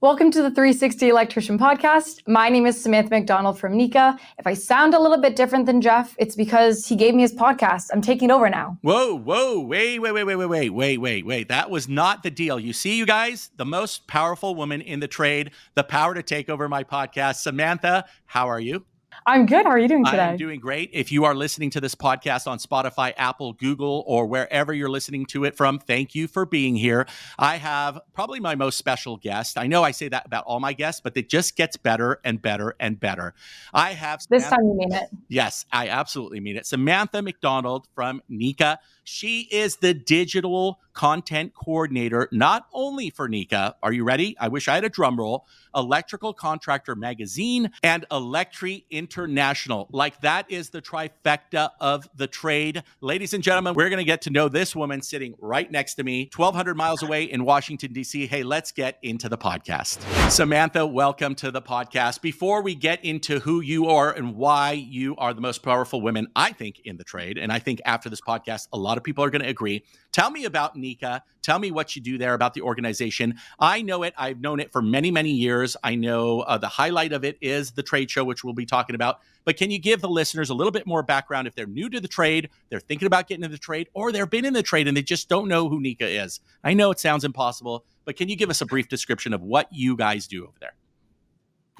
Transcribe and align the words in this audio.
Welcome 0.00 0.30
to 0.30 0.42
the 0.42 0.50
360 0.52 1.08
Electrician 1.08 1.58
Podcast. 1.58 2.20
My 2.28 2.48
name 2.50 2.66
is 2.66 2.80
Samantha 2.80 3.10
McDonald 3.10 3.58
from 3.58 3.72
NECA. 3.72 4.16
If 4.38 4.46
I 4.46 4.54
sound 4.54 4.94
a 4.94 5.00
little 5.00 5.20
bit 5.20 5.34
different 5.34 5.66
than 5.66 5.80
Jeff, 5.80 6.14
it's 6.20 6.36
because 6.36 6.86
he 6.86 6.94
gave 6.94 7.16
me 7.16 7.22
his 7.22 7.34
podcast. 7.34 7.88
I'm 7.92 8.00
taking 8.00 8.30
over 8.30 8.48
now. 8.48 8.78
Whoa, 8.82 9.18
whoa, 9.18 9.58
wait, 9.58 9.98
wait, 9.98 10.12
wait, 10.12 10.22
wait, 10.22 10.36
wait, 10.36 10.46
wait, 10.46 10.70
wait, 10.70 10.98
wait, 10.98 11.26
wait. 11.26 11.48
That 11.48 11.68
was 11.68 11.88
not 11.88 12.22
the 12.22 12.30
deal. 12.30 12.60
You 12.60 12.72
see, 12.72 12.96
you 12.96 13.06
guys, 13.06 13.50
the 13.56 13.64
most 13.64 14.06
powerful 14.06 14.54
woman 14.54 14.82
in 14.82 15.00
the 15.00 15.08
trade, 15.08 15.50
the 15.74 15.82
power 15.82 16.14
to 16.14 16.22
take 16.22 16.48
over 16.48 16.68
my 16.68 16.84
podcast. 16.84 17.38
Samantha, 17.38 18.04
how 18.26 18.46
are 18.46 18.60
you? 18.60 18.84
I'm 19.26 19.46
good. 19.46 19.66
How 19.66 19.72
are 19.72 19.78
you 19.78 19.88
doing 19.88 20.04
today? 20.04 20.20
I'm 20.20 20.36
doing 20.36 20.60
great. 20.60 20.90
If 20.92 21.12
you 21.12 21.24
are 21.24 21.34
listening 21.34 21.70
to 21.70 21.80
this 21.80 21.94
podcast 21.94 22.46
on 22.46 22.58
Spotify, 22.58 23.12
Apple, 23.16 23.52
Google, 23.52 24.04
or 24.06 24.26
wherever 24.26 24.72
you're 24.72 24.88
listening 24.88 25.26
to 25.26 25.44
it 25.44 25.56
from, 25.56 25.78
thank 25.78 26.14
you 26.14 26.28
for 26.28 26.46
being 26.46 26.76
here. 26.76 27.06
I 27.38 27.56
have 27.56 28.00
probably 28.14 28.40
my 28.40 28.54
most 28.54 28.78
special 28.78 29.16
guest. 29.16 29.58
I 29.58 29.66
know 29.66 29.82
I 29.82 29.90
say 29.90 30.08
that 30.08 30.26
about 30.26 30.44
all 30.44 30.60
my 30.60 30.72
guests, 30.72 31.00
but 31.00 31.16
it 31.16 31.28
just 31.28 31.56
gets 31.56 31.76
better 31.76 32.20
and 32.24 32.40
better 32.40 32.74
and 32.80 32.98
better. 32.98 33.34
I 33.74 33.92
have 33.92 34.20
this 34.30 34.44
Samantha, 34.44 34.56
time 34.56 34.64
you 34.66 34.74
mean 34.76 34.92
it. 34.92 35.10
Yes, 35.28 35.66
I 35.72 35.88
absolutely 35.88 36.40
mean 36.40 36.56
it. 36.56 36.66
Samantha 36.66 37.22
McDonald 37.22 37.88
from 37.94 38.22
NECA. 38.30 38.78
She 39.10 39.48
is 39.50 39.76
the 39.76 39.94
digital 39.94 40.80
content 40.92 41.54
coordinator, 41.54 42.28
not 42.30 42.66
only 42.74 43.08
for 43.08 43.28
NECA. 43.28 43.74
Are 43.82 43.92
you 43.92 44.04
ready? 44.04 44.36
I 44.38 44.48
wish 44.48 44.68
I 44.68 44.74
had 44.74 44.84
a 44.84 44.88
drum 44.88 45.16
roll. 45.16 45.46
Electrical 45.74 46.34
Contractor 46.34 46.96
Magazine 46.96 47.70
and 47.82 48.04
Electri 48.10 48.84
International. 48.90 49.88
Like 49.92 50.20
that 50.22 50.50
is 50.50 50.70
the 50.70 50.82
trifecta 50.82 51.70
of 51.80 52.08
the 52.16 52.26
trade. 52.26 52.82
Ladies 53.00 53.32
and 53.32 53.44
gentlemen, 53.44 53.74
we're 53.74 53.88
going 53.88 53.98
to 53.98 54.04
get 54.04 54.22
to 54.22 54.30
know 54.30 54.48
this 54.48 54.74
woman 54.74 55.00
sitting 55.00 55.34
right 55.38 55.70
next 55.70 55.94
to 55.94 56.04
me, 56.04 56.30
1,200 56.34 56.76
miles 56.76 57.02
away 57.02 57.22
in 57.22 57.44
Washington, 57.44 57.92
D.C. 57.92 58.26
Hey, 58.26 58.42
let's 58.42 58.72
get 58.72 58.98
into 59.02 59.28
the 59.28 59.38
podcast. 59.38 60.00
Samantha, 60.30 60.84
welcome 60.84 61.34
to 61.36 61.50
the 61.50 61.62
podcast. 61.62 62.20
Before 62.20 62.60
we 62.60 62.74
get 62.74 63.04
into 63.04 63.38
who 63.38 63.60
you 63.60 63.86
are 63.86 64.12
and 64.12 64.34
why 64.34 64.72
you 64.72 65.14
are 65.16 65.32
the 65.32 65.40
most 65.40 65.62
powerful 65.62 66.02
women, 66.02 66.26
I 66.34 66.52
think, 66.52 66.80
in 66.84 66.96
the 66.96 67.04
trade, 67.04 67.38
and 67.38 67.52
I 67.52 67.60
think 67.60 67.80
after 67.84 68.10
this 68.10 68.20
podcast, 68.20 68.66
a 68.72 68.76
lot 68.76 68.97
of 68.98 69.04
people 69.04 69.24
are 69.24 69.30
going 69.30 69.42
to 69.42 69.48
agree. 69.48 69.84
Tell 70.12 70.30
me 70.30 70.44
about 70.44 70.76
NECA. 70.76 71.22
Tell 71.42 71.58
me 71.58 71.70
what 71.70 71.96
you 71.96 72.02
do 72.02 72.18
there 72.18 72.34
about 72.34 72.52
the 72.52 72.60
organization. 72.60 73.36
I 73.58 73.80
know 73.80 74.02
it. 74.02 74.12
I've 74.18 74.40
known 74.40 74.60
it 74.60 74.70
for 74.70 74.82
many, 74.82 75.10
many 75.10 75.30
years. 75.30 75.76
I 75.82 75.94
know 75.94 76.40
uh, 76.40 76.58
the 76.58 76.68
highlight 76.68 77.12
of 77.12 77.24
it 77.24 77.38
is 77.40 77.70
the 77.70 77.82
trade 77.82 78.10
show, 78.10 78.24
which 78.24 78.44
we'll 78.44 78.52
be 78.52 78.66
talking 78.66 78.94
about. 78.94 79.20
But 79.44 79.56
can 79.56 79.70
you 79.70 79.78
give 79.78 80.02
the 80.02 80.08
listeners 80.08 80.50
a 80.50 80.54
little 80.54 80.70
bit 80.70 80.86
more 80.86 81.02
background 81.02 81.46
if 81.46 81.54
they're 81.54 81.66
new 81.66 81.88
to 81.88 82.00
the 82.00 82.08
trade, 82.08 82.50
they're 82.68 82.80
thinking 82.80 83.06
about 83.06 83.28
getting 83.28 83.44
into 83.44 83.54
the 83.54 83.58
trade, 83.58 83.88
or 83.94 84.12
they've 84.12 84.28
been 84.28 84.44
in 84.44 84.52
the 84.52 84.62
trade 84.62 84.88
and 84.88 84.96
they 84.96 85.02
just 85.02 85.28
don't 85.28 85.48
know 85.48 85.68
who 85.68 85.80
NECA 85.80 86.24
is? 86.24 86.40
I 86.62 86.74
know 86.74 86.90
it 86.90 87.00
sounds 87.00 87.24
impossible, 87.24 87.86
but 88.04 88.16
can 88.16 88.28
you 88.28 88.36
give 88.36 88.50
us 88.50 88.60
a 88.60 88.66
brief 88.66 88.88
description 88.88 89.32
of 89.32 89.40
what 89.40 89.68
you 89.72 89.96
guys 89.96 90.26
do 90.26 90.44
over 90.44 90.58
there? 90.60 90.74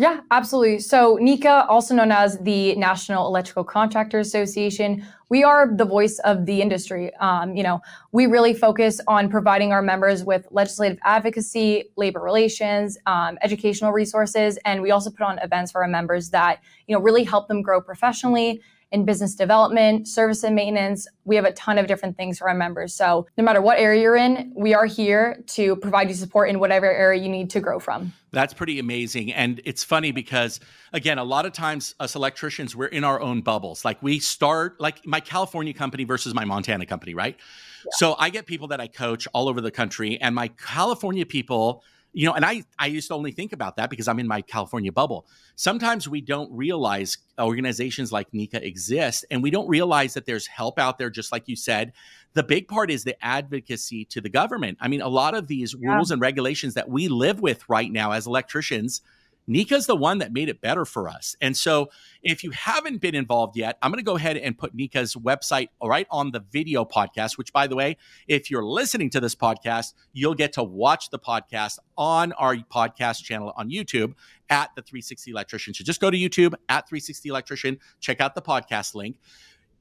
Yeah, 0.00 0.20
absolutely. 0.30 0.78
So, 0.78 1.16
NECA, 1.16 1.68
also 1.68 1.92
known 1.92 2.12
as 2.12 2.38
the 2.38 2.76
National 2.76 3.26
Electrical 3.26 3.64
Contractor 3.64 4.20
Association, 4.20 5.04
we 5.28 5.42
are 5.42 5.74
the 5.74 5.84
voice 5.84 6.20
of 6.20 6.46
the 6.46 6.62
industry. 6.62 7.12
Um, 7.16 7.56
you 7.56 7.64
know, 7.64 7.80
we 8.12 8.26
really 8.26 8.54
focus 8.54 9.00
on 9.08 9.28
providing 9.28 9.72
our 9.72 9.82
members 9.82 10.22
with 10.22 10.46
legislative 10.52 10.98
advocacy, 11.02 11.90
labor 11.96 12.20
relations, 12.20 12.96
um, 13.06 13.38
educational 13.42 13.90
resources, 13.90 14.56
and 14.64 14.82
we 14.82 14.92
also 14.92 15.10
put 15.10 15.22
on 15.22 15.40
events 15.40 15.72
for 15.72 15.82
our 15.82 15.88
members 15.88 16.30
that 16.30 16.60
you 16.86 16.94
know 16.94 17.02
really 17.02 17.24
help 17.24 17.48
them 17.48 17.60
grow 17.60 17.80
professionally 17.80 18.62
in 18.90 19.04
business 19.04 19.34
development, 19.34 20.08
service 20.08 20.42
and 20.42 20.54
maintenance. 20.54 21.06
We 21.24 21.36
have 21.36 21.44
a 21.44 21.52
ton 21.52 21.76
of 21.76 21.86
different 21.86 22.16
things 22.16 22.38
for 22.38 22.48
our 22.48 22.54
members. 22.54 22.94
So 22.94 23.26
no 23.36 23.44
matter 23.44 23.60
what 23.60 23.78
area 23.78 24.02
you're 24.02 24.16
in, 24.16 24.52
we 24.56 24.72
are 24.74 24.86
here 24.86 25.44
to 25.48 25.76
provide 25.76 26.08
you 26.08 26.14
support 26.14 26.48
in 26.48 26.58
whatever 26.58 26.90
area 26.90 27.22
you 27.22 27.28
need 27.28 27.50
to 27.50 27.60
grow 27.60 27.78
from. 27.78 28.14
That's 28.30 28.54
pretty 28.54 28.78
amazing. 28.78 29.32
And 29.32 29.60
it's 29.64 29.84
funny 29.84 30.10
because, 30.10 30.60
again, 30.92 31.18
a 31.18 31.24
lot 31.24 31.44
of 31.44 31.52
times 31.52 31.94
us 32.00 32.14
electricians, 32.14 32.74
we're 32.74 32.86
in 32.86 33.04
our 33.04 33.20
own 33.20 33.42
bubbles. 33.42 33.84
Like 33.84 34.02
we 34.02 34.18
start, 34.20 34.80
like 34.80 35.06
my 35.06 35.20
California 35.20 35.74
company 35.74 36.04
versus 36.04 36.32
my 36.34 36.44
Montana 36.44 36.86
company, 36.86 37.14
right? 37.14 37.36
Yeah. 37.84 37.90
So 37.92 38.16
I 38.18 38.30
get 38.30 38.46
people 38.46 38.68
that 38.68 38.80
I 38.80 38.86
coach 38.86 39.28
all 39.32 39.48
over 39.48 39.60
the 39.60 39.70
country, 39.70 40.18
and 40.20 40.34
my 40.34 40.48
California 40.48 41.24
people, 41.24 41.84
you 42.12 42.26
know 42.26 42.34
and 42.34 42.44
i 42.44 42.62
i 42.78 42.86
used 42.86 43.08
to 43.08 43.14
only 43.14 43.32
think 43.32 43.52
about 43.52 43.76
that 43.76 43.90
because 43.90 44.08
i'm 44.08 44.18
in 44.18 44.26
my 44.26 44.42
california 44.42 44.92
bubble. 44.92 45.26
Sometimes 45.56 46.08
we 46.08 46.20
don't 46.20 46.50
realize 46.52 47.18
organizations 47.38 48.12
like 48.12 48.30
NECA 48.32 48.62
exist 48.62 49.24
and 49.30 49.42
we 49.42 49.50
don't 49.50 49.68
realize 49.68 50.14
that 50.14 50.26
there's 50.26 50.46
help 50.46 50.78
out 50.78 50.98
there 50.98 51.10
just 51.10 51.32
like 51.32 51.48
you 51.48 51.56
said. 51.56 51.92
The 52.34 52.42
big 52.42 52.68
part 52.68 52.90
is 52.90 53.02
the 53.02 53.16
advocacy 53.24 54.04
to 54.06 54.20
the 54.20 54.28
government. 54.28 54.78
I 54.80 54.88
mean 54.88 55.00
a 55.00 55.08
lot 55.08 55.34
of 55.34 55.46
these 55.48 55.74
yeah. 55.78 55.94
rules 55.94 56.10
and 56.10 56.20
regulations 56.20 56.74
that 56.74 56.88
we 56.88 57.08
live 57.08 57.40
with 57.40 57.68
right 57.68 57.90
now 57.90 58.12
as 58.12 58.26
electricians 58.26 59.02
NECA's 59.48 59.86
the 59.86 59.96
one 59.96 60.18
that 60.18 60.32
made 60.32 60.48
it 60.48 60.60
better 60.60 60.84
for 60.84 61.08
us. 61.08 61.34
And 61.40 61.56
so 61.56 61.90
if 62.22 62.44
you 62.44 62.50
haven't 62.50 63.00
been 63.00 63.14
involved 63.14 63.56
yet, 63.56 63.78
I'm 63.82 63.90
going 63.90 63.98
to 63.98 64.04
go 64.04 64.16
ahead 64.16 64.36
and 64.36 64.58
put 64.58 64.76
NECA's 64.76 65.14
website 65.14 65.68
right 65.82 66.06
on 66.10 66.32
the 66.32 66.44
video 66.52 66.84
podcast, 66.84 67.38
which 67.38 67.52
by 67.52 67.66
the 67.66 67.74
way, 67.74 67.96
if 68.26 68.50
you're 68.50 68.64
listening 68.64 69.10
to 69.10 69.20
this 69.20 69.34
podcast, 69.34 69.94
you'll 70.12 70.34
get 70.34 70.52
to 70.54 70.62
watch 70.62 71.10
the 71.10 71.18
podcast 71.18 71.78
on 71.96 72.32
our 72.32 72.56
podcast 72.56 73.22
channel 73.24 73.52
on 73.56 73.70
YouTube 73.70 74.14
at 74.50 74.70
the 74.76 74.82
360 74.82 75.30
electrician. 75.30 75.74
So 75.74 75.84
just 75.84 76.00
go 76.00 76.10
to 76.10 76.16
YouTube 76.16 76.54
at 76.68 76.88
360 76.88 77.28
electrician, 77.28 77.78
check 78.00 78.20
out 78.20 78.34
the 78.34 78.42
podcast 78.42 78.94
link. 78.94 79.18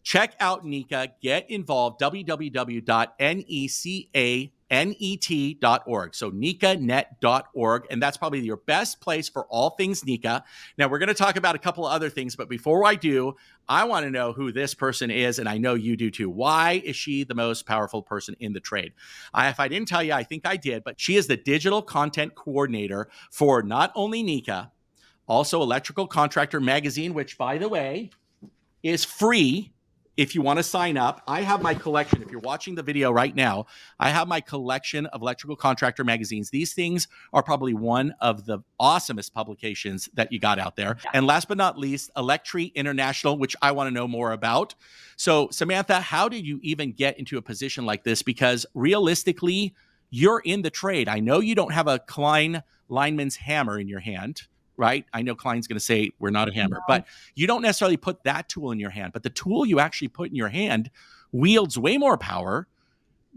Check 0.03 0.35
out 0.39 0.63
NECA, 0.63 1.09
get 1.21 1.51
involved, 1.51 1.99
www.neca 1.99 2.87
net.org. 4.69 6.15
So 6.15 6.31
NECAnet.org. 6.31 7.87
And 7.89 8.01
that's 8.01 8.17
probably 8.17 8.41
your 8.41 8.57
best 8.57 8.99
place 8.99 9.29
for 9.29 9.45
all 9.47 9.71
things 9.71 10.01
NECA. 10.03 10.43
Now, 10.77 10.87
we're 10.87 10.99
going 10.99 11.07
to 11.07 11.13
talk 11.13 11.37
about 11.37 11.55
a 11.55 11.59
couple 11.59 11.85
of 11.85 11.93
other 11.93 12.09
things, 12.09 12.35
but 12.35 12.49
before 12.49 12.85
I 12.85 12.95
do, 12.95 13.35
I 13.69 13.85
want 13.85 14.05
to 14.05 14.11
know 14.11 14.33
who 14.33 14.51
this 14.51 14.73
person 14.73 15.11
is. 15.11 15.39
And 15.39 15.47
I 15.47 15.57
know 15.57 15.73
you 15.73 15.95
do 15.97 16.11
too. 16.11 16.29
Why 16.29 16.81
is 16.83 16.95
she 16.95 17.23
the 17.23 17.35
most 17.35 17.65
powerful 17.65 18.01
person 18.01 18.35
in 18.39 18.53
the 18.53 18.59
trade? 18.59 18.93
I, 19.33 19.49
if 19.49 19.59
I 19.59 19.67
didn't 19.67 19.87
tell 19.87 20.03
you, 20.03 20.13
I 20.13 20.23
think 20.23 20.45
I 20.45 20.57
did, 20.57 20.83
but 20.83 20.99
she 20.99 21.15
is 21.15 21.27
the 21.27 21.37
digital 21.37 21.81
content 21.81 22.35
coordinator 22.35 23.09
for 23.31 23.63
not 23.63 23.91
only 23.95 24.23
NECA, 24.23 24.71
also 25.27 25.61
Electrical 25.61 26.07
Contractor 26.07 26.61
Magazine, 26.61 27.13
which, 27.13 27.37
by 27.37 27.57
the 27.57 27.67
way, 27.67 28.11
is 28.81 29.03
free 29.03 29.73
if 30.17 30.33
you 30.33 30.41
want 30.41 30.57
to 30.57 30.63
sign 30.63 30.97
up, 30.97 31.21
I 31.27 31.41
have 31.41 31.61
my 31.61 31.75
collection. 31.75 32.23
If 32.23 32.31
you're 32.31 32.41
watching 32.41 32.73
the 32.73 32.81
video 32.81 33.11
right 33.11 33.35
now, 33.35 33.67
I 33.99 34.09
have 34.09 34.27
my 34.27 34.41
collection 34.41 35.05
of 35.05 35.21
electrical 35.21 35.55
contractor 35.55 36.03
magazines. 36.03 36.49
These 36.49 36.73
things 36.73 37.07
are 37.33 37.43
probably 37.43 37.75
one 37.75 38.15
of 38.19 38.45
the 38.45 38.59
awesomest 38.81 39.31
publications 39.33 40.09
that 40.15 40.31
you 40.31 40.39
got 40.39 40.57
out 40.57 40.75
there. 40.75 40.97
And 41.13 41.27
last 41.27 41.47
but 41.47 41.57
not 41.57 41.77
least, 41.77 42.09
Electri 42.17 42.73
International, 42.73 43.37
which 43.37 43.55
I 43.61 43.71
want 43.71 43.87
to 43.87 43.93
know 43.93 44.07
more 44.07 44.31
about. 44.31 44.73
So, 45.17 45.49
Samantha, 45.51 46.01
how 46.01 46.27
did 46.27 46.45
you 46.45 46.59
even 46.63 46.93
get 46.93 47.19
into 47.19 47.37
a 47.37 47.41
position 47.41 47.85
like 47.85 48.03
this? 48.03 48.23
Because 48.23 48.65
realistically, 48.73 49.75
you're 50.09 50.41
in 50.43 50.63
the 50.63 50.71
trade. 50.71 51.07
I 51.07 51.19
know 51.19 51.39
you 51.39 51.53
don't 51.53 51.73
have 51.73 51.87
a 51.87 51.99
Klein 51.99 52.63
lineman's 52.89 53.35
hammer 53.35 53.79
in 53.79 53.87
your 53.87 53.99
hand 53.99 54.47
right? 54.77 55.05
I 55.13 55.21
know 55.23 55.35
Klein's 55.35 55.67
going 55.67 55.77
to 55.77 55.83
say 55.83 56.11
we're 56.19 56.29
not 56.29 56.47
a 56.47 56.53
hammer, 56.53 56.81
but 56.87 57.05
you 57.35 57.47
don't 57.47 57.61
necessarily 57.61 57.97
put 57.97 58.23
that 58.23 58.47
tool 58.47 58.71
in 58.71 58.79
your 58.79 58.91
hand. 58.91 59.11
But 59.13 59.23
the 59.23 59.29
tool 59.29 59.65
you 59.65 59.79
actually 59.79 60.07
put 60.09 60.29
in 60.29 60.35
your 60.35 60.49
hand 60.49 60.89
wields 61.31 61.77
way 61.77 61.97
more 61.97 62.17
power. 62.17 62.67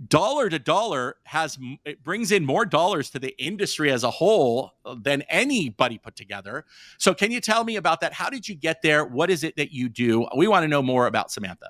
Dollar 0.09 0.49
to 0.49 0.59
dollar 0.59 1.17
has 1.25 1.59
it 1.85 2.03
brings 2.03 2.33
in 2.33 2.47
more 2.47 2.65
dollars 2.65 3.11
to 3.11 3.19
the 3.19 3.37
industry 3.43 3.91
as 3.91 4.03
a 4.03 4.11
whole 4.11 4.73
uh, 4.87 4.97
than 4.99 5.21
anybody 5.29 5.99
put 5.99 6.17
together. 6.17 6.65
So, 6.97 7.13
can 7.13 7.31
you 7.31 7.39
tell 7.39 7.65
me 7.65 7.77
about 7.77 8.01
that? 8.01 8.15
How 8.15 8.31
did 8.31 8.49
you 8.49 8.55
get 8.55 8.81
there? 8.81 9.05
What 9.05 9.29
is 9.29 9.45
it 9.45 9.57
that 9.57 9.73
you 9.73 9.91
do? 9.91 10.27
We 10.35 10.49
want 10.49 10.65
to 10.65 10.69
know 10.69 10.81
more 10.81 11.07
about 11.07 11.31
Samantha. 11.31 11.67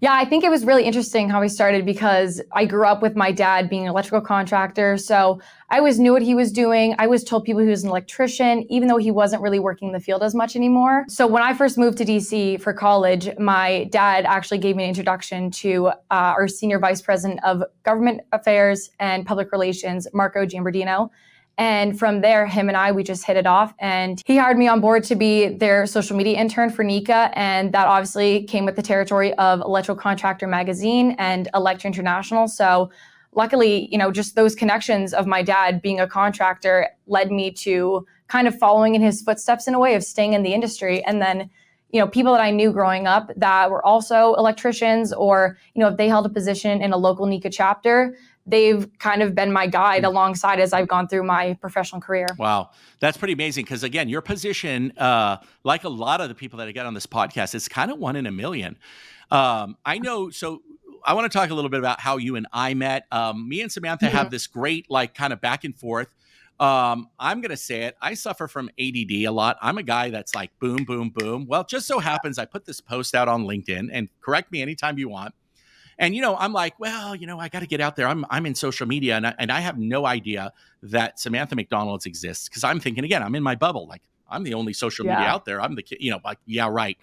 Yeah, 0.00 0.12
I 0.12 0.24
think 0.24 0.44
it 0.44 0.50
was 0.50 0.64
really 0.64 0.84
interesting 0.84 1.28
how 1.28 1.40
we 1.40 1.48
started 1.48 1.84
because 1.84 2.40
I 2.52 2.66
grew 2.66 2.86
up 2.86 3.02
with 3.02 3.16
my 3.16 3.32
dad 3.32 3.68
being 3.68 3.82
an 3.82 3.88
electrical 3.88 4.20
contractor. 4.20 4.96
So 4.96 5.40
I 5.70 5.78
always 5.78 5.98
knew 5.98 6.12
what 6.12 6.22
he 6.22 6.36
was 6.36 6.52
doing. 6.52 6.94
I 7.00 7.08
was 7.08 7.24
told 7.24 7.44
people 7.44 7.62
he 7.62 7.68
was 7.68 7.82
an 7.82 7.90
electrician, 7.90 8.64
even 8.70 8.86
though 8.86 8.98
he 8.98 9.10
wasn't 9.10 9.42
really 9.42 9.58
working 9.58 9.88
in 9.88 9.94
the 9.94 10.00
field 10.00 10.22
as 10.22 10.36
much 10.36 10.54
anymore. 10.54 11.04
So 11.08 11.26
when 11.26 11.42
I 11.42 11.52
first 11.52 11.78
moved 11.78 11.98
to 11.98 12.04
DC 12.04 12.60
for 12.60 12.72
college, 12.72 13.28
my 13.40 13.88
dad 13.90 14.24
actually 14.24 14.58
gave 14.58 14.76
me 14.76 14.84
an 14.84 14.90
introduction 14.90 15.50
to 15.50 15.88
uh, 15.88 15.92
our 16.10 16.46
senior 16.46 16.78
vice 16.78 17.02
president 17.02 17.40
of 17.42 17.64
government 17.82 18.20
affairs 18.30 18.90
and 19.00 19.26
public 19.26 19.50
relations, 19.50 20.06
Marco 20.14 20.46
Giamberardino. 20.46 21.10
And 21.58 21.98
from 21.98 22.20
there, 22.20 22.46
him 22.46 22.68
and 22.68 22.76
I, 22.76 22.92
we 22.92 23.02
just 23.02 23.24
hit 23.24 23.36
it 23.36 23.46
off. 23.46 23.74
And 23.80 24.22
he 24.24 24.36
hired 24.36 24.56
me 24.56 24.68
on 24.68 24.80
board 24.80 25.02
to 25.04 25.16
be 25.16 25.48
their 25.48 25.86
social 25.86 26.16
media 26.16 26.38
intern 26.38 26.70
for 26.70 26.84
NECA. 26.84 27.32
And 27.34 27.72
that 27.72 27.88
obviously 27.88 28.44
came 28.44 28.64
with 28.64 28.76
the 28.76 28.82
territory 28.82 29.34
of 29.34 29.60
Electrical 29.60 30.00
Contractor 30.00 30.46
Magazine 30.46 31.16
and 31.18 31.48
Electri 31.54 31.86
International. 31.86 32.46
So 32.46 32.90
luckily, 33.32 33.88
you 33.90 33.98
know, 33.98 34.12
just 34.12 34.36
those 34.36 34.54
connections 34.54 35.12
of 35.12 35.26
my 35.26 35.42
dad 35.42 35.82
being 35.82 35.98
a 35.98 36.06
contractor 36.06 36.88
led 37.08 37.32
me 37.32 37.50
to 37.50 38.06
kind 38.28 38.46
of 38.46 38.56
following 38.56 38.94
in 38.94 39.02
his 39.02 39.20
footsteps 39.20 39.66
in 39.66 39.74
a 39.74 39.80
way 39.80 39.96
of 39.96 40.04
staying 40.04 40.34
in 40.34 40.44
the 40.44 40.54
industry. 40.54 41.02
And 41.04 41.20
then, 41.20 41.50
you 41.90 41.98
know, 41.98 42.06
people 42.06 42.32
that 42.34 42.40
I 42.40 42.52
knew 42.52 42.70
growing 42.70 43.06
up 43.06 43.32
that 43.36 43.70
were 43.70 43.84
also 43.84 44.34
electricians 44.34 45.12
or, 45.12 45.58
you 45.74 45.80
know, 45.80 45.88
if 45.88 45.96
they 45.96 46.06
held 46.06 46.26
a 46.26 46.28
position 46.28 46.82
in 46.82 46.92
a 46.92 46.96
local 46.96 47.26
NECA 47.26 47.50
chapter, 47.50 48.16
they've 48.48 48.88
kind 48.98 49.22
of 49.22 49.34
been 49.34 49.52
my 49.52 49.66
guide 49.66 50.04
alongside 50.04 50.58
as 50.58 50.72
I've 50.72 50.88
gone 50.88 51.06
through 51.06 51.24
my 51.24 51.54
professional 51.60 52.00
career. 52.00 52.26
Wow. 52.38 52.70
That's 53.00 53.16
pretty 53.16 53.34
amazing. 53.34 53.64
Because 53.64 53.82
again, 53.82 54.08
your 54.08 54.22
position, 54.22 54.92
uh, 54.96 55.36
like 55.64 55.84
a 55.84 55.88
lot 55.88 56.20
of 56.20 56.28
the 56.28 56.34
people 56.34 56.58
that 56.58 56.68
I 56.68 56.72
get 56.72 56.86
on 56.86 56.94
this 56.94 57.06
podcast, 57.06 57.54
is 57.54 57.68
kind 57.68 57.90
of 57.90 57.98
one 57.98 58.16
in 58.16 58.26
a 58.26 58.32
million. 58.32 58.78
Um, 59.30 59.76
I 59.84 59.98
know. 59.98 60.30
So 60.30 60.62
I 61.04 61.12
want 61.14 61.30
to 61.30 61.38
talk 61.38 61.50
a 61.50 61.54
little 61.54 61.70
bit 61.70 61.78
about 61.78 62.00
how 62.00 62.16
you 62.16 62.36
and 62.36 62.46
I 62.52 62.74
met. 62.74 63.06
Um, 63.12 63.48
me 63.48 63.60
and 63.60 63.70
Samantha 63.70 64.06
mm-hmm. 64.06 64.16
have 64.16 64.30
this 64.30 64.46
great, 64.46 64.90
like, 64.90 65.14
kind 65.14 65.32
of 65.32 65.40
back 65.40 65.64
and 65.64 65.76
forth. 65.76 66.08
Um, 66.60 67.08
I'm 67.20 67.40
going 67.40 67.50
to 67.50 67.56
say 67.56 67.82
it. 67.82 67.96
I 68.00 68.14
suffer 68.14 68.48
from 68.48 68.68
ADD 68.80 69.12
a 69.12 69.28
lot. 69.28 69.58
I'm 69.62 69.78
a 69.78 69.82
guy 69.82 70.10
that's 70.10 70.34
like 70.34 70.50
boom, 70.58 70.84
boom, 70.84 71.10
boom. 71.10 71.46
Well, 71.46 71.64
just 71.64 71.86
so 71.86 72.00
happens 72.00 72.36
I 72.36 72.46
put 72.46 72.64
this 72.64 72.80
post 72.80 73.14
out 73.14 73.28
on 73.28 73.44
LinkedIn 73.44 73.90
and 73.92 74.08
correct 74.20 74.50
me 74.50 74.60
anytime 74.60 74.98
you 74.98 75.08
want. 75.08 75.34
And 75.98 76.14
you 76.14 76.22
know, 76.22 76.36
I'm 76.36 76.52
like, 76.52 76.78
well, 76.78 77.14
you 77.14 77.26
know, 77.26 77.40
I 77.40 77.48
got 77.48 77.60
to 77.60 77.66
get 77.66 77.80
out 77.80 77.96
there. 77.96 78.06
I'm 78.06 78.24
I'm 78.30 78.46
in 78.46 78.54
social 78.54 78.86
media, 78.86 79.16
and 79.16 79.26
I, 79.26 79.34
and 79.38 79.50
I 79.50 79.60
have 79.60 79.78
no 79.78 80.06
idea 80.06 80.52
that 80.82 81.18
Samantha 81.18 81.56
McDonald's 81.56 82.06
exists 82.06 82.48
because 82.48 82.62
I'm 82.64 82.78
thinking 82.78 83.04
again, 83.04 83.22
I'm 83.22 83.34
in 83.34 83.42
my 83.42 83.56
bubble. 83.56 83.86
Like 83.88 84.02
I'm 84.28 84.44
the 84.44 84.54
only 84.54 84.72
social 84.72 85.06
yeah. 85.06 85.16
media 85.16 85.28
out 85.28 85.44
there. 85.44 85.60
I'm 85.60 85.74
the 85.74 85.82
kid, 85.82 85.98
you 86.00 86.10
know, 86.10 86.20
like 86.24 86.38
yeah, 86.46 86.68
right. 86.70 86.96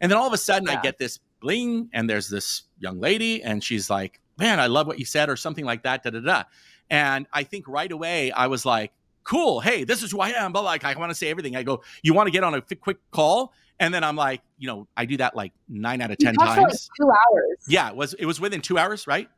And 0.00 0.10
then 0.10 0.18
all 0.18 0.26
of 0.26 0.32
a 0.32 0.38
sudden, 0.38 0.68
yeah. 0.68 0.78
I 0.78 0.82
get 0.82 0.98
this 0.98 1.18
bling, 1.40 1.88
and 1.92 2.08
there's 2.08 2.28
this 2.28 2.64
young 2.78 3.00
lady, 3.00 3.42
and 3.42 3.64
she's 3.64 3.88
like, 3.88 4.20
man, 4.38 4.60
I 4.60 4.66
love 4.66 4.86
what 4.86 4.98
you 4.98 5.04
said, 5.04 5.30
or 5.30 5.36
something 5.36 5.64
like 5.64 5.82
that. 5.84 6.02
Da 6.02 6.10
da 6.10 6.20
da. 6.20 6.42
And 6.90 7.26
I 7.32 7.44
think 7.44 7.66
right 7.66 7.90
away, 7.90 8.30
I 8.30 8.48
was 8.48 8.66
like, 8.66 8.92
cool. 9.22 9.60
Hey, 9.60 9.84
this 9.84 10.02
is 10.02 10.10
who 10.10 10.20
I 10.20 10.30
am. 10.30 10.52
But 10.52 10.64
like, 10.64 10.84
I 10.84 10.94
want 10.94 11.10
to 11.10 11.14
say 11.14 11.30
everything. 11.30 11.56
I 11.56 11.62
go, 11.62 11.82
you 12.02 12.12
want 12.12 12.26
to 12.26 12.30
get 12.30 12.44
on 12.44 12.54
a 12.54 12.60
quick 12.60 12.98
call? 13.10 13.52
And 13.80 13.92
then 13.92 14.04
I'm 14.04 14.16
like, 14.16 14.40
you 14.58 14.68
know, 14.68 14.86
I 14.96 15.04
do 15.04 15.16
that 15.16 15.34
like 15.34 15.52
nine 15.68 16.00
out 16.00 16.10
of 16.10 16.18
ten 16.18 16.34
times. 16.34 16.58
like 16.58 16.72
two 16.96 17.10
hours. 17.10 17.58
Yeah, 17.68 17.88
it 17.88 17.96
was 17.96 18.14
it 18.14 18.26
was 18.26 18.40
within 18.40 18.60
two 18.60 18.78
hours, 18.78 19.06
right? 19.06 19.28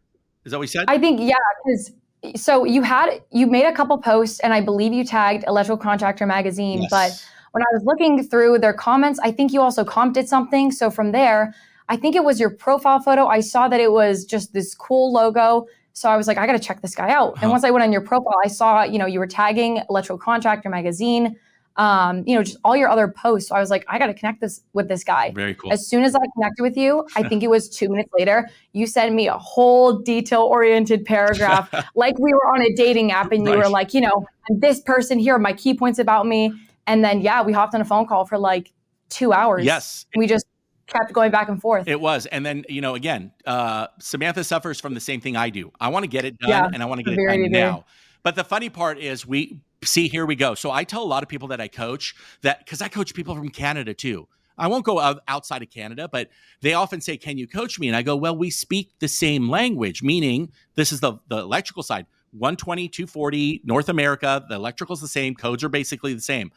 Is 0.44 0.52
that 0.52 0.58
what 0.58 0.62
we 0.62 0.66
said? 0.66 0.84
I 0.88 0.98
think 0.98 1.20
yeah, 1.20 1.34
because 1.64 1.92
so 2.36 2.64
you 2.64 2.82
had 2.82 3.22
you 3.30 3.46
made 3.46 3.64
a 3.64 3.72
couple 3.72 3.96
posts, 3.98 4.40
and 4.40 4.52
I 4.52 4.60
believe 4.60 4.92
you 4.92 5.04
tagged 5.04 5.44
Electrical 5.46 5.78
Contractor 5.78 6.26
Magazine. 6.26 6.82
Yes. 6.82 6.90
But 6.90 7.26
when 7.52 7.62
I 7.62 7.72
was 7.72 7.84
looking 7.84 8.22
through 8.22 8.58
their 8.58 8.74
comments, 8.74 9.18
I 9.22 9.32
think 9.32 9.52
you 9.52 9.62
also 9.62 9.84
comped 9.84 10.26
something. 10.26 10.70
So 10.70 10.90
from 10.90 11.12
there, 11.12 11.54
I 11.88 11.96
think 11.96 12.14
it 12.14 12.24
was 12.24 12.38
your 12.38 12.50
profile 12.50 13.00
photo. 13.00 13.26
I 13.26 13.40
saw 13.40 13.68
that 13.68 13.80
it 13.80 13.92
was 13.92 14.24
just 14.24 14.52
this 14.52 14.74
cool 14.74 15.12
logo. 15.12 15.66
So 15.92 16.10
I 16.10 16.16
was 16.18 16.26
like, 16.26 16.36
I 16.36 16.46
got 16.46 16.52
to 16.52 16.58
check 16.58 16.82
this 16.82 16.94
guy 16.94 17.10
out. 17.10 17.32
Uh-huh. 17.32 17.38
And 17.42 17.50
once 17.50 17.64
I 17.64 17.70
went 17.70 17.82
on 17.82 17.92
your 17.92 18.02
profile, 18.02 18.36
I 18.44 18.48
saw, 18.48 18.82
you 18.82 18.98
know, 18.98 19.06
you 19.06 19.18
were 19.18 19.26
tagging 19.26 19.82
Electrical 19.88 20.18
Contractor 20.18 20.68
Magazine 20.68 21.36
um, 21.76 22.25
you 22.26 22.34
know, 22.34 22.43
just 22.43 22.56
all 22.64 22.76
your 22.76 22.88
other 22.88 23.08
posts. 23.08 23.49
So 23.49 23.55
I 23.55 23.61
was 23.61 23.70
like, 23.70 23.84
I 23.88 23.99
got 23.99 24.06
to 24.06 24.14
connect 24.14 24.40
this 24.40 24.62
with 24.73 24.88
this 24.88 25.05
guy. 25.05 25.32
Very 25.32 25.55
cool. 25.55 25.73
As 25.73 25.87
soon 25.87 26.05
as 26.05 26.14
I 26.14 26.20
connected 26.34 26.62
with 26.62 26.76
you, 26.76 27.06
I 27.17 27.23
think 27.28 27.43
it 27.43 27.50
was 27.50 27.69
two 27.69 27.88
minutes 27.88 28.11
later, 28.17 28.49
you 28.73 28.87
sent 28.87 29.14
me 29.14 29.28
a 29.28 29.37
whole 29.37 29.99
detail 29.99 30.43
oriented 30.43 31.05
paragraph, 31.05 31.73
like 31.94 32.19
we 32.19 32.32
were 32.32 32.46
on 32.49 32.62
a 32.62 32.73
dating 32.75 33.12
app, 33.12 33.32
and 33.32 33.44
you 33.44 33.52
right. 33.52 33.58
were 33.58 33.69
like, 33.69 33.94
you 33.94 34.00
know, 34.00 34.26
this 34.49 34.81
person 34.81 35.19
here, 35.19 35.38
my 35.38 35.52
key 35.52 35.75
points 35.75 35.99
about 35.99 36.26
me. 36.26 36.52
And 36.87 37.05
then, 37.05 37.20
yeah, 37.20 37.43
we 37.43 37.52
hopped 37.52 37.75
on 37.75 37.81
a 37.81 37.84
phone 37.84 38.06
call 38.06 38.25
for 38.25 38.38
like 38.38 38.73
two 39.08 39.32
hours. 39.32 39.64
Yes. 39.64 40.06
We 40.17 40.26
just 40.26 40.46
kept 40.87 41.12
going 41.12 41.31
back 41.31 41.49
and 41.49 41.61
forth. 41.61 41.88
It 41.88 42.00
was. 42.00 42.26
And 42.26 42.46
then, 42.46 42.64
you 42.69 42.81
know, 42.81 42.94
again, 42.94 43.32
uh, 43.44 43.88
Samantha 43.99 44.44
suffers 44.44 44.81
from 44.81 44.94
the 44.94 45.00
same 45.00 45.20
thing 45.20 45.37
I 45.37 45.50
do. 45.50 45.73
I 45.81 45.88
want 45.88 46.05
to 46.05 46.08
get 46.08 46.25
it 46.25 46.38
done 46.38 46.50
yeah, 46.50 46.70
and 46.73 46.82
I 46.82 46.87
want 46.87 47.00
to 47.00 47.05
get 47.05 47.19
it 47.19 47.26
done 47.26 47.50
now. 47.50 47.84
But 48.26 48.34
the 48.34 48.43
funny 48.43 48.70
part 48.70 48.99
is 48.99 49.25
we 49.25 49.61
see, 49.84 50.08
here 50.08 50.26
we 50.26 50.34
go. 50.34 50.56
So 50.56 50.73
I 50.73 50.82
tell 50.82 51.00
a 51.00 51.06
lot 51.06 51.23
of 51.23 51.28
people 51.28 51.46
that 51.46 51.61
I 51.61 51.69
coach 51.69 52.12
that 52.43 52.58
because 52.58 52.82
I 52.82 52.88
coach 52.88 53.14
people 53.14 53.37
from 53.37 53.50
Canada 53.50 53.94
too. 53.94 54.26
I 54.58 54.67
won't 54.67 54.84
go 54.84 54.99
outside 55.28 55.62
of 55.62 55.70
Canada, 55.70 56.08
but 56.11 56.31
they 56.61 56.75
often 56.75 57.00
say, 57.00 57.17
Can 57.19 57.38
you 57.38 57.46
coach 57.46 57.78
me? 57.78 57.87
And 57.87 57.96
I 57.96 58.02
go, 58.02 58.17
Well, 58.17 58.37
we 58.37 58.50
speak 58.50 58.90
the 58.99 59.06
same 59.06 59.49
language, 59.49 60.02
meaning 60.02 60.50
this 60.75 60.90
is 60.90 60.99
the, 60.99 61.19
the 61.28 61.38
electrical 61.38 61.84
side 61.84 62.06
120, 62.32 62.88
240, 62.88 63.61
North 63.64 63.88
America, 63.88 64.44
the 64.49 64.56
electrical's 64.56 65.00
the 65.00 65.06
same, 65.06 65.37
codes 65.37 65.62
are 65.62 65.69
basically 65.69 66.12
the 66.12 66.20
same. 66.20 66.50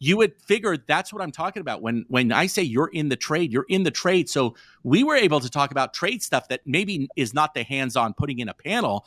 You 0.00 0.18
would 0.18 0.38
figure 0.42 0.76
that's 0.76 1.10
what 1.10 1.22
I'm 1.22 1.32
talking 1.32 1.62
about. 1.62 1.80
When 1.80 2.04
when 2.08 2.32
I 2.32 2.48
say 2.48 2.60
you're 2.60 2.90
in 2.92 3.08
the 3.08 3.16
trade, 3.16 3.50
you're 3.50 3.64
in 3.70 3.84
the 3.84 3.90
trade. 3.90 4.28
So 4.28 4.56
we 4.82 5.02
were 5.02 5.16
able 5.16 5.40
to 5.40 5.48
talk 5.48 5.70
about 5.70 5.94
trade 5.94 6.22
stuff 6.22 6.48
that 6.48 6.60
maybe 6.66 7.08
is 7.16 7.32
not 7.32 7.54
the 7.54 7.62
hands-on 7.62 8.12
putting 8.12 8.40
in 8.40 8.50
a 8.50 8.54
panel, 8.54 9.06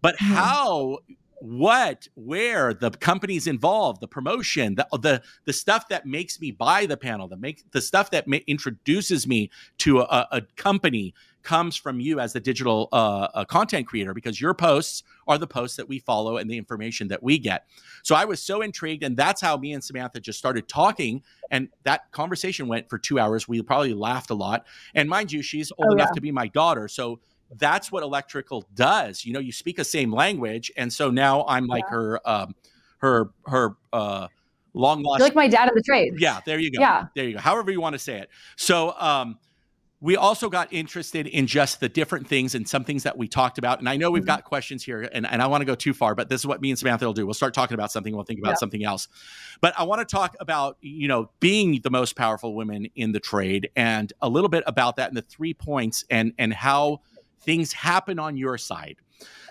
but 0.00 0.14
mm-hmm. 0.18 0.32
how 0.32 0.98
what 1.46 2.08
where 2.14 2.74
the 2.74 2.90
companies 2.90 3.46
involved 3.46 4.00
the 4.00 4.08
promotion 4.08 4.74
the 4.74 4.86
the 5.00 5.22
the 5.44 5.52
stuff 5.52 5.88
that 5.88 6.04
makes 6.04 6.40
me 6.40 6.50
buy 6.50 6.86
the 6.86 6.96
panel 6.96 7.28
the 7.28 7.36
make 7.36 7.70
the 7.70 7.80
stuff 7.80 8.10
that 8.10 8.26
ma- 8.26 8.38
introduces 8.48 9.26
me 9.28 9.48
to 9.78 10.00
a, 10.00 10.28
a, 10.32 10.42
company 10.56 11.14
comes 11.44 11.76
from 11.76 12.00
you 12.00 12.18
as 12.18 12.32
the 12.32 12.40
digital 12.40 12.88
uh, 12.90 13.44
content 13.44 13.86
creator 13.86 14.12
because 14.12 14.40
your 14.40 14.52
posts 14.52 15.04
are 15.28 15.38
the 15.38 15.46
posts 15.46 15.76
that 15.76 15.88
we 15.88 16.00
follow 16.00 16.38
and 16.38 16.50
the 16.50 16.58
information 16.58 17.06
that 17.06 17.22
we 17.22 17.38
get. 17.38 17.66
So 18.02 18.16
i 18.16 18.24
was 18.24 18.42
so 18.42 18.62
intrigued 18.62 19.04
and 19.04 19.16
that's 19.16 19.40
how 19.40 19.56
me 19.56 19.72
and 19.72 19.84
samantha 19.84 20.18
just 20.18 20.40
started 20.40 20.68
talking 20.68 21.22
and 21.52 21.68
that 21.84 22.10
conversation 22.10 22.66
went 22.66 22.90
for 22.90 22.98
two 22.98 23.20
hours. 23.20 23.46
We 23.46 23.62
probably 23.62 23.94
laughed 23.94 24.30
a 24.30 24.34
lot. 24.34 24.66
And 24.96 25.08
mind 25.08 25.30
you 25.30 25.42
she's 25.42 25.70
old 25.78 25.90
oh, 25.90 25.94
enough 25.94 26.08
yeah. 26.10 26.14
to 26.14 26.20
be 26.20 26.32
my 26.32 26.48
daughter 26.48 26.88
so 26.88 27.20
that's 27.54 27.92
what 27.92 28.02
electrical 28.02 28.66
does. 28.74 29.24
You 29.24 29.32
know, 29.32 29.40
you 29.40 29.52
speak 29.52 29.76
the 29.76 29.84
same 29.84 30.12
language, 30.12 30.70
and 30.76 30.92
so 30.92 31.10
now 31.10 31.44
I'm 31.46 31.66
like 31.66 31.84
yeah. 31.86 31.94
her, 31.94 32.28
um, 32.28 32.54
her, 32.98 33.30
her 33.46 33.76
uh, 33.92 34.28
long 34.74 35.02
lost. 35.02 35.20
You're 35.20 35.28
like 35.28 35.34
my 35.34 35.48
dad 35.48 35.68
in 35.68 35.74
the 35.74 35.82
trade. 35.82 36.14
Yeah, 36.18 36.40
there 36.44 36.58
you 36.58 36.70
go. 36.70 36.80
Yeah, 36.80 37.06
there 37.14 37.26
you 37.26 37.34
go. 37.34 37.40
However 37.40 37.70
you 37.70 37.80
want 37.80 37.94
to 37.94 37.98
say 37.98 38.18
it. 38.18 38.30
So, 38.56 38.94
um, 38.98 39.38
we 40.00 40.16
also 40.16 40.50
got 40.50 40.72
interested 40.72 41.26
in 41.26 41.46
just 41.46 41.80
the 41.80 41.88
different 41.88 42.28
things 42.28 42.54
and 42.54 42.68
some 42.68 42.84
things 42.84 43.02
that 43.04 43.16
we 43.16 43.26
talked 43.26 43.56
about. 43.56 43.78
And 43.78 43.88
I 43.88 43.96
know 43.96 44.10
we've 44.10 44.22
mm-hmm. 44.22 44.28
got 44.28 44.44
questions 44.44 44.84
here, 44.84 45.08
and, 45.10 45.26
and 45.26 45.40
I 45.40 45.46
want 45.46 45.62
to 45.62 45.64
go 45.64 45.74
too 45.74 45.94
far, 45.94 46.14
but 46.14 46.28
this 46.28 46.40
is 46.42 46.46
what 46.46 46.60
me 46.60 46.70
and 46.70 46.78
Samantha 46.78 47.06
will 47.06 47.14
do. 47.14 47.24
We'll 47.24 47.34
start 47.34 47.54
talking 47.54 47.74
about 47.74 47.90
something, 47.90 48.14
we'll 48.14 48.24
think 48.24 48.40
about 48.40 48.50
yeah. 48.50 48.56
something 48.56 48.84
else. 48.84 49.08
But 49.60 49.74
I 49.78 49.84
want 49.84 50.06
to 50.06 50.16
talk 50.16 50.36
about, 50.38 50.76
you 50.80 51.08
know, 51.08 51.30
being 51.40 51.80
the 51.82 51.90
most 51.90 52.14
powerful 52.14 52.54
women 52.54 52.88
in 52.94 53.12
the 53.12 53.20
trade 53.20 53.70
and 53.74 54.12
a 54.20 54.28
little 54.28 54.50
bit 54.50 54.64
about 54.66 54.96
that 54.96 55.08
and 55.08 55.16
the 55.16 55.22
three 55.22 55.54
points 55.54 56.04
and 56.10 56.32
and 56.38 56.52
how 56.52 57.00
things 57.46 57.72
happen 57.72 58.18
on 58.18 58.36
your 58.36 58.58
side. 58.58 58.96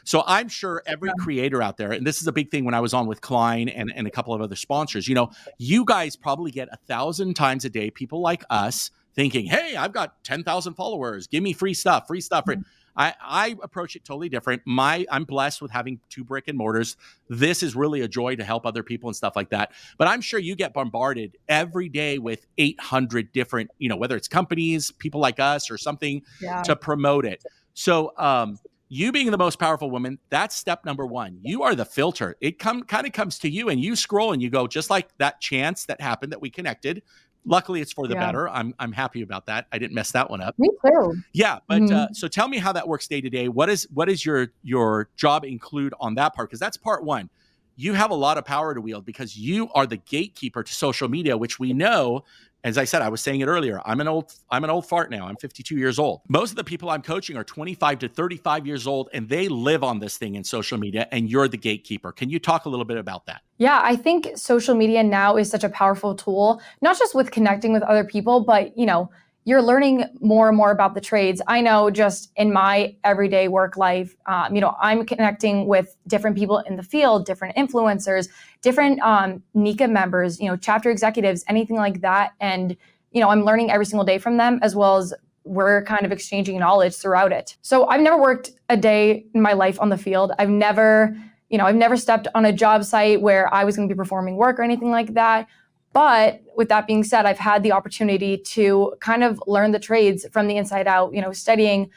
So 0.04 0.24
I'm 0.28 0.50
sure 0.50 0.84
every 0.86 1.12
creator 1.18 1.64
out 1.64 1.78
there, 1.78 1.92
and 1.92 2.06
this 2.06 2.22
is 2.22 2.28
a 2.28 2.32
big 2.32 2.52
thing 2.52 2.64
when 2.64 2.76
I 2.76 2.80
was 2.80 2.94
on 2.94 3.08
with 3.08 3.22
Klein 3.22 3.70
and, 3.70 3.92
and 3.96 4.06
a 4.06 4.12
couple 4.12 4.36
of 4.36 4.42
other 4.42 4.56
sponsors, 4.56 5.08
you 5.08 5.16
know, 5.16 5.32
you 5.58 5.84
guys 5.84 6.16
probably 6.16 6.52
get 6.52 6.70
a 6.72 6.78
thousand 6.88 7.34
times 7.34 7.66
a 7.66 7.70
day 7.70 7.90
people 7.90 8.22
like 8.22 8.44
us 8.52 8.92
thinking, 9.16 9.48
hey, 9.48 9.76
I've 9.76 9.94
got 9.94 10.24
10,000 10.24 10.76
followers. 10.76 11.26
Give 11.26 11.42
me 11.42 11.54
free 11.54 11.74
stuff, 11.74 12.06
free 12.08 12.22
stuff. 12.22 12.46
Mm-hmm. 12.46 12.62
I, 12.98 13.14
I 13.22 13.56
approach 13.62 13.96
it 13.96 14.06
totally 14.06 14.30
different. 14.30 14.62
My 14.66 15.06
I'm 15.12 15.26
blessed 15.26 15.62
with 15.62 15.72
having 15.72 16.00
two 16.10 16.24
brick 16.24 16.48
and 16.48 16.58
mortars. 16.58 16.96
This 17.28 17.62
is 17.62 17.76
really 17.76 18.02
a 18.02 18.08
joy 18.08 18.36
to 18.36 18.44
help 18.44 18.66
other 18.66 18.84
people 18.84 19.10
and 19.10 19.16
stuff 19.16 19.36
like 19.36 19.50
that. 19.50 19.72
But 19.98 20.08
I'm 20.08 20.22
sure 20.22 20.40
you 20.40 20.56
get 20.56 20.74
bombarded 20.74 21.38
every 21.50 21.90
day 21.90 22.20
with 22.20 22.46
800 22.58 23.34
different, 23.34 23.72
you 23.80 23.90
know, 23.90 23.98
whether 23.98 24.16
it's 24.16 24.28
companies, 24.28 24.92
people 24.92 25.20
like 25.20 25.40
us, 25.40 25.70
or 25.70 25.78
something 25.78 26.22
yeah. 26.42 26.64
to 26.64 26.76
promote 26.76 27.26
it. 27.26 27.44
So, 27.76 28.14
um, 28.18 28.58
you 28.88 29.12
being 29.12 29.32
the 29.32 29.38
most 29.38 29.60
powerful 29.60 29.92
woman, 29.92 30.18
that's 30.30 30.56
step 30.56 30.86
number 30.86 31.06
one. 31.06 31.40
You 31.42 31.64
are 31.64 31.76
the 31.76 31.86
filter. 31.86 32.38
It 32.40 32.58
come 32.60 32.84
kind 32.84 33.06
of 33.06 33.14
comes 33.14 33.38
to 33.40 33.50
you, 33.50 33.70
and 33.70 33.80
you 33.80 33.96
scroll 33.96 34.32
and 34.32 34.42
you 34.42 34.50
go, 34.50 34.68
just 34.68 34.90
like 34.90 35.10
that 35.18 35.42
chance 35.42 35.86
that 35.86 36.00
happened 36.00 36.32
that 36.32 36.42
we 36.42 36.50
connected. 36.50 37.04
Luckily, 37.46 37.82
it's 37.82 37.92
for 37.92 38.08
the 38.08 38.14
yeah. 38.14 38.26
better. 38.26 38.50
I'm 38.50 38.74
I'm 38.80 38.92
happy 38.92 39.22
about 39.22 39.46
that. 39.48 39.68
I 39.72 39.78
didn't 39.78 39.94
mess 39.94 40.12
that 40.12 40.30
one 40.30 40.42
up. 40.42 40.58
Me 40.58 40.70
too. 40.86 41.16
Yeah, 41.34 41.60
but 41.68 41.82
mm-hmm. 41.82 41.96
uh, 41.96 42.08
so 42.14 42.28
tell 42.28 42.48
me 42.48 42.58
how 42.58 42.72
that 42.72 42.88
works 42.88 43.08
day 43.08 43.22
to 43.22 43.30
day. 43.30 43.50
What 43.50 43.70
is 43.70 43.88
what 43.94 44.10
is 44.10 44.26
your 44.26 44.54
your 44.64 45.10
job 45.16 45.44
include 45.44 45.94
on 46.00 46.16
that 46.16 46.34
part? 46.34 46.50
Because 46.50 46.60
that's 46.60 46.78
part 46.78 47.04
one. 47.04 47.30
You 47.76 47.94
have 47.94 48.12
a 48.12 48.16
lot 48.16 48.38
of 48.38 48.46
power 48.46 48.74
to 48.74 48.80
wield 48.80 49.06
because 49.06 49.38
you 49.38 49.70
are 49.74 49.86
the 49.86 49.98
gatekeeper 49.98 50.64
to 50.64 50.74
social 50.74 51.10
media, 51.10 51.36
which 51.36 51.60
we 51.60 51.74
know 51.74 52.24
as 52.66 52.80
I 52.80 52.84
said, 52.84 53.04
I 53.04 53.10
was 53.10 53.22
saying 53.22 53.42
it 53.42 53.46
earlier. 53.46 53.80
I'm 53.86 54.02
an 54.02 54.08
old 54.08 54.34
I'm 54.50 54.64
an 54.64 54.72
old 54.72 54.88
fart 54.88 55.12
now. 55.12 55.28
I'm 55.28 55.36
52 55.36 55.76
years 55.76 56.00
old. 56.00 56.22
Most 56.28 56.50
of 56.50 56.56
the 56.56 56.64
people 56.64 56.90
I'm 56.90 57.04
coaching 57.04 57.38
are 57.38 57.44
25 57.44 58.00
to 58.00 58.10
35 58.10 58.66
years 58.66 58.88
old 58.88 59.10
and 59.14 59.30
they 59.30 59.48
live 59.48 59.84
on 59.84 60.00
this 60.00 60.18
thing 60.18 60.34
in 60.34 60.44
social 60.44 60.80
media 60.80 61.08
and 61.12 61.30
you're 61.30 61.48
the 61.48 61.58
gatekeeper. 61.58 62.12
Can 62.12 62.32
you 62.32 62.40
talk 62.40 62.66
a 62.66 62.70
little 62.70 62.84
bit 62.84 62.98
about 62.98 63.28
that? 63.28 63.44
Yeah, 63.60 63.82
I 63.84 63.96
think 63.96 64.32
social 64.36 64.74
media 64.74 65.04
now 65.04 65.38
is 65.38 65.50
such 65.50 65.64
a 65.64 65.70
powerful 65.70 66.16
tool, 66.16 66.60
not 66.82 66.98
just 66.98 67.14
with 67.14 67.30
connecting 67.30 67.72
with 67.72 67.84
other 67.84 68.04
people, 68.04 68.44
but 68.44 68.76
you 68.76 68.88
know, 68.88 69.12
you're 69.46 69.62
learning 69.62 70.04
more 70.22 70.48
and 70.48 70.58
more 70.58 70.72
about 70.72 70.96
the 70.96 71.02
trades. 71.02 71.40
I 71.48 71.62
know 71.62 71.92
just 71.92 72.32
in 72.36 72.52
my 72.52 72.96
everyday 73.04 73.48
work 73.48 73.78
life, 73.78 74.16
um, 74.26 74.56
you 74.56 74.60
know, 74.60 74.76
I'm 74.82 75.06
connecting 75.06 75.68
with 75.68 75.96
different 76.08 76.36
people 76.36 76.58
in 76.60 76.76
the 76.76 76.84
field, 76.84 77.26
different 77.28 77.56
influencers, 77.56 78.28
different 78.62 79.00
um, 79.02 79.44
NECA 79.56 79.90
members, 79.90 80.40
you 80.40 80.50
know, 80.50 80.58
chapter 80.58 80.90
executives, 80.90 81.46
anything 81.48 81.76
like 81.76 82.02
that. 82.02 82.34
And, 82.42 82.76
you 83.12 83.22
know, 83.22 83.30
I'm 83.30 83.46
learning 83.46 83.70
every 83.70 83.86
single 83.86 84.04
day 84.04 84.18
from 84.18 84.38
them 84.38 84.60
as 84.64 84.76
well 84.76 84.98
as 84.98 85.14
we're 85.44 85.84
kind 85.84 86.06
of 86.06 86.12
exchanging 86.12 86.58
knowledge 86.58 86.96
throughout 86.96 87.32
it. 87.32 87.56
So 87.62 87.88
I've 87.88 88.02
never 88.02 88.20
worked 88.20 88.50
a 88.70 88.76
day 88.76 89.28
in 89.36 89.44
my 89.44 89.54
life 89.54 89.80
on 89.80 89.90
the 89.90 89.98
field. 89.98 90.32
I've 90.40 90.50
never, 90.50 91.16
you 91.50 91.60
know, 91.60 91.68
I've 91.68 91.76
never 91.76 91.98
stepped 91.98 92.28
on 92.34 92.46
a 92.46 92.52
job 92.52 92.84
site 92.84 93.22
where 93.22 93.54
I 93.54 93.64
was 93.64 93.76
going 93.76 93.88
to 93.88 93.94
be 93.94 93.98
performing 93.98 94.38
work 94.38 94.58
or 94.58 94.64
anything 94.64 94.90
like 94.90 95.14
that. 95.14 95.48
But 95.94 96.42
with 96.58 96.70
that 96.70 96.88
being 96.88 97.04
said, 97.04 97.26
I've 97.26 97.40
had 97.40 97.64
the 97.64 97.72
opportunity 97.72 98.38
to 98.38 98.94
kind 99.00 99.24
of 99.24 99.42
learn 99.48 99.72
the 99.72 99.80
trades 99.80 100.26
from 100.32 100.48
the 100.48 100.58
inside 100.58 100.88
out, 100.88 101.14
you 101.14 101.22
know, 101.22 101.32
studying 101.32 101.90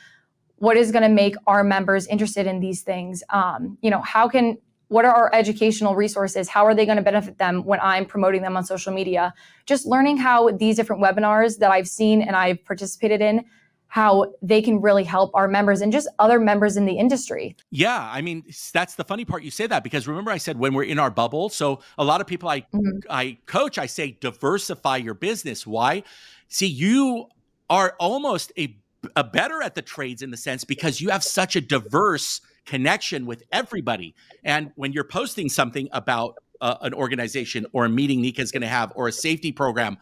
what 0.57 0.77
is 0.77 0.91
going 0.91 1.03
to 1.03 1.09
make 1.09 1.37
our 1.47 1.63
members 1.63 2.07
interested 2.07 2.47
in 2.47 2.61
these 2.61 2.83
things. 2.83 3.23
Um, 3.31 3.79
you 3.81 3.91
know 3.91 4.01
how 4.01 4.29
can 4.29 4.59
what 4.89 5.05
are 5.05 5.15
our 5.15 5.35
educational 5.35 5.95
resources? 5.95 6.49
How 6.49 6.65
are 6.65 6.75
they 6.75 6.87
going 6.87 6.97
to 6.97 7.03
benefit 7.03 7.39
them 7.39 7.65
when 7.65 7.79
i'm 7.83 8.07
promoting 8.07 8.43
them 8.43 8.57
on 8.57 8.65
social 8.65 8.93
media? 8.93 9.35
Just 9.67 9.87
learning 9.87 10.17
how 10.17 10.51
these 10.51 10.77
different 10.77 11.03
webinars 11.03 11.59
that 11.59 11.71
i've 11.71 11.89
seen 11.89 12.23
and 12.23 12.35
i've 12.35 12.65
participated 12.65 13.21
in 13.21 13.45
how 13.89 14.33
they 14.43 14.61
can 14.61 14.81
really 14.81 15.03
help 15.03 15.31
our 15.35 15.49
members 15.49 15.81
and 15.81 15.93
just 15.93 16.09
other 16.19 16.39
members 16.39 16.77
in 16.77 16.85
the 16.85 16.99
industry. 16.99 17.57
Yeah, 17.71 18.09
I 18.13 18.21
mean 18.21 18.45
that's 18.73 18.95
the 18.95 19.05
funny 19.05 19.25
part 19.25 19.43
you 19.43 19.51
say 19.51 19.67
that 19.67 19.83
because 19.83 20.07
remember 20.07 20.31
I 20.31 20.37
said 20.37 20.59
when 20.59 20.75
we're 20.75 20.85
in 20.85 20.99
our 20.99 21.11
bubble, 21.11 21.49
so 21.49 21.81
a 21.97 22.05
lot 22.05 22.21
of 22.21 22.27
people 22.27 22.49
I 22.49 22.61
mm-hmm. 22.61 22.99
I 23.09 23.39
coach 23.47 23.79
I 23.79 23.87
say 23.87 24.17
diversify 24.21 24.99
your 24.99 25.15
business. 25.15 25.67
Why? 25.67 26.03
See, 26.49 26.67
you 26.67 27.29
are 27.71 27.97
almost 27.99 28.53
a 28.59 28.77
a 29.17 29.25
better 29.25 29.63
at 29.63 29.75
the 29.75 29.83
trades 29.83 30.23
in 30.23 30.31
the 30.31 30.37
sense 30.37 30.65
because 30.65 31.01
you 31.01 31.09
have 31.11 31.25
such 31.25 31.57
a 31.57 31.61
diverse 31.61 32.41
connection 32.67 33.27
with 33.27 33.43
everybody. 33.53 34.15
And 34.45 34.73
when 34.75 34.93
you're 34.93 35.05
posting 35.05 35.49
something 35.49 35.89
about 35.93 36.37
uh, 36.61 36.77
an 36.83 36.93
organization 36.93 37.67
or 37.73 37.85
a 37.85 37.89
meeting 37.89 38.23
NECA 38.23 38.41
is 38.41 38.53
going 38.53 38.63
to 38.63 38.69
have 38.69 38.93
or 38.97 39.09
a 39.09 39.13
safety 39.13 39.53
program, 39.53 39.97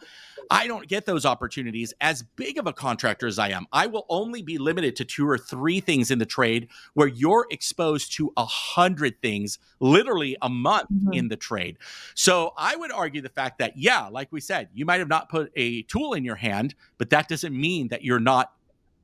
I 0.49 0.67
don't 0.67 0.87
get 0.87 1.05
those 1.05 1.25
opportunities 1.25 1.93
as 2.01 2.23
big 2.35 2.57
of 2.57 2.67
a 2.67 2.73
contractor 2.73 3.27
as 3.27 3.39
I 3.39 3.49
am. 3.49 3.67
I 3.71 3.87
will 3.87 4.05
only 4.09 4.41
be 4.41 4.57
limited 4.57 4.95
to 4.97 5.05
two 5.05 5.27
or 5.27 5.37
three 5.37 5.79
things 5.79 6.11
in 6.11 6.19
the 6.19 6.25
trade 6.25 6.69
where 6.93 7.07
you're 7.07 7.47
exposed 7.51 8.13
to 8.17 8.31
a 8.37 8.45
hundred 8.45 9.21
things 9.21 9.59
literally 9.79 10.37
a 10.41 10.49
month 10.49 10.89
mm-hmm. 10.91 11.13
in 11.13 11.27
the 11.27 11.35
trade. 11.35 11.77
So 12.15 12.53
I 12.57 12.75
would 12.75 12.91
argue 12.91 13.21
the 13.21 13.29
fact 13.29 13.59
that, 13.59 13.77
yeah, 13.77 14.07
like 14.07 14.31
we 14.31 14.41
said, 14.41 14.69
you 14.73 14.85
might 14.85 14.99
have 14.99 15.09
not 15.09 15.29
put 15.29 15.51
a 15.55 15.83
tool 15.83 16.13
in 16.13 16.23
your 16.23 16.35
hand, 16.35 16.75
but 16.97 17.09
that 17.09 17.27
doesn't 17.27 17.59
mean 17.59 17.89
that 17.89 18.03
you're 18.03 18.19
not 18.19 18.53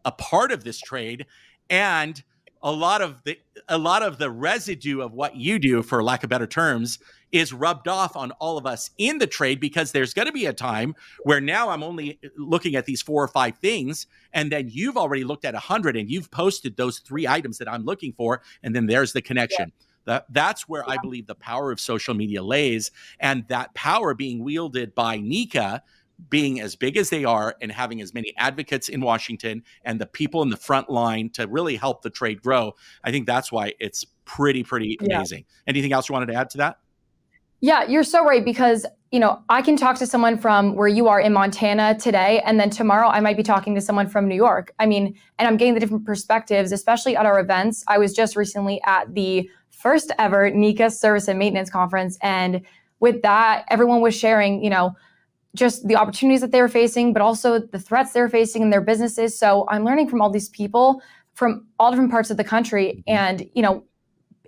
a 0.05 0.12
part 0.12 0.51
of 0.51 0.63
this 0.63 0.79
trade. 0.79 1.25
And 1.69 2.21
a 2.62 2.71
lot 2.71 3.01
of 3.01 3.21
the 3.23 3.38
a 3.67 3.77
lot 3.77 4.03
of 4.03 4.17
the 4.17 4.31
residue 4.31 5.01
of 5.01 5.12
what 5.13 5.35
you 5.35 5.59
do 5.59 5.83
for 5.83 6.01
lack 6.01 6.23
of 6.23 6.29
better 6.29 6.47
terms 6.47 6.97
is 7.33 7.51
rubbed 7.51 7.87
off 7.87 8.15
on 8.15 8.31
all 8.33 8.57
of 8.57 8.65
us 8.65 8.91
in 8.97 9.17
the 9.17 9.27
trade 9.27 9.59
because 9.59 9.91
there's 9.91 10.13
going 10.13 10.27
to 10.27 10.31
be 10.31 10.45
a 10.45 10.53
time 10.53 10.95
where 11.23 11.41
now 11.41 11.69
I'm 11.69 11.83
only 11.83 12.19
uh, 12.23 12.29
looking 12.37 12.75
at 12.75 12.85
these 12.85 13.01
four 13.01 13.21
or 13.21 13.27
five 13.27 13.57
things 13.57 14.07
and 14.31 14.51
then 14.51 14.69
you've 14.71 14.95
already 14.95 15.25
looked 15.25 15.43
at 15.43 15.55
a 15.55 15.59
hundred 15.59 15.97
and 15.97 16.09
you've 16.09 16.31
posted 16.31 16.77
those 16.77 16.99
three 16.99 17.27
items 17.27 17.57
that 17.57 17.69
I'm 17.69 17.83
looking 17.83 18.13
for 18.13 18.41
and 18.61 18.73
then 18.75 18.85
there's 18.85 19.11
the 19.11 19.21
connection. 19.21 19.73
Yeah. 19.75 19.87
That, 20.05 20.25
that's 20.29 20.69
where 20.69 20.83
yeah. 20.87 20.93
I 20.93 20.97
believe 21.01 21.27
the 21.27 21.35
power 21.35 21.71
of 21.71 21.79
social 21.79 22.13
media 22.13 22.43
lays 22.43 22.91
and 23.19 23.47
that 23.47 23.73
power 23.73 24.13
being 24.13 24.43
wielded 24.43 24.93
by 24.93 25.17
NECA 25.17 25.81
being 26.29 26.61
as 26.61 26.75
big 26.75 26.97
as 26.97 27.09
they 27.09 27.25
are 27.25 27.55
and 27.61 27.71
having 27.71 27.99
as 27.99 28.13
many 28.13 28.33
advocates 28.37 28.89
in 28.89 29.01
Washington 29.01 29.63
and 29.83 29.99
the 29.99 30.05
people 30.05 30.41
in 30.43 30.49
the 30.49 30.57
front 30.57 30.89
line 30.89 31.29
to 31.31 31.47
really 31.47 31.75
help 31.75 32.01
the 32.01 32.09
trade 32.09 32.41
grow, 32.41 32.75
I 33.03 33.11
think 33.11 33.25
that's 33.25 33.51
why 33.51 33.73
it's 33.79 34.05
pretty, 34.25 34.63
pretty 34.63 34.97
amazing. 35.01 35.39
Yeah. 35.39 35.63
Anything 35.67 35.93
else 35.93 36.09
you 36.09 36.13
wanted 36.13 36.27
to 36.27 36.35
add 36.35 36.51
to 36.51 36.57
that? 36.59 36.77
Yeah, 37.63 37.86
you're 37.86 38.03
so 38.03 38.25
right 38.25 38.43
because, 38.43 38.86
you 39.13 39.22
know, 39.22 39.41
I 39.48 39.62
can 39.62 39.77
talk 39.77 39.98
to 40.00 40.05
someone 40.05 40.38
from 40.38 40.75
where 40.75 40.89
you 40.89 41.08
are 41.08 41.22
in 41.22 41.32
Montana 41.32 41.98
today, 41.98 42.41
and 42.46 42.60
then 42.60 42.70
tomorrow 42.70 43.08
I 43.08 43.22
might 43.22 43.38
be 43.38 43.43
talking 43.43 43.74
to 43.75 43.79
someone 43.79 44.10
from 44.10 44.27
New 44.27 44.36
York. 44.36 44.74
I 44.79 44.86
mean, 44.86 45.15
and 45.39 45.48
I'm 45.48 45.55
getting 45.55 45.74
the 45.74 45.79
different 45.79 46.05
perspectives, 46.05 46.74
especially 46.74 47.15
at 47.15 47.25
our 47.25 47.39
events. 47.39 47.82
I 47.88 48.00
was 48.00 48.13
just 48.13 48.36
recently 48.36 48.82
at 48.86 49.13
the 49.15 49.50
first 49.70 50.12
ever 50.20 50.51
NECA 50.51 50.91
Service 50.91 51.29
and 51.29 51.39
Maintenance 51.39 51.70
Conference. 51.70 52.17
And 52.22 52.63
with 53.00 53.22
that, 53.22 53.63
everyone 53.70 54.01
was 54.01 54.13
sharing, 54.13 54.62
you 54.62 54.70
know, 54.70 54.98
just 55.55 55.88
the 55.88 55.96
opportunities 55.96 56.41
that 56.41 56.51
they 56.51 56.60
were 56.60 56.67
facing, 56.67 57.13
but 57.13 57.22
also 57.22 57.60
the 57.60 57.79
threats 57.79 58.12
they're 58.12 58.27
facing 58.27 58.62
in 58.62 58.72
their 58.72 58.82
businesses. 58.82 59.39
So 59.39 59.67
I'm 59.70 59.86
learning 59.86 60.10
from 60.10 60.22
all 60.22 60.29
these 60.29 60.50
people 60.50 61.01
from 61.34 61.65
all 61.79 61.91
different 61.91 62.12
parts 62.12 62.29
of 62.29 62.36
the 62.36 62.43
country. 62.43 63.05
And, 63.08 63.50
you 63.53 63.62
know, 63.62 63.86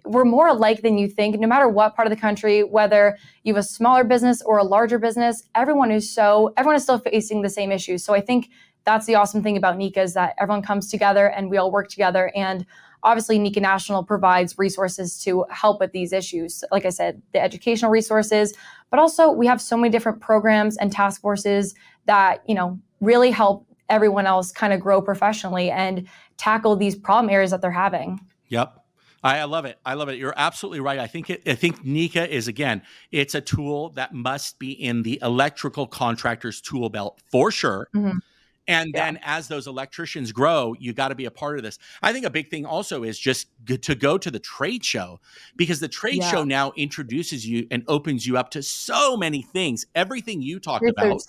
we're 0.06 0.26
more 0.26 0.48
alike 0.48 0.82
than 0.82 0.98
you 0.98 1.08
think, 1.08 1.40
no 1.40 1.48
matter 1.48 1.68
what 1.68 1.96
part 1.96 2.08
of 2.08 2.10
the 2.14 2.20
country, 2.20 2.64
whether 2.64 3.18
you 3.44 3.54
have 3.54 3.64
a 3.64 3.68
smaller 3.68 4.04
business 4.04 4.42
or 4.42 4.58
a 4.58 4.64
larger 4.64 5.00
business, 5.00 5.44
everyone 5.56 5.92
is 5.92 6.12
so, 6.12 6.54
everyone 6.58 6.76
is 6.76 6.84
still 6.84 7.00
facing 7.00 7.42
the 7.42 7.50
same 7.50 7.72
issues. 7.72 8.04
So 8.04 8.14
I 8.14 8.22
think 8.22 8.50
that's 8.86 9.06
the 9.06 9.16
awesome 9.16 9.42
thing 9.42 9.58
about 9.58 9.78
NECA 9.78 9.98
is 9.98 10.14
that 10.14 10.36
everyone 10.38 10.62
comes 10.62 10.90
together 10.90 11.28
and 11.28 11.50
we 11.50 11.58
all 11.58 11.72
work 11.72 11.90
together. 11.90 12.32
And 12.36 12.66
obviously, 13.04 13.40
NECA 13.40 13.62
National 13.62 14.04
provides 14.04 14.58
resources 14.58 15.20
to 15.24 15.46
help 15.50 15.80
with 15.80 15.92
these 15.92 16.14
issues. 16.14 16.64
Like 16.72 16.86
I 16.86 16.90
said, 16.90 17.22
the 17.34 17.42
educational 17.42 17.92
resources, 17.92 18.54
but 18.92 19.00
also 19.00 19.32
we 19.32 19.48
have 19.48 19.60
so 19.62 19.76
many 19.76 19.90
different 19.90 20.22
programs 20.22 20.78
and 20.78 20.92
task 20.92 21.22
forces 21.22 21.74
that, 22.06 22.44
you 22.48 22.54
know, 22.56 22.80
really 23.02 23.32
help 23.32 23.66
everyone 23.90 24.26
else 24.26 24.52
kind 24.52 24.74
of 24.74 24.80
grow 24.80 25.02
professionally 25.02 25.70
and 25.70 26.08
tackle 26.38 26.76
these 26.76 26.96
problem 26.96 27.30
areas 27.30 27.52
that 27.52 27.62
they're 27.62 27.72
having. 27.72 28.20
Yep. 28.50 28.85
I, 29.26 29.44
love 29.46 29.66
it. 29.66 29.80
I 29.86 29.96
love 29.96 30.10
it. 30.10 30.18
You're 30.18 30.34
absolutely 30.38 30.80
right. 30.80 31.00
I 31.00 31.08
think 31.08 31.30
it, 31.30 31.42
I 31.48 31.56
think 31.56 31.84
NECA 31.84 32.28
is 32.28 32.48
again, 32.48 32.82
it's 33.12 33.36
a 33.36 33.42
tool 33.42 33.90
that 33.92 34.14
must 34.14 34.60
be 34.60 34.72
in 34.72 35.04
the 35.04 35.20
electrical 35.22 35.88
contractor's 35.88 36.62
tool 36.62 36.90
belt 36.90 37.22
for 37.32 37.52
sure. 37.52 37.88
Mm-hmm. 37.96 38.20
And 38.68 38.92
yeah. 38.94 39.06
then 39.06 39.20
as 39.24 39.48
those 39.48 39.68
electricians 39.68 40.32
grow, 40.32 40.74
you 40.80 40.94
got 40.94 41.10
to 41.10 41.16
be 41.16 41.26
a 41.26 41.32
part 41.32 41.58
of 41.58 41.64
this. 41.64 41.78
I 42.02 42.12
think 42.14 42.26
a 42.26 42.30
big 42.30 42.50
thing 42.50 42.66
also 42.66 43.04
is 43.04 43.20
just 43.20 43.48
to 43.82 43.96
go 43.96 44.18
to 44.18 44.32
the 44.32 44.40
trade 44.40 44.84
show 44.84 45.20
because 45.56 45.80
the 45.80 45.88
trade 45.88 46.18
yeah. 46.18 46.32
show 46.32 46.44
now 46.44 46.72
introduces 46.76 47.48
you 47.48 47.68
and 47.70 47.84
opens 47.88 48.26
you 48.26 48.38
up 48.38 48.50
to 48.52 48.64
so 48.64 49.16
many 49.18 49.42
things. 49.42 49.86
Everything 49.94 50.42
you 50.42 50.60
talked 50.60 50.88
about. 50.88 51.22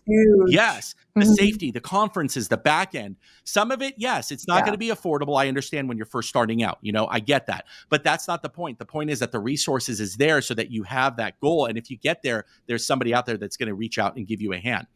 Yes. 0.46 0.94
The 1.14 1.22
mm-hmm. 1.22 1.32
safety, 1.32 1.70
the 1.70 1.80
conferences, 1.80 2.48
the 2.48 2.56
back 2.56 2.94
end. 2.94 3.16
Some 3.44 3.70
of 3.70 3.80
it, 3.82 3.94
yes, 3.96 4.30
it's 4.30 4.46
not 4.46 4.56
yeah. 4.56 4.60
going 4.62 4.72
to 4.72 4.78
be 4.78 4.88
affordable. 4.88 5.38
I 5.38 5.48
understand 5.48 5.88
when 5.88 5.96
you're 5.96 6.06
first 6.06 6.28
starting 6.28 6.62
out. 6.62 6.78
You 6.82 6.92
know, 6.92 7.06
I 7.06 7.20
get 7.20 7.46
that. 7.46 7.64
But 7.88 8.04
that's 8.04 8.28
not 8.28 8.42
the 8.42 8.50
point. 8.50 8.78
The 8.78 8.84
point 8.86 9.10
is 9.10 9.20
that 9.20 9.32
the 9.32 9.40
resources 9.40 10.00
is 10.00 10.16
there 10.16 10.42
so 10.42 10.54
that 10.54 10.70
you 10.70 10.82
have 10.82 11.16
that 11.16 11.40
goal. 11.40 11.66
And 11.66 11.78
if 11.78 11.90
you 11.90 11.96
get 11.96 12.22
there, 12.22 12.44
there's 12.66 12.86
somebody 12.86 13.14
out 13.14 13.26
there 13.26 13.38
that's 13.38 13.56
going 13.56 13.68
to 13.68 13.74
reach 13.74 13.98
out 13.98 14.16
and 14.16 14.26
give 14.26 14.42
you 14.42 14.52
a 14.52 14.58
hand. 14.58 14.86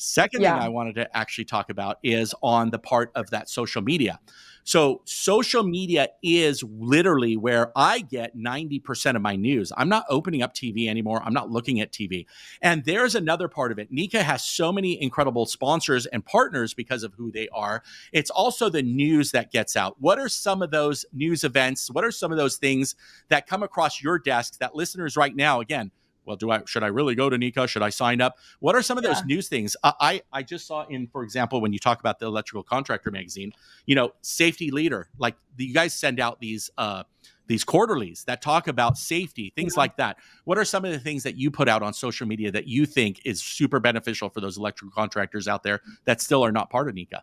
Second 0.00 0.42
yeah. 0.42 0.54
thing 0.54 0.62
I 0.62 0.68
wanted 0.68 0.94
to 0.94 1.16
actually 1.16 1.46
talk 1.46 1.70
about 1.70 1.98
is 2.04 2.32
on 2.40 2.70
the 2.70 2.78
part 2.78 3.10
of 3.16 3.30
that 3.30 3.50
social 3.50 3.82
media. 3.82 4.20
So, 4.62 5.00
social 5.06 5.64
media 5.64 6.08
is 6.22 6.62
literally 6.62 7.36
where 7.36 7.72
I 7.74 8.00
get 8.00 8.36
90% 8.36 9.16
of 9.16 9.22
my 9.22 9.34
news. 9.34 9.72
I'm 9.76 9.88
not 9.88 10.04
opening 10.08 10.42
up 10.42 10.54
TV 10.54 10.88
anymore. 10.88 11.20
I'm 11.24 11.32
not 11.32 11.50
looking 11.50 11.80
at 11.80 11.90
TV. 11.90 12.26
And 12.62 12.84
there's 12.84 13.16
another 13.16 13.48
part 13.48 13.72
of 13.72 13.80
it. 13.80 13.90
NECA 13.90 14.22
has 14.22 14.44
so 14.44 14.70
many 14.70 15.02
incredible 15.02 15.46
sponsors 15.46 16.06
and 16.06 16.24
partners 16.24 16.74
because 16.74 17.02
of 17.02 17.14
who 17.14 17.32
they 17.32 17.48
are. 17.48 17.82
It's 18.12 18.30
also 18.30 18.68
the 18.68 18.82
news 18.82 19.32
that 19.32 19.50
gets 19.50 19.74
out. 19.74 19.96
What 19.98 20.20
are 20.20 20.28
some 20.28 20.62
of 20.62 20.70
those 20.70 21.06
news 21.12 21.42
events? 21.42 21.90
What 21.90 22.04
are 22.04 22.12
some 22.12 22.30
of 22.30 22.38
those 22.38 22.56
things 22.56 22.94
that 23.30 23.48
come 23.48 23.64
across 23.64 24.00
your 24.00 24.18
desk 24.18 24.58
that 24.58 24.76
listeners 24.76 25.16
right 25.16 25.34
now, 25.34 25.60
again, 25.60 25.90
well, 26.28 26.36
do 26.36 26.50
I 26.50 26.60
should 26.66 26.82
I 26.82 26.88
really 26.88 27.14
go 27.14 27.30
to 27.30 27.38
NECA? 27.38 27.66
Should 27.68 27.82
I 27.82 27.88
sign 27.88 28.20
up? 28.20 28.36
What 28.60 28.76
are 28.76 28.82
some 28.82 28.98
of 28.98 29.02
yeah. 29.02 29.14
those 29.14 29.24
news 29.24 29.48
things? 29.48 29.74
I 29.82 30.20
I 30.30 30.42
just 30.42 30.66
saw 30.66 30.86
in, 30.86 31.06
for 31.06 31.22
example, 31.22 31.62
when 31.62 31.72
you 31.72 31.78
talk 31.78 32.00
about 32.00 32.18
the 32.18 32.26
electrical 32.26 32.62
contractor 32.62 33.10
magazine, 33.10 33.52
you 33.86 33.94
know, 33.94 34.12
safety 34.20 34.70
leader, 34.70 35.08
like 35.18 35.36
you 35.56 35.72
guys 35.72 35.94
send 35.94 36.20
out 36.20 36.38
these 36.38 36.70
uh 36.76 37.04
these 37.46 37.64
quarterlies 37.64 38.24
that 38.24 38.42
talk 38.42 38.68
about 38.68 38.98
safety, 38.98 39.54
things 39.56 39.72
yeah. 39.74 39.80
like 39.80 39.96
that. 39.96 40.18
What 40.44 40.58
are 40.58 40.66
some 40.66 40.84
of 40.84 40.92
the 40.92 40.98
things 40.98 41.22
that 41.22 41.36
you 41.36 41.50
put 41.50 41.66
out 41.66 41.82
on 41.82 41.94
social 41.94 42.26
media 42.26 42.52
that 42.52 42.68
you 42.68 42.84
think 42.84 43.22
is 43.24 43.40
super 43.40 43.80
beneficial 43.80 44.28
for 44.28 44.42
those 44.42 44.58
electrical 44.58 44.92
contractors 44.94 45.48
out 45.48 45.62
there 45.62 45.80
that 46.04 46.20
still 46.20 46.44
are 46.44 46.52
not 46.52 46.68
part 46.68 46.90
of 46.90 46.94
NECA? 46.94 47.22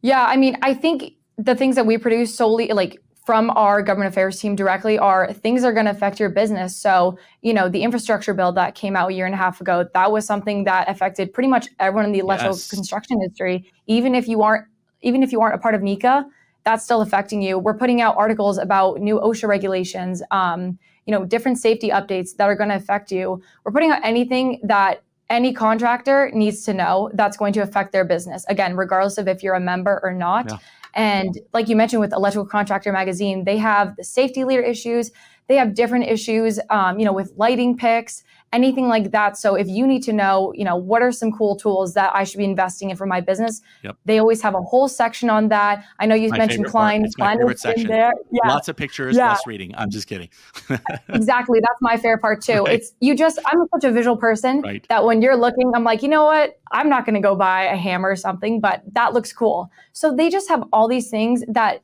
Yeah, 0.00 0.24
I 0.24 0.38
mean, 0.38 0.56
I 0.62 0.72
think 0.72 1.12
the 1.36 1.54
things 1.54 1.76
that 1.76 1.84
we 1.84 1.98
produce 1.98 2.34
solely 2.34 2.68
like 2.68 2.98
from 3.26 3.50
our 3.50 3.82
government 3.82 4.12
affairs 4.12 4.40
team 4.40 4.56
directly 4.56 4.98
are 4.98 5.32
things 5.32 5.62
are 5.62 5.72
going 5.72 5.84
to 5.84 5.92
affect 5.92 6.18
your 6.18 6.30
business. 6.30 6.76
So, 6.76 7.18
you 7.42 7.52
know, 7.52 7.68
the 7.68 7.82
infrastructure 7.82 8.34
bill 8.34 8.52
that 8.52 8.74
came 8.74 8.96
out 8.96 9.10
a 9.10 9.12
year 9.12 9.26
and 9.26 9.34
a 9.34 9.38
half 9.38 9.60
ago, 9.60 9.86
that 9.92 10.10
was 10.10 10.26
something 10.26 10.64
that 10.64 10.88
affected 10.88 11.32
pretty 11.32 11.48
much 11.48 11.68
everyone 11.78 12.06
in 12.06 12.12
the 12.12 12.20
electrical 12.20 12.56
yes. 12.56 12.70
construction 12.70 13.18
industry. 13.22 13.70
Even 13.86 14.14
if 14.14 14.26
you 14.26 14.42
aren't, 14.42 14.66
even 15.02 15.22
if 15.22 15.32
you 15.32 15.40
aren't 15.40 15.54
a 15.54 15.58
part 15.58 15.74
of 15.74 15.82
NECA, 15.82 16.24
that's 16.64 16.84
still 16.84 17.00
affecting 17.00 17.42
you. 17.42 17.58
We're 17.58 17.76
putting 17.76 18.00
out 18.00 18.16
articles 18.16 18.58
about 18.58 19.00
new 19.00 19.18
OSHA 19.20 19.48
regulations, 19.48 20.22
um, 20.30 20.78
you 21.06 21.12
know, 21.12 21.24
different 21.24 21.58
safety 21.58 21.88
updates 21.90 22.36
that 22.36 22.44
are 22.44 22.56
going 22.56 22.70
to 22.70 22.76
affect 22.76 23.10
you. 23.12 23.42
We're 23.64 23.72
putting 23.72 23.90
out 23.90 24.00
anything 24.04 24.60
that 24.64 25.02
any 25.28 25.52
contractor 25.52 26.30
needs 26.34 26.64
to 26.64 26.74
know 26.74 27.10
that's 27.14 27.36
going 27.36 27.52
to 27.54 27.60
affect 27.60 27.92
their 27.92 28.04
business. 28.04 28.44
Again, 28.48 28.76
regardless 28.76 29.16
of 29.16 29.28
if 29.28 29.42
you're 29.42 29.54
a 29.54 29.60
member 29.60 30.00
or 30.02 30.12
not. 30.12 30.50
Yeah. 30.50 30.58
And 30.94 31.38
like 31.52 31.68
you 31.68 31.76
mentioned 31.76 32.00
with 32.00 32.12
Electrical 32.12 32.46
Contractor 32.46 32.92
Magazine, 32.92 33.44
they 33.44 33.56
have 33.58 33.96
the 33.96 34.04
safety 34.04 34.44
leader 34.44 34.62
issues. 34.62 35.10
They 35.48 35.56
have 35.56 35.74
different 35.74 36.06
issues, 36.06 36.60
um, 36.70 36.98
you 36.98 37.04
know, 37.04 37.12
with 37.12 37.32
lighting 37.36 37.76
picks 37.76 38.22
anything 38.52 38.88
like 38.88 39.12
that. 39.12 39.36
So 39.36 39.54
if 39.54 39.68
you 39.68 39.86
need 39.86 40.02
to 40.04 40.12
know, 40.12 40.52
you 40.56 40.64
know, 40.64 40.76
what 40.76 41.02
are 41.02 41.12
some 41.12 41.30
cool 41.30 41.56
tools 41.56 41.94
that 41.94 42.10
I 42.14 42.24
should 42.24 42.38
be 42.38 42.44
investing 42.44 42.90
in 42.90 42.96
for 42.96 43.06
my 43.06 43.20
business, 43.20 43.60
yep. 43.82 43.96
they 44.04 44.18
always 44.18 44.42
have 44.42 44.54
a 44.54 44.60
whole 44.60 44.88
section 44.88 45.30
on 45.30 45.48
that. 45.48 45.84
I 46.00 46.06
know 46.06 46.16
you 46.16 46.30
mentioned 46.30 46.66
Klein. 46.66 47.04
It's 47.04 47.16
my 47.16 47.36
favorite 47.36 47.60
section. 47.60 47.86
There. 47.86 48.12
Yeah. 48.32 48.48
Lots 48.48 48.68
of 48.68 48.76
pictures, 48.76 49.16
yeah. 49.16 49.30
less 49.30 49.46
reading. 49.46 49.74
I'm 49.76 49.90
just 49.90 50.08
kidding. 50.08 50.28
exactly. 51.08 51.60
That's 51.60 51.80
my 51.80 51.96
fair 51.96 52.18
part 52.18 52.42
too. 52.42 52.64
Right. 52.64 52.74
It's 52.74 52.92
you 53.00 53.14
just 53.14 53.38
I'm 53.46 53.60
such 53.74 53.84
a 53.84 53.92
visual 53.92 54.16
person 54.16 54.62
right. 54.62 54.84
that 54.88 55.04
when 55.04 55.22
you're 55.22 55.36
looking, 55.36 55.70
I'm 55.74 55.84
like, 55.84 56.02
you 56.02 56.08
know 56.08 56.24
what? 56.24 56.58
I'm 56.72 56.88
not 56.88 57.06
going 57.06 57.14
to 57.14 57.20
go 57.20 57.36
buy 57.36 57.64
a 57.64 57.76
hammer 57.76 58.10
or 58.10 58.16
something, 58.16 58.60
but 58.60 58.82
that 58.92 59.14
looks 59.14 59.32
cool. 59.32 59.70
So 59.92 60.14
they 60.14 60.28
just 60.28 60.48
have 60.48 60.64
all 60.72 60.88
these 60.88 61.08
things 61.08 61.44
that 61.48 61.82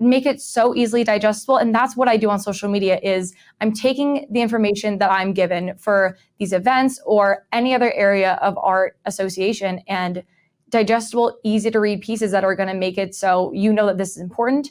make 0.00 0.24
it 0.24 0.40
so 0.40 0.74
easily 0.74 1.04
digestible 1.04 1.56
and 1.56 1.74
that's 1.74 1.96
what 1.96 2.08
i 2.08 2.16
do 2.16 2.30
on 2.30 2.38
social 2.38 2.68
media 2.68 2.98
is 3.02 3.34
i'm 3.60 3.72
taking 3.72 4.26
the 4.30 4.40
information 4.40 4.98
that 4.98 5.10
i'm 5.10 5.32
given 5.32 5.74
for 5.76 6.16
these 6.38 6.52
events 6.52 7.00
or 7.04 7.46
any 7.52 7.74
other 7.74 7.92
area 7.92 8.38
of 8.42 8.56
art 8.58 8.96
association 9.04 9.80
and 9.86 10.24
digestible 10.70 11.38
easy 11.44 11.70
to 11.70 11.78
read 11.78 12.00
pieces 12.00 12.30
that 12.30 12.44
are 12.44 12.54
going 12.54 12.68
to 12.68 12.74
make 12.74 12.96
it 12.96 13.14
so 13.14 13.52
you 13.52 13.72
know 13.72 13.86
that 13.86 13.98
this 13.98 14.10
is 14.10 14.18
important 14.22 14.70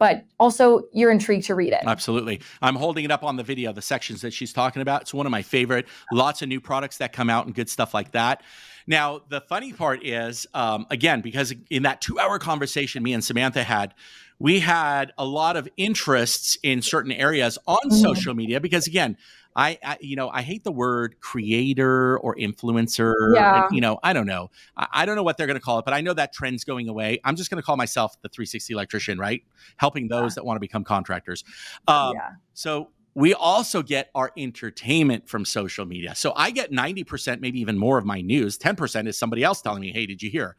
but 0.00 0.24
also 0.38 0.80
you're 0.94 1.10
intrigued 1.10 1.44
to 1.44 1.54
read 1.54 1.74
it. 1.74 1.80
Absolutely. 1.84 2.40
I'm 2.62 2.74
holding 2.74 3.04
it 3.04 3.10
up 3.10 3.22
on 3.22 3.36
the 3.36 3.42
video, 3.42 3.70
the 3.70 3.82
sections 3.82 4.22
that 4.22 4.32
she's 4.32 4.50
talking 4.50 4.80
about. 4.80 5.02
It's 5.02 5.12
one 5.12 5.26
of 5.26 5.30
my 5.30 5.42
favorite. 5.42 5.86
Lots 6.10 6.40
of 6.40 6.48
new 6.48 6.58
products 6.58 6.96
that 6.96 7.12
come 7.12 7.28
out 7.28 7.44
and 7.44 7.54
good 7.54 7.68
stuff 7.68 7.92
like 7.92 8.12
that. 8.12 8.42
Now, 8.86 9.20
the 9.28 9.42
funny 9.42 9.74
part 9.74 10.04
is, 10.04 10.46
um, 10.54 10.86
again, 10.90 11.20
because 11.20 11.52
in 11.68 11.82
that 11.82 12.00
two 12.00 12.18
hour 12.18 12.38
conversation 12.38 13.02
me 13.02 13.12
and 13.12 13.22
Samantha 13.22 13.62
had, 13.62 13.92
we 14.40 14.58
had 14.58 15.12
a 15.16 15.24
lot 15.24 15.56
of 15.56 15.68
interests 15.76 16.58
in 16.64 16.82
certain 16.82 17.12
areas 17.12 17.58
on 17.66 17.78
mm-hmm. 17.84 17.96
social 17.96 18.34
media 18.34 18.60
because, 18.60 18.88
again, 18.88 19.16
I, 19.54 19.78
I, 19.84 19.98
you 20.00 20.16
know 20.16 20.28
I 20.28 20.42
hate 20.42 20.64
the 20.64 20.72
word 20.72 21.16
creator 21.20 22.18
or 22.18 22.36
influencer. 22.36 23.34
Yeah. 23.34 23.66
And, 23.66 23.74
you 23.74 23.80
know 23.80 23.98
I 24.02 24.12
don't 24.12 24.26
know. 24.26 24.50
I, 24.76 24.86
I 24.92 25.06
don't 25.06 25.16
know 25.16 25.22
what 25.22 25.36
they're 25.36 25.46
going 25.46 25.58
to 25.58 25.62
call 25.62 25.78
it, 25.78 25.84
but 25.84 25.92
I 25.92 26.00
know 26.00 26.14
that 26.14 26.32
trend's 26.32 26.64
going 26.64 26.88
away. 26.88 27.20
I'm 27.24 27.36
just 27.36 27.50
going 27.50 27.60
to 27.60 27.66
call 27.66 27.76
myself 27.76 28.20
the 28.22 28.28
360 28.28 28.72
electrician, 28.72 29.18
right? 29.18 29.42
Helping 29.76 30.08
those 30.08 30.32
yeah. 30.32 30.34
that 30.36 30.44
want 30.44 30.56
to 30.56 30.60
become 30.60 30.84
contractors. 30.84 31.44
Um, 31.88 32.14
yeah. 32.14 32.30
So 32.54 32.90
we 33.14 33.34
also 33.34 33.82
get 33.82 34.08
our 34.14 34.30
entertainment 34.36 35.28
from 35.28 35.44
social 35.44 35.84
media. 35.84 36.14
So 36.14 36.32
I 36.36 36.52
get 36.52 36.70
90%, 36.70 37.40
maybe 37.40 37.60
even 37.60 37.76
more 37.76 37.98
of 37.98 38.04
my 38.04 38.20
news. 38.20 38.56
10% 38.56 39.08
is 39.08 39.18
somebody 39.18 39.42
else 39.42 39.60
telling 39.60 39.80
me, 39.80 39.92
hey, 39.92 40.06
did 40.06 40.22
you 40.22 40.30
hear? 40.30 40.56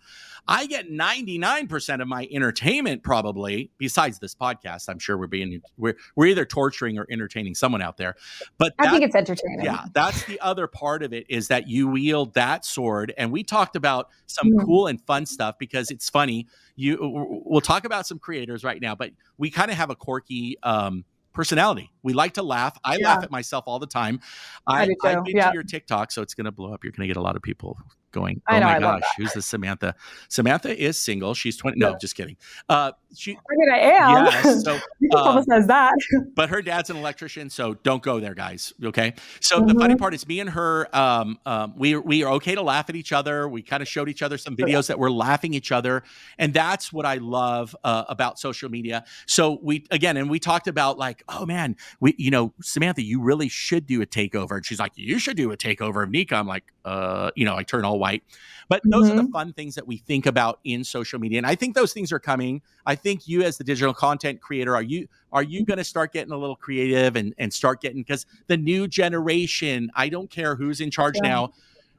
I 0.48 0.66
get 0.66 0.90
99% 0.90 2.02
of 2.02 2.08
my 2.08 2.28
entertainment 2.32 3.04
probably 3.04 3.72
besides 3.78 4.20
this 4.20 4.36
podcast. 4.36 4.90
I'm 4.90 5.00
sure 5.00 5.18
we're 5.18 5.28
being 5.28 5.62
we're 5.78 5.96
we're 6.16 6.28
either 6.28 6.46
torturing 6.46 6.98
or 6.98 7.06
entertaining 7.10 7.56
someone 7.56 7.82
out 7.82 7.98
there. 7.98 8.16
But 8.58 8.74
I 8.80 8.90
think 8.90 9.04
it's 9.04 9.16
entertaining. 9.16 9.64
Yeah, 9.64 9.86
that's 9.94 10.24
the 10.26 10.40
other 10.40 10.68
part 10.68 11.04
of 11.04 11.14
it 11.14 11.26
is 11.30 11.48
that 11.50 11.68
you 11.68 11.88
wield 11.88 12.34
that 12.34 12.66
sword 12.66 13.14
and 13.18 13.32
we 13.32 13.44
talked 13.44 13.76
about 13.76 14.10
some 14.26 14.50
mm-hmm. 14.50 14.66
cool 14.66 14.88
and 14.88 15.00
fun 15.02 15.26
stuff 15.26 15.56
because 15.60 15.92
it's 15.92 16.10
funny. 16.10 16.48
You 16.76 16.98
we'll 17.46 17.62
talk 17.62 17.86
about 17.86 18.08
some 18.08 18.20
creators 18.20 18.64
right 18.64 18.82
now, 18.82 18.96
but 18.96 19.12
we 19.38 19.52
kind 19.52 19.72
of 19.72 19.78
have 19.78 19.90
a 19.90 19.96
quirky 19.96 20.58
um 20.64 21.06
personality. 21.34 21.92
We 22.04 22.14
like 22.14 22.34
to 22.34 22.44
laugh. 22.44 22.78
I 22.84 22.98
yeah. 22.98 23.14
laugh 23.14 23.24
at 23.24 23.32
myself 23.32 23.66
all 23.68 23.80
the 23.80 23.88
time. 23.88 24.20
I, 24.68 24.84
I 24.84 24.88
I've 25.04 25.24
been 25.24 25.38
yeah. 25.38 25.50
to 25.50 25.54
your 25.54 25.64
TikTok, 25.64 26.12
so 26.12 26.22
it's 26.22 26.34
going 26.34 26.46
to 26.46 26.52
blow 26.52 26.74
up. 26.74 26.84
You're 26.84 26.92
going 26.92 27.08
to 27.08 27.14
get 27.14 27.18
a 27.18 27.22
lot 27.22 27.36
of 27.36 27.42
people 27.42 27.78
going, 28.12 28.42
oh 28.50 28.60
know, 28.60 28.66
my 28.66 28.80
gosh, 28.80 29.04
who's 29.18 29.34
this 29.34 29.46
Samantha? 29.46 29.96
Samantha 30.30 30.78
is 30.82 30.98
single. 30.98 31.34
She's 31.34 31.58
20. 31.58 31.80
No, 31.80 31.98
just 32.00 32.16
kidding. 32.16 32.38
Uh, 32.70 32.92
she, 33.16 33.34
I 33.34 33.56
mean, 33.56 33.72
I 33.72 33.80
am. 33.80 34.26
Yes, 34.26 34.64
so, 34.64 34.80
uh, 35.14 35.42
says 35.44 35.68
that. 35.68 35.94
but 36.36 36.50
her 36.50 36.62
dad's 36.62 36.90
an 36.90 36.98
electrician, 36.98 37.50
so 37.50 37.74
don't 37.76 38.02
go 38.02 38.20
there, 38.20 38.34
guys. 38.34 38.74
Okay. 38.84 39.14
So 39.40 39.58
mm-hmm. 39.58 39.68
the 39.68 39.74
funny 39.76 39.94
mm-hmm. 39.94 40.00
part 40.00 40.14
is, 40.14 40.28
me 40.28 40.40
and 40.40 40.50
her, 40.52 40.88
um, 40.96 41.40
um, 41.46 41.74
we 41.78 41.96
we 41.98 42.24
are 42.24 42.34
okay 42.34 42.56
to 42.56 42.62
laugh 42.62 42.90
at 42.90 42.96
each 42.96 43.12
other. 43.12 43.48
We 43.48 43.62
kind 43.62 43.82
of 43.82 43.88
showed 43.88 44.10
each 44.10 44.22
other 44.22 44.38
some 44.38 44.56
videos 44.56 44.88
that 44.88 45.00
we're 45.00 45.12
laughing 45.12 45.54
each 45.54 45.72
other, 45.72 46.04
and 46.38 46.54
that's 46.54 46.94
what 46.94 47.06
I 47.06 47.16
love 47.16 47.76
uh, 47.84 48.06
about 48.08 48.40
social 48.40 48.70
media. 48.70 49.04
So 49.26 49.60
we 49.62 49.86
again, 49.92 50.18
and 50.18 50.30
we 50.30 50.40
talked 50.40 50.68
about 50.68 50.98
like, 50.98 51.24
oh 51.28 51.46
man, 51.46 51.76
we 52.00 52.16
you 52.18 52.32
know, 52.32 52.54
Samantha, 52.62 53.04
you 53.04 53.22
really 53.22 53.50
should 53.50 53.86
do 53.86 54.02
a 54.02 54.06
takeover, 54.06 54.52
and 54.52 54.66
she's 54.66 54.80
like, 54.80 54.94
you 54.96 55.20
should 55.20 55.38
do 55.38 55.52
a 55.52 55.58
takeover 55.58 56.04
of 56.04 56.10
NECA. 56.10 56.34
I'm 56.34 56.48
like, 56.48 56.72
uh, 56.86 57.32
you 57.36 57.46
know, 57.46 57.56
I 57.56 57.64
turn 57.64 57.86
all 57.86 58.00
white. 58.00 58.24
But 58.72 58.84
those 58.86 59.04
mm-hmm. 59.04 59.12
are 59.12 59.16
the 59.18 59.22
mm-hmm. 59.24 59.32
fun 59.34 59.52
things 59.52 59.76
that 59.76 59.86
we 59.86 59.98
think 59.98 60.26
about 60.26 60.62
in 60.64 60.86
social 60.86 61.20
media. 61.20 61.40
And 61.40 61.46
I 61.46 61.56
think 61.56 61.76
those 61.76 61.92
things 61.92 62.14
are 62.14 62.20
coming. 62.20 62.62
I 62.86 62.96
think 62.96 63.28
you 63.28 63.44
as 63.44 63.58
the 63.58 63.66
digital 63.66 63.94
content 63.94 64.40
creator, 64.40 64.74
are 64.74 64.82
you 64.82 65.10
are 65.34 65.44
you 65.44 65.66
going 65.66 65.80
to 65.80 65.84
start 65.84 66.14
getting 66.14 66.32
a 66.32 66.38
little 66.38 66.56
creative 66.56 67.18
and 67.18 67.36
and 67.38 67.54
start 67.54 67.82
getting 67.82 68.02
because 68.02 68.26
the 68.48 68.56
new 68.56 68.88
generation, 68.88 69.92
I 69.94 70.08
don't 70.08 70.32
care 70.32 70.56
who's 70.56 70.80
in 70.80 70.90
charge 70.90 71.16
yeah. 71.22 71.30
now. 71.30 71.54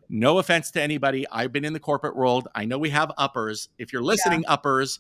No 0.09 0.38
offense 0.38 0.71
to 0.71 0.81
anybody. 0.81 1.29
I've 1.31 1.52
been 1.52 1.67
in 1.67 1.75
the 1.75 1.81
corporate 1.81 2.17
world. 2.17 2.49
I 2.55 2.64
know 2.64 2.79
we 2.79 2.88
have 2.88 3.12
uppers. 3.18 3.68
If 3.77 3.92
you're 3.92 4.01
listening, 4.01 4.40
yeah. 4.40 4.55
uppers, 4.55 4.99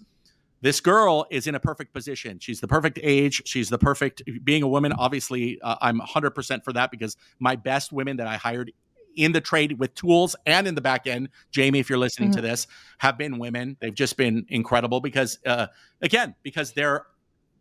this 0.60 0.78
girl 0.78 1.24
is 1.30 1.46
in 1.46 1.54
a 1.54 1.60
perfect 1.60 1.94
position. 1.94 2.38
She's 2.38 2.60
the 2.60 2.68
perfect 2.68 2.98
age. 3.02 3.40
She's 3.46 3.70
the 3.70 3.78
perfect 3.78 4.20
being 4.44 4.62
a 4.62 4.68
woman. 4.68 4.92
Obviously, 4.92 5.58
uh, 5.62 5.76
I'm 5.80 6.00
100% 6.00 6.64
for 6.64 6.74
that 6.74 6.90
because 6.90 7.16
my 7.38 7.56
best 7.56 7.92
women 7.92 8.18
that 8.18 8.26
I 8.26 8.36
hired 8.36 8.72
in 9.16 9.32
the 9.32 9.40
trade 9.40 9.78
with 9.78 9.94
tools 9.94 10.36
and 10.46 10.66
in 10.66 10.74
the 10.74 10.80
back 10.80 11.06
end, 11.06 11.28
Jamie, 11.50 11.78
if 11.78 11.88
you're 11.88 11.98
listening 11.98 12.30
mm-hmm. 12.30 12.40
to 12.40 12.48
this, 12.48 12.66
have 12.98 13.18
been 13.18 13.38
women. 13.38 13.76
They've 13.80 13.94
just 13.94 14.16
been 14.16 14.46
incredible 14.48 15.00
because, 15.00 15.38
uh, 15.46 15.66
again, 16.00 16.34
because 16.42 16.72
they're 16.72 17.06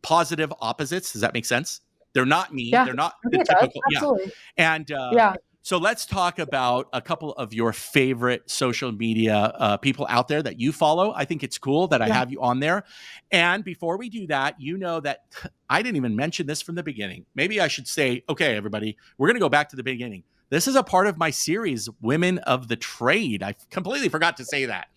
positive 0.01 0.53
opposites. 0.61 1.11
Does 1.13 1.21
that 1.21 1.33
make 1.33 1.45
sense? 1.45 1.81
They're 2.13 2.25
not 2.25 2.53
me. 2.53 2.63
Yeah, 2.63 2.85
they're 2.85 2.93
not 2.93 3.15
the 3.23 3.43
typical. 3.43 3.81
Yeah. 3.89 4.31
And 4.57 4.91
uh, 4.91 5.11
yeah. 5.13 5.35
So 5.63 5.77
let's 5.77 6.07
talk 6.07 6.39
about 6.39 6.87
a 6.91 7.01
couple 7.01 7.33
of 7.33 7.53
your 7.53 7.71
favorite 7.71 8.49
social 8.49 8.91
media 8.91 9.35
uh, 9.35 9.77
people 9.77 10.07
out 10.09 10.27
there 10.27 10.41
that 10.41 10.59
you 10.59 10.71
follow. 10.71 11.13
I 11.15 11.23
think 11.23 11.43
it's 11.43 11.59
cool 11.59 11.87
that 11.89 12.01
I 12.01 12.07
yeah. 12.07 12.15
have 12.15 12.31
you 12.31 12.41
on 12.41 12.59
there. 12.59 12.83
And 13.31 13.63
before 13.63 13.97
we 13.97 14.09
do 14.09 14.25
that, 14.27 14.59
you 14.59 14.75
know 14.77 14.99
that 15.01 15.25
I 15.69 15.83
didn't 15.83 15.97
even 15.97 16.15
mention 16.15 16.47
this 16.47 16.63
from 16.63 16.73
the 16.73 16.81
beginning. 16.81 17.27
Maybe 17.35 17.61
I 17.61 17.67
should 17.67 17.87
say, 17.87 18.23
okay, 18.27 18.57
everybody, 18.57 18.97
we're 19.19 19.27
going 19.27 19.35
to 19.35 19.39
go 19.39 19.49
back 19.49 19.69
to 19.69 19.75
the 19.75 19.83
beginning. 19.83 20.23
This 20.51 20.67
is 20.67 20.75
a 20.75 20.83
part 20.83 21.07
of 21.07 21.17
my 21.17 21.29
series, 21.29 21.87
Women 22.01 22.37
of 22.39 22.67
the 22.67 22.75
Trade. 22.75 23.41
I 23.41 23.55
completely 23.69 24.09
forgot 24.09 24.35
to 24.35 24.45
say 24.45 24.65
that. 24.65 24.89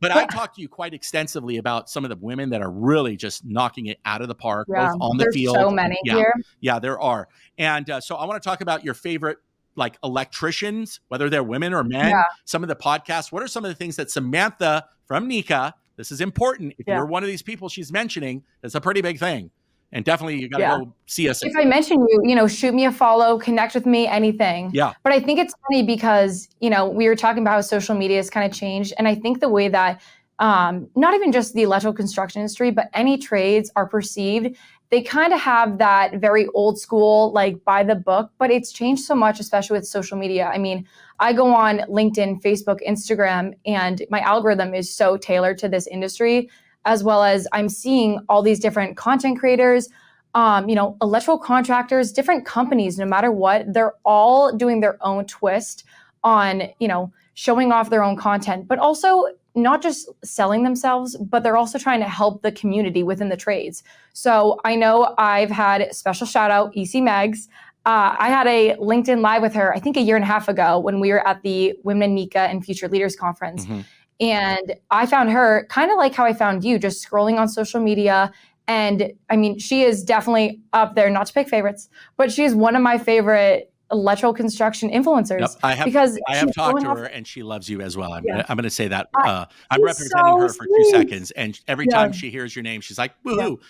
But 0.00 0.12
I 0.12 0.24
talked 0.30 0.54
to 0.54 0.62
you 0.62 0.68
quite 0.68 0.94
extensively 0.94 1.56
about 1.56 1.90
some 1.90 2.04
of 2.04 2.10
the 2.10 2.16
women 2.16 2.50
that 2.50 2.62
are 2.62 2.70
really 2.70 3.16
just 3.16 3.44
knocking 3.44 3.86
it 3.86 3.98
out 4.04 4.22
of 4.22 4.28
the 4.28 4.36
park, 4.36 4.68
yeah, 4.70 4.92
both 4.92 4.98
on 5.00 5.16
the 5.16 5.32
field. 5.32 5.56
So 5.56 5.68
many 5.68 5.98
yeah, 6.04 6.14
here. 6.14 6.34
Yeah, 6.60 6.78
there 6.78 7.00
are. 7.00 7.26
And 7.58 7.90
uh, 7.90 8.00
so 8.00 8.14
I 8.14 8.24
want 8.24 8.40
to 8.40 8.48
talk 8.48 8.60
about 8.60 8.84
your 8.84 8.94
favorite 8.94 9.38
like 9.74 9.98
electricians, 10.04 11.00
whether 11.08 11.28
they're 11.28 11.42
women 11.42 11.74
or 11.74 11.82
men, 11.82 12.10
yeah. 12.10 12.22
some 12.44 12.62
of 12.62 12.68
the 12.68 12.76
podcasts. 12.76 13.32
What 13.32 13.42
are 13.42 13.48
some 13.48 13.64
of 13.64 13.70
the 13.70 13.74
things 13.74 13.96
that 13.96 14.12
Samantha 14.12 14.84
from 15.06 15.28
NECA, 15.28 15.72
this 15.96 16.12
is 16.12 16.20
important. 16.20 16.74
If 16.78 16.86
yeah. 16.86 16.98
you're 16.98 17.06
one 17.06 17.24
of 17.24 17.28
these 17.28 17.42
people 17.42 17.68
she's 17.68 17.90
mentioning, 17.90 18.44
it's 18.62 18.76
a 18.76 18.80
pretty 18.80 19.00
big 19.00 19.18
thing 19.18 19.50
and 19.92 20.04
definitely 20.04 20.40
you 20.40 20.48
got 20.48 20.58
to 20.58 20.62
yeah. 20.62 20.78
go 20.78 20.92
see 21.06 21.28
us. 21.28 21.42
If 21.44 21.56
I 21.56 21.64
mention 21.64 21.98
you, 22.00 22.22
you 22.24 22.34
know, 22.34 22.48
shoot 22.48 22.74
me 22.74 22.84
a 22.84 22.92
follow, 22.92 23.38
connect 23.38 23.74
with 23.74 23.86
me, 23.86 24.06
anything. 24.06 24.70
Yeah. 24.72 24.92
But 25.02 25.12
I 25.12 25.20
think 25.20 25.38
it's 25.38 25.54
funny 25.68 25.82
because 25.84 26.48
you 26.60 26.70
know 26.70 26.88
we 26.88 27.08
were 27.08 27.16
talking 27.16 27.42
about 27.42 27.52
how 27.52 27.60
social 27.60 27.94
media 27.94 28.16
has 28.16 28.28
kind 28.28 28.50
of 28.50 28.56
changed, 28.56 28.92
and 28.98 29.06
I 29.06 29.14
think 29.14 29.40
the 29.40 29.48
way 29.48 29.68
that 29.68 30.00
um, 30.38 30.88
not 30.96 31.14
even 31.14 31.30
just 31.30 31.54
the 31.54 31.62
electrical 31.62 31.94
construction 31.94 32.40
industry, 32.40 32.70
but 32.70 32.88
any 32.92 33.18
trades 33.18 33.70
are 33.76 33.86
perceived. 33.86 34.56
They 34.90 35.02
kind 35.02 35.32
of 35.32 35.40
have 35.40 35.78
that 35.78 36.16
very 36.16 36.46
old 36.48 36.78
school, 36.78 37.32
like 37.32 37.64
by 37.64 37.82
the 37.82 37.94
book, 37.94 38.30
but 38.38 38.50
it's 38.50 38.72
changed 38.72 39.04
so 39.04 39.14
much, 39.14 39.40
especially 39.40 39.78
with 39.78 39.86
social 39.86 40.18
media. 40.18 40.46
I 40.46 40.58
mean, 40.58 40.86
I 41.20 41.32
go 41.32 41.54
on 41.54 41.78
LinkedIn, 41.88 42.42
Facebook, 42.42 42.80
Instagram, 42.86 43.54
and 43.64 44.02
my 44.10 44.20
algorithm 44.20 44.74
is 44.74 44.94
so 44.94 45.16
tailored 45.16 45.58
to 45.58 45.68
this 45.68 45.86
industry 45.86 46.50
as 46.84 47.02
well 47.02 47.22
as 47.22 47.46
I'm 47.52 47.68
seeing 47.68 48.20
all 48.28 48.42
these 48.42 48.60
different 48.60 48.96
content 48.96 49.38
creators, 49.38 49.88
um, 50.34 50.68
you 50.68 50.74
know, 50.74 50.96
electrical 51.00 51.38
contractors, 51.38 52.12
different 52.12 52.44
companies, 52.44 52.98
no 52.98 53.06
matter 53.06 53.30
what, 53.30 53.72
they're 53.72 53.94
all 54.04 54.54
doing 54.54 54.80
their 54.80 54.98
own 55.00 55.26
twist 55.26 55.84
on, 56.22 56.64
you 56.80 56.88
know, 56.88 57.12
showing 57.34 57.72
off 57.72 57.90
their 57.90 58.02
own 58.02 58.16
content, 58.16 58.66
but 58.66 58.78
also 58.78 59.24
not 59.54 59.82
just 59.82 60.08
selling 60.24 60.64
themselves, 60.64 61.16
but 61.16 61.42
they're 61.42 61.56
also 61.56 61.78
trying 61.78 62.00
to 62.00 62.08
help 62.08 62.42
the 62.42 62.50
community 62.50 63.02
within 63.02 63.28
the 63.28 63.36
trades. 63.36 63.84
So 64.12 64.60
I 64.64 64.74
know 64.74 65.14
I've 65.16 65.50
had 65.50 65.94
special 65.94 66.26
shout 66.26 66.50
out 66.50 66.76
EC 66.76 66.94
Mags. 66.94 67.48
Uh, 67.86 68.16
I 68.18 68.30
had 68.30 68.46
a 68.46 68.74
LinkedIn 68.76 69.20
live 69.20 69.42
with 69.42 69.54
her, 69.54 69.72
I 69.72 69.78
think 69.78 69.96
a 69.96 70.00
year 70.00 70.16
and 70.16 70.24
a 70.24 70.26
half 70.26 70.48
ago 70.48 70.78
when 70.78 70.98
we 71.00 71.10
were 71.10 71.26
at 71.26 71.42
the 71.42 71.74
Women 71.84 72.16
NECA 72.16 72.36
and 72.36 72.64
Future 72.64 72.88
Leaders 72.88 73.14
Conference. 73.14 73.64
Mm-hmm. 73.64 73.80
And 74.20 74.74
I 74.90 75.06
found 75.06 75.30
her 75.30 75.66
kind 75.70 75.90
of 75.90 75.96
like 75.96 76.14
how 76.14 76.24
I 76.24 76.32
found 76.32 76.64
you, 76.64 76.78
just 76.78 77.04
scrolling 77.04 77.38
on 77.38 77.48
social 77.48 77.80
media. 77.80 78.32
And 78.68 79.12
I 79.28 79.36
mean, 79.36 79.58
she 79.58 79.82
is 79.82 80.04
definitely 80.04 80.60
up 80.72 80.94
there, 80.94 81.10
not 81.10 81.26
to 81.26 81.32
pick 81.32 81.48
favorites, 81.48 81.88
but 82.16 82.32
she's 82.32 82.54
one 82.54 82.76
of 82.76 82.82
my 82.82 82.96
favorite 82.96 83.72
electrical 83.92 84.32
construction 84.32 84.90
influencers. 84.90 85.56
I 85.62 85.74
have, 85.74 85.84
because 85.84 86.18
I 86.28 86.36
have 86.36 86.54
talked 86.54 86.80
to 86.80 86.88
her 86.88 87.04
and 87.04 87.26
she 87.26 87.42
loves 87.42 87.68
you 87.68 87.80
as 87.80 87.96
well. 87.96 88.12
I'm, 88.12 88.24
yeah. 88.24 88.32
gonna, 88.32 88.46
I'm 88.48 88.56
gonna 88.56 88.70
say 88.70 88.88
that. 88.88 89.08
Uh, 89.14 89.46
I'm 89.70 89.82
representing 89.82 90.24
so 90.24 90.38
her 90.38 90.48
for 90.48 90.64
two 90.64 90.90
seconds. 90.90 91.30
And 91.32 91.60
every 91.68 91.86
yeah. 91.90 91.96
time 91.96 92.12
she 92.12 92.30
hears 92.30 92.56
your 92.56 92.62
name, 92.62 92.80
she's 92.80 92.98
like, 92.98 93.12
woohoo. 93.24 93.58
Yeah. 93.58 93.66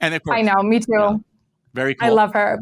And 0.00 0.14
of 0.14 0.22
course, 0.22 0.36
I 0.36 0.42
know, 0.42 0.62
me 0.62 0.80
too. 0.80 1.24
Very 1.72 1.94
cool. 1.94 2.06
I 2.06 2.10
love 2.10 2.34
her. 2.34 2.58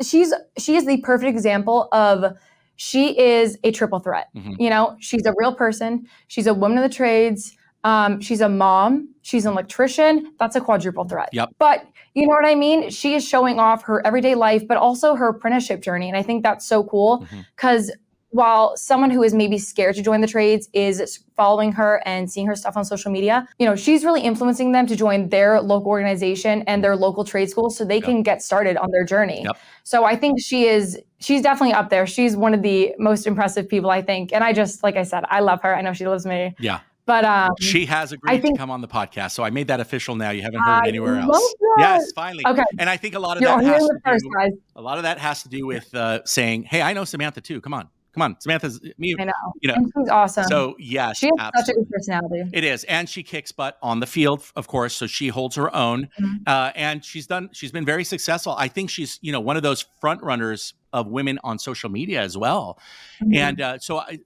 She's, 0.00 0.32
she 0.56 0.76
is 0.76 0.86
the 0.86 0.98
perfect 1.02 1.28
example 1.28 1.88
of 1.92 2.36
she 2.82 3.16
is 3.16 3.56
a 3.62 3.70
triple 3.70 4.00
threat. 4.00 4.26
Mm-hmm. 4.34 4.54
You 4.60 4.68
know, 4.68 4.96
she's 4.98 5.24
a 5.24 5.32
real 5.36 5.54
person. 5.54 6.04
She's 6.26 6.48
a 6.48 6.52
woman 6.52 6.78
of 6.78 6.82
the 6.82 6.92
trades. 6.92 7.56
Um, 7.84 8.20
she's 8.20 8.40
a 8.40 8.48
mom. 8.48 9.08
She's 9.22 9.46
an 9.46 9.52
electrician. 9.52 10.32
That's 10.40 10.56
a 10.56 10.60
quadruple 10.60 11.04
threat. 11.04 11.28
Yep. 11.32 11.50
But 11.60 11.86
you 12.14 12.26
know 12.26 12.34
what 12.34 12.44
I 12.44 12.56
mean? 12.56 12.90
She 12.90 13.14
is 13.14 13.24
showing 13.24 13.60
off 13.60 13.84
her 13.84 14.04
everyday 14.04 14.34
life, 14.34 14.66
but 14.66 14.78
also 14.78 15.14
her 15.14 15.28
apprenticeship 15.28 15.80
journey. 15.80 16.08
And 16.08 16.16
I 16.16 16.24
think 16.24 16.42
that's 16.42 16.66
so 16.66 16.82
cool 16.82 17.24
because 17.54 17.88
mm-hmm. 17.88 18.00
while 18.30 18.76
someone 18.76 19.12
who 19.12 19.22
is 19.22 19.32
maybe 19.32 19.58
scared 19.58 19.94
to 19.94 20.02
join 20.02 20.20
the 20.20 20.26
trades 20.26 20.68
is 20.72 21.20
following 21.36 21.70
her 21.70 22.02
and 22.04 22.28
seeing 22.32 22.48
her 22.48 22.56
stuff 22.56 22.76
on 22.76 22.84
social 22.84 23.12
media, 23.12 23.46
you 23.60 23.66
know, 23.66 23.76
she's 23.76 24.04
really 24.04 24.22
influencing 24.22 24.72
them 24.72 24.88
to 24.88 24.96
join 24.96 25.28
their 25.28 25.60
local 25.60 25.90
organization 25.90 26.64
and 26.66 26.82
their 26.82 26.96
local 26.96 27.24
trade 27.24 27.48
school 27.48 27.70
so 27.70 27.84
they 27.84 27.98
yep. 27.98 28.04
can 28.04 28.24
get 28.24 28.42
started 28.42 28.76
on 28.76 28.90
their 28.90 29.04
journey. 29.04 29.44
Yep. 29.44 29.56
So 29.84 30.04
I 30.04 30.16
think 30.16 30.40
she 30.40 30.66
is 30.66 30.98
she's 31.22 31.42
definitely 31.42 31.74
up 31.74 31.90
there. 31.90 32.06
She's 32.06 32.36
one 32.36 32.54
of 32.54 32.62
the 32.62 32.94
most 32.98 33.26
impressive 33.26 33.68
people 33.68 33.90
I 33.90 34.02
think. 34.02 34.32
And 34.32 34.42
I 34.44 34.52
just 34.52 34.82
like 34.82 34.96
I 34.96 35.02
said, 35.02 35.24
I 35.28 35.40
love 35.40 35.62
her. 35.62 35.74
I 35.74 35.80
know 35.80 35.92
she 35.92 36.06
loves 36.06 36.26
me. 36.26 36.54
Yeah. 36.58 36.80
But 37.04 37.24
um, 37.24 37.50
she 37.60 37.84
has 37.86 38.12
agreed 38.12 38.42
think, 38.42 38.54
to 38.54 38.58
come 38.58 38.70
on 38.70 38.80
the 38.80 38.86
podcast, 38.86 39.32
so 39.32 39.42
I 39.42 39.50
made 39.50 39.66
that 39.68 39.80
official. 39.80 40.14
Now 40.14 40.30
you 40.30 40.42
haven't 40.42 40.60
heard 40.60 40.84
I 40.84 40.88
anywhere 40.88 41.16
else. 41.16 41.36
That. 41.36 41.76
Yes, 41.78 42.12
finally. 42.14 42.46
Okay, 42.46 42.62
and 42.78 42.88
I 42.88 42.96
think 42.96 43.16
a 43.16 43.18
lot 43.18 43.36
of 43.36 43.42
You're 43.42 43.60
that 43.60 44.00
has 44.04 44.22
to 44.22 44.50
do, 44.50 44.58
a 44.76 44.80
lot 44.80 44.98
of 44.98 45.02
that 45.02 45.18
has 45.18 45.42
to 45.42 45.48
do 45.48 45.66
with 45.66 45.92
uh, 45.96 46.24
saying, 46.24 46.62
"Hey, 46.62 46.80
I 46.80 46.92
know 46.92 47.02
Samantha 47.04 47.40
too. 47.40 47.60
Come 47.60 47.74
on, 47.74 47.88
come 48.14 48.22
on, 48.22 48.40
Samantha's 48.40 48.80
me. 48.98 49.14
I 49.18 49.24
know. 49.24 49.32
You 49.60 49.68
know, 49.68 49.74
and 49.74 49.92
she's 49.96 50.08
awesome. 50.08 50.44
So 50.44 50.76
yes, 50.78 51.18
she 51.18 51.26
has 51.26 51.50
absolutely. 51.54 51.62
such 51.62 51.68
a 51.68 51.78
good 51.78 51.90
personality. 51.90 52.50
It 52.52 52.64
is, 52.64 52.84
and 52.84 53.08
she 53.08 53.22
kicks 53.22 53.52
butt 53.52 53.78
on 53.82 54.00
the 54.00 54.06
field, 54.06 54.44
of 54.56 54.68
course. 54.68 54.94
So 54.94 55.06
she 55.06 55.28
holds 55.28 55.56
her 55.56 55.74
own, 55.74 56.08
mm-hmm. 56.20 56.36
uh, 56.46 56.72
and 56.74 57.04
she's 57.04 57.26
done. 57.26 57.50
She's 57.52 57.72
been 57.72 57.84
very 57.84 58.04
successful. 58.04 58.54
I 58.58 58.68
think 58.68 58.90
she's 58.90 59.18
you 59.22 59.32
know 59.32 59.40
one 59.40 59.56
of 59.56 59.62
those 59.62 59.84
front 60.00 60.22
runners 60.22 60.74
of 60.92 61.08
women 61.08 61.38
on 61.42 61.58
social 61.58 61.90
media 61.90 62.20
as 62.20 62.36
well. 62.36 62.78
Mm-hmm. 63.22 63.34
And 63.34 63.60
uh, 63.60 63.78
so 63.78 63.98
I, 63.98 64.18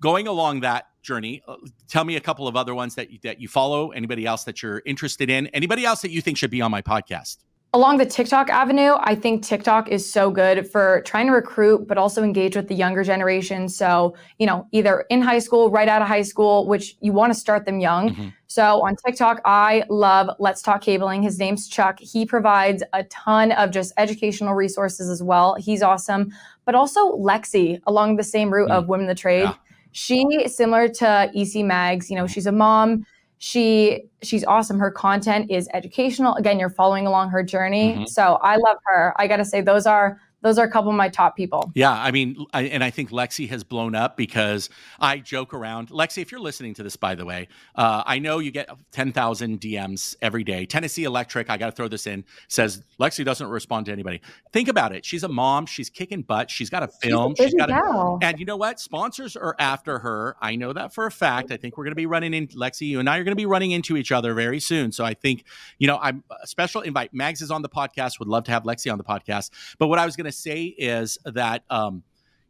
going 0.00 0.26
along 0.26 0.60
that 0.60 0.88
journey, 1.02 1.42
uh, 1.46 1.56
tell 1.88 2.04
me 2.04 2.16
a 2.16 2.20
couple 2.20 2.48
of 2.48 2.56
other 2.56 2.74
ones 2.74 2.94
that 2.96 3.10
you, 3.10 3.18
that 3.22 3.40
you 3.40 3.48
follow. 3.48 3.90
Anybody 3.90 4.26
else 4.26 4.44
that 4.44 4.62
you're 4.62 4.82
interested 4.84 5.30
in? 5.30 5.46
Anybody 5.48 5.84
else 5.84 6.00
that 6.02 6.10
you 6.10 6.20
think 6.20 6.38
should 6.38 6.50
be 6.50 6.60
on 6.60 6.70
my 6.70 6.82
podcast? 6.82 7.38
Along 7.74 7.98
the 7.98 8.06
TikTok 8.06 8.48
avenue, 8.48 8.94
I 9.00 9.14
think 9.14 9.42
TikTok 9.42 9.88
is 9.88 10.10
so 10.10 10.30
good 10.30 10.70
for 10.70 11.02
trying 11.04 11.26
to 11.26 11.32
recruit, 11.32 11.86
but 11.86 11.98
also 11.98 12.22
engage 12.22 12.56
with 12.56 12.68
the 12.68 12.74
younger 12.74 13.04
generation. 13.04 13.68
So, 13.68 14.16
you 14.38 14.46
know, 14.46 14.66
either 14.72 15.04
in 15.10 15.20
high 15.20 15.40
school, 15.40 15.70
right 15.70 15.88
out 15.88 16.00
of 16.00 16.08
high 16.08 16.22
school, 16.22 16.66
which 16.66 16.96
you 17.00 17.12
want 17.12 17.34
to 17.34 17.38
start 17.38 17.66
them 17.66 17.80
young. 17.80 18.10
Mm-hmm. 18.10 18.28
So 18.46 18.82
on 18.82 18.96
TikTok, 19.04 19.42
I 19.44 19.84
love 19.90 20.30
Let's 20.38 20.62
Talk 20.62 20.80
Cabling. 20.80 21.22
His 21.22 21.38
name's 21.38 21.68
Chuck. 21.68 21.98
He 22.00 22.24
provides 22.24 22.82
a 22.94 23.04
ton 23.04 23.52
of 23.52 23.72
just 23.72 23.92
educational 23.98 24.54
resources 24.54 25.10
as 25.10 25.22
well. 25.22 25.56
He's 25.58 25.82
awesome. 25.82 26.32
But 26.64 26.74
also 26.74 27.16
Lexi 27.18 27.80
along 27.86 28.16
the 28.16 28.24
same 28.24 28.50
route 28.50 28.70
mm-hmm. 28.70 28.78
of 28.78 28.88
Women 28.88 29.04
in 29.04 29.08
the 29.08 29.14
Trade. 29.14 29.44
Yeah 29.44 29.54
she 29.96 30.46
similar 30.46 30.88
to 30.88 31.30
EC 31.34 31.64
Mags, 31.64 32.10
you 32.10 32.16
know, 32.16 32.26
she's 32.26 32.46
a 32.46 32.52
mom. 32.52 33.06
She 33.38 34.04
she's 34.22 34.44
awesome. 34.44 34.78
Her 34.78 34.90
content 34.90 35.50
is 35.50 35.68
educational. 35.74 36.34
Again, 36.34 36.58
you're 36.58 36.70
following 36.70 37.06
along 37.06 37.30
her 37.30 37.42
journey. 37.42 37.92
Mm-hmm. 37.92 38.04
So 38.06 38.38
I 38.42 38.56
love 38.56 38.78
her. 38.84 39.14
I 39.18 39.26
got 39.26 39.36
to 39.36 39.44
say 39.44 39.60
those 39.60 39.86
are 39.86 40.20
those 40.46 40.58
are 40.58 40.64
a 40.64 40.70
couple 40.70 40.90
of 40.90 40.96
my 40.96 41.08
top 41.08 41.36
people. 41.36 41.72
Yeah, 41.74 41.90
I 41.90 42.12
mean, 42.12 42.46
I, 42.52 42.62
and 42.62 42.84
I 42.84 42.90
think 42.90 43.10
Lexi 43.10 43.48
has 43.48 43.64
blown 43.64 43.94
up 43.94 44.16
because 44.16 44.70
I 45.00 45.18
joke 45.18 45.52
around. 45.52 45.88
Lexi, 45.88 46.22
if 46.22 46.30
you're 46.30 46.40
listening 46.40 46.74
to 46.74 46.82
this, 46.82 46.94
by 46.96 47.16
the 47.16 47.24
way, 47.24 47.48
uh, 47.74 48.04
I 48.06 48.20
know 48.20 48.38
you 48.38 48.52
get 48.52 48.70
10,000 48.92 49.60
DMs 49.60 50.14
every 50.22 50.44
day. 50.44 50.64
Tennessee 50.66 51.04
Electric, 51.04 51.50
I 51.50 51.56
got 51.56 51.66
to 51.66 51.72
throw 51.72 51.88
this 51.88 52.06
in, 52.06 52.24
says 52.48 52.82
Lexi 53.00 53.24
doesn't 53.24 53.48
respond 53.48 53.86
to 53.86 53.92
anybody. 53.92 54.20
Think 54.52 54.68
about 54.68 54.94
it. 54.94 55.04
She's 55.04 55.24
a 55.24 55.28
mom. 55.28 55.66
She's 55.66 55.90
kicking 55.90 56.22
butt. 56.22 56.50
She's 56.50 56.70
got 56.70 56.82
a 56.82 56.88
film. 56.88 57.34
She's, 57.34 57.46
she's 57.46 57.54
got 57.54 57.70
a, 57.70 58.18
and 58.22 58.38
you 58.38 58.46
know 58.46 58.56
what? 58.56 58.78
Sponsors 58.78 59.36
are 59.36 59.56
after 59.58 59.98
her. 59.98 60.36
I 60.40 60.54
know 60.56 60.72
that 60.72 60.94
for 60.94 61.06
a 61.06 61.10
fact. 61.10 61.50
I 61.50 61.56
think 61.56 61.76
we're 61.76 61.84
going 61.84 61.92
to 61.92 61.96
be 61.96 62.06
running 62.06 62.34
in 62.34 62.46
Lexi. 62.48 62.86
You 62.86 63.00
and 63.00 63.10
I 63.10 63.18
are 63.18 63.24
going 63.24 63.32
to 63.32 63.36
be 63.36 63.46
running 63.46 63.72
into 63.72 63.96
each 63.96 64.12
other 64.12 64.32
very 64.32 64.60
soon. 64.60 64.92
So 64.92 65.04
I 65.04 65.14
think, 65.14 65.44
you 65.78 65.86
know, 65.86 65.98
I'm 66.00 66.22
a 66.30 66.46
special 66.46 66.82
invite. 66.82 67.12
Mags 67.12 67.42
is 67.42 67.50
on 67.50 67.62
the 67.62 67.68
podcast. 67.68 68.18
Would 68.18 68.28
love 68.28 68.44
to 68.44 68.52
have 68.52 68.62
Lexi 68.62 68.90
on 68.90 68.98
the 68.98 69.04
podcast. 69.04 69.50
But 69.78 69.88
what 69.88 69.98
I 69.98 70.06
was 70.06 70.16
going 70.16 70.26
to 70.26 70.32
say 70.36 70.64
is 70.64 71.18
that, 71.24 71.62
um, 71.70 72.02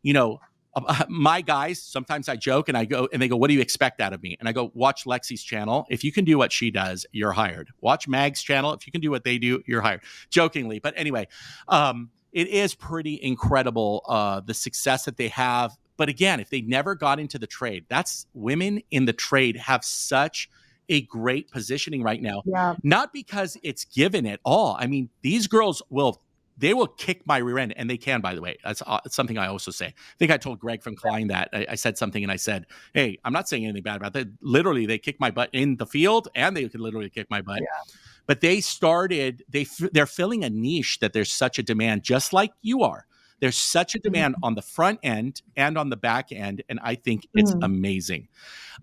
you 0.03 0.13
know, 0.13 0.41
uh, 0.75 1.05
my 1.09 1.41
guys, 1.41 1.81
sometimes 1.83 2.29
I 2.29 2.37
joke 2.37 2.69
and 2.69 2.77
I 2.77 2.85
go, 2.85 3.09
and 3.13 3.21
they 3.21 3.29
go, 3.29 3.37
What 3.37 3.49
do 3.49 3.55
you 3.55 3.61
expect 3.61 4.01
out 4.01 4.13
of 4.13 4.23
me? 4.23 4.37
And 4.39 4.49
I 4.49 4.53
go, 4.53 4.71
Watch 4.75 5.05
Lexi's 5.05 5.43
channel. 5.43 5.87
If 5.91 6.05
you 6.05 6.13
can 6.13 6.25
do 6.25 6.39
what 6.39 6.53
she 6.53 6.71
does, 6.71 7.07
you're 7.13 7.33
hired. 7.33 7.71
Watch 7.81 8.07
Mag's 8.07 8.43
channel. 8.43 8.73
If 8.73 8.87
you 8.87 8.93
can 8.93 9.01
do 9.01 9.11
what 9.11 9.25
they 9.25 9.39
do, 9.39 9.63
you're 9.67 9.83
hired. 9.83 10.03
Jokingly. 10.31 10.79
But 10.79 10.95
anyway, 10.97 11.29
um, 11.69 12.11
it 12.33 12.49
is 12.49 12.75
pretty 12.75 13.21
incredible 13.23 14.03
uh, 14.07 14.41
the 14.41 14.55
success 14.55 15.07
that 15.07 15.17
they 15.17 15.29
have. 15.29 15.77
But 15.97 16.11
again, 16.11 16.41
if 16.41 16.51
they 16.51 16.61
never 16.61 16.95
got 16.95 17.19
into 17.19 17.39
the 17.39 17.47
trade, 17.47 17.87
that's 17.89 18.27
women 18.35 18.83
in 18.91 19.07
the 19.07 19.15
trade 19.15 19.57
have 19.57 19.83
such 19.85 20.51
a 20.89 21.03
great 21.03 21.51
positioning 21.51 22.03
right 22.03 22.21
now. 22.21 22.43
Yeah. 22.45 22.75
Not 22.83 23.13
because 23.13 23.57
it's 23.63 23.85
given 23.85 24.27
at 24.27 24.41
all. 24.45 24.77
I 24.79 24.87
mean, 24.87 25.09
these 25.23 25.47
girls 25.47 25.83
will 25.91 26.21
they 26.59 26.75
will 26.75 26.87
kick 26.87 27.27
my 27.27 27.39
rear 27.39 27.59
end, 27.59 27.75
and 27.77 27.89
they 27.89 27.97
can, 27.97 28.21
by 28.21 28.35
the 28.35 28.41
way. 28.41 28.57
That's 28.65 28.83
uh, 28.87 29.01
something 29.09 29.39
I 29.39 29.49
also 29.49 29.71
say. 29.71 29.87
I 29.87 30.17
think 30.19 30.31
I 30.31 30.37
told 30.37 30.59
Greg 30.59 30.83
from 30.83 30.97
Klein 30.97 31.29
that 31.29 31.49
I, 31.53 31.67
I, 31.71 31.75
said 31.75 31.99
something, 31.99 32.23
and 32.23 32.33
I 32.33 32.37
said, 32.37 32.67
"Hey, 32.95 33.19
I'm 33.25 33.33
not 33.33 33.49
saying 33.49 33.65
anything 33.65 33.83
bad 33.83 33.97
about 33.97 34.13
that. 34.15 34.29
Literally, 34.41 34.87
they 34.87 34.99
kick 34.99 35.21
my 35.21 35.31
butt 35.31 35.51
in 35.53 35.77
the 35.77 35.87
field, 35.87 36.29
and 36.35 36.57
they 36.57 36.69
could 36.69 36.81
literally 36.81 37.11
kick 37.11 37.31
my 37.31 37.43
butt." 37.43 37.61
Yeah. 37.61 37.95
But 38.27 38.41
they 38.41 38.61
started. 38.61 39.45
They 39.49 39.67
they're 39.93 40.07
filling 40.07 40.45
a 40.45 40.51
niche 40.51 40.99
that 41.01 41.13
there's 41.13 41.33
such 41.33 41.59
a 41.59 41.63
demand, 41.63 42.03
just 42.03 42.33
like 42.33 42.53
you 42.63 42.83
are. 42.83 43.07
There's 43.41 43.59
such 43.59 43.95
a 43.95 43.99
demand 43.99 44.37
mm-hmm. 44.37 44.45
on 44.45 44.55
the 44.55 44.63
front 44.63 45.01
end 45.03 45.43
and 45.57 45.77
on 45.77 45.91
the 45.91 45.97
back 45.97 46.33
end, 46.33 46.63
and 46.69 46.81
I 46.83 46.95
think 46.95 47.29
it's 47.35 47.53
mm-hmm. 47.53 47.63
amazing. 47.63 48.29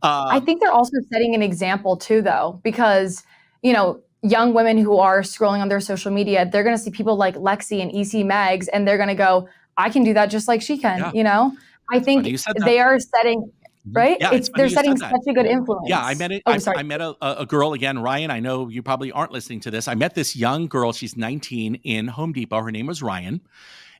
Uh, 0.01 0.27
I 0.29 0.39
think 0.39 0.61
they're 0.61 0.71
also 0.71 0.97
setting 1.11 1.33
an 1.33 1.41
example 1.41 1.97
too, 1.97 2.21
though, 2.21 2.59
because 2.63 3.23
you 3.61 3.73
know 3.73 4.01
young 4.23 4.53
women 4.53 4.77
who 4.77 4.97
are 4.97 5.21
scrolling 5.21 5.59
on 5.59 5.67
their 5.67 5.81
social 5.81 6.11
media, 6.11 6.49
they're 6.49 6.63
going 6.63 6.75
to 6.75 6.81
see 6.81 6.91
people 6.91 7.15
like 7.15 7.35
Lexi 7.35 7.81
and 7.81 7.93
EC 7.93 8.25
Mags, 8.25 8.67
and 8.69 8.87
they're 8.87 8.97
going 8.97 9.09
to 9.09 9.15
go, 9.15 9.47
I 9.77 9.89
can 9.89 10.03
do 10.03 10.13
that 10.13 10.27
just 10.27 10.47
like 10.47 10.61
she 10.61 10.77
can. 10.77 10.99
Yeah. 10.99 11.11
You 11.13 11.23
know, 11.23 11.57
I 11.91 11.99
think 11.99 12.25
they 12.63 12.79
are 12.79 12.99
setting 12.99 13.41
mm-hmm. 13.41 13.91
right? 13.91 14.17
Yeah, 14.19 14.31
it's, 14.31 14.47
it's 14.47 14.57
they're 14.57 14.69
setting 14.69 14.97
such 14.97 15.11
a 15.27 15.33
good 15.33 15.45
influence. 15.45 15.87
Yeah, 15.89 16.03
I 16.03 16.15
met 16.15 16.31
it. 16.31 16.43
Oh, 16.45 16.53
I, 16.53 16.57
sorry. 16.57 16.77
I 16.77 16.83
met 16.83 17.01
a, 17.01 17.15
a 17.21 17.45
girl 17.45 17.73
again, 17.73 17.99
Ryan. 17.99 18.31
I 18.31 18.39
know 18.39 18.69
you 18.69 18.81
probably 18.81 19.11
aren't 19.11 19.31
listening 19.31 19.59
to 19.61 19.71
this. 19.71 19.87
I 19.87 19.95
met 19.95 20.15
this 20.15 20.35
young 20.35 20.67
girl. 20.67 20.93
She's 20.93 21.17
19 21.17 21.75
in 21.83 22.07
Home 22.07 22.33
Depot. 22.33 22.61
Her 22.61 22.71
name 22.71 22.87
was 22.87 23.03
Ryan. 23.03 23.41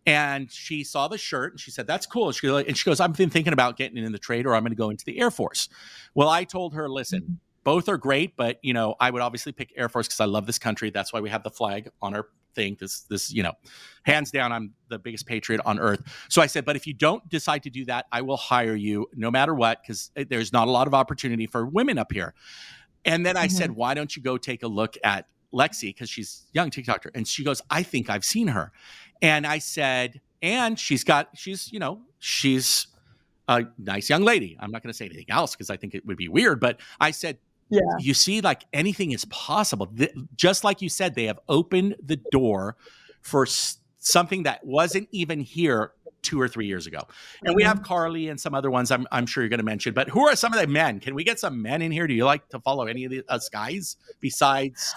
And 0.06 0.52
she 0.52 0.84
saw 0.84 1.08
the 1.08 1.18
shirt 1.18 1.54
and 1.54 1.60
she 1.60 1.72
said, 1.72 1.88
That's 1.88 2.06
cool. 2.06 2.32
She, 2.34 2.46
and 2.48 2.78
she 2.78 2.84
goes, 2.84 3.00
I've 3.00 3.14
been 3.14 3.30
thinking 3.30 3.54
about 3.54 3.78
getting 3.78 3.98
in 4.04 4.12
the 4.12 4.20
trade 4.20 4.46
or 4.46 4.54
I'm 4.54 4.64
going 4.64 4.72
to 4.72 4.78
go 4.78 4.90
into 4.90 5.06
the 5.06 5.18
Air 5.18 5.32
Force. 5.32 5.70
Well, 6.14 6.28
I 6.28 6.44
told 6.44 6.74
her, 6.74 6.90
Listen, 6.90 7.22
mm-hmm 7.22 7.34
both 7.64 7.90
are 7.90 7.98
great, 7.98 8.36
but 8.36 8.60
you 8.62 8.74
know, 8.74 8.96
I 9.00 9.10
would 9.10 9.22
obviously 9.22 9.52
pick 9.52 9.74
Air 9.76 9.90
Force 9.90 10.08
because 10.08 10.20
I 10.20 10.26
love 10.26 10.46
this 10.46 10.60
country. 10.60 10.90
That's 10.90 11.14
why 11.14 11.22
we 11.22 11.30
have 11.30 11.44
the 11.44 11.52
flag 11.52 11.90
on 12.02 12.14
our 12.14 12.28
thing. 12.56 12.78
This, 12.80 13.02
this, 13.02 13.32
you 13.32 13.44
know, 13.44 13.54
hands 14.04 14.32
down, 14.32 14.52
I'm 14.52 14.74
the 14.90 15.00
biggest 15.00 15.26
patriot 15.26 15.62
on 15.66 15.80
earth. 15.80 16.02
So 16.30 16.42
I 16.42 16.48
said, 16.48 16.66
but 16.66 16.76
if 16.76 16.86
you 16.86 16.94
don't 16.94 17.28
decide 17.30 17.64
to 17.64 17.70
do 17.70 17.86
that, 17.86 18.06
I 18.12 18.22
will 18.22 18.38
hire 18.38 18.76
you 18.76 19.08
no 19.14 19.32
matter 19.32 19.54
what, 19.54 19.82
because 19.82 20.12
there's 20.16 20.54
not 20.54 20.68
a 20.68 20.72
lot 20.72 20.88
of 20.88 20.94
opportunity 20.94 21.48
for 21.48 21.66
women 21.66 21.98
up 21.98 22.12
here. 22.12 22.34
And 23.06 23.26
then 23.26 23.38
I 23.38 23.48
mm-hmm. 23.48 23.58
said, 23.58 23.72
why 23.72 23.94
don't 23.94 24.16
you 24.16 24.22
go 24.22 24.38
take 24.38 24.64
a 24.64 24.68
look 24.68 24.96
at 25.04 25.28
Lexi 25.54 25.90
because 25.90 26.10
she's 26.10 26.48
young 26.54 26.72
TikToker, 26.72 27.12
and 27.14 27.28
she 27.28 27.44
goes, 27.44 27.62
I 27.70 27.84
think 27.84 28.10
I've 28.10 28.26
seen 28.26 28.48
her, 28.48 28.72
and 29.22 29.46
I 29.46 29.60
said, 29.60 30.20
and 30.42 30.80
she's 30.80 31.04
got, 31.04 31.30
she's, 31.36 31.72
you 31.72 31.80
know, 31.80 32.02
she's 32.20 32.88
a 33.48 33.66
nice 33.78 34.10
young 34.10 34.24
lady. 34.24 34.58
I'm 34.60 34.72
not 34.72 34.82
going 34.82 34.92
to 34.92 34.98
say 34.98 35.06
anything 35.06 35.28
else 35.30 35.56
because 35.56 35.70
I 35.70 35.78
think 35.78 35.94
it 35.94 36.06
would 36.06 36.18
be 36.18 36.28
weird, 36.28 36.60
but 36.60 36.80
I 37.00 37.12
said, 37.12 37.38
yeah. 37.70 37.82
you 38.00 38.14
see 38.14 38.42
like 38.42 38.66
anything 38.74 39.12
is 39.12 39.26
possible 39.26 39.92
just 40.36 40.64
like 40.64 40.82
you 40.82 40.90
said 40.90 41.16
they 41.16 41.26
have 41.26 41.40
opened 41.50 41.96
the 42.04 42.18
door 42.32 42.76
for 43.22 43.46
something 44.00 44.44
that 44.44 44.64
wasn't 44.66 45.08
even 45.12 45.40
here 45.40 45.92
two 46.22 46.40
or 46.40 46.48
three 46.48 46.68
years 46.68 46.88
ago 46.88 47.00
and 47.44 47.56
we 47.56 47.64
have 47.64 47.78
mm-hmm. 47.78 47.86
carly 47.86 48.30
and 48.30 48.40
some 48.40 48.54
other 48.54 48.72
ones 48.72 48.92
i'm, 48.92 49.06
I'm 49.12 49.26
sure 49.26 49.44
you're 49.44 49.50
going 49.50 49.60
to 49.60 49.66
mention 49.66 49.94
but 49.94 50.10
who 50.10 50.28
are 50.28 50.36
some 50.36 50.54
of 50.54 50.60
the 50.60 50.68
men 50.68 51.00
can 51.00 51.16
we 51.16 51.24
get 51.24 51.40
some 51.40 51.62
men 51.62 51.82
in 51.82 51.92
here 51.92 52.08
do 52.08 52.14
you 52.14 52.26
like 52.26 52.48
to 52.50 52.60
follow 52.60 52.86
any 52.86 53.06
of 53.06 53.12
the 53.12 53.24
us 53.28 53.50
guys 53.50 53.98
besides 54.22 54.96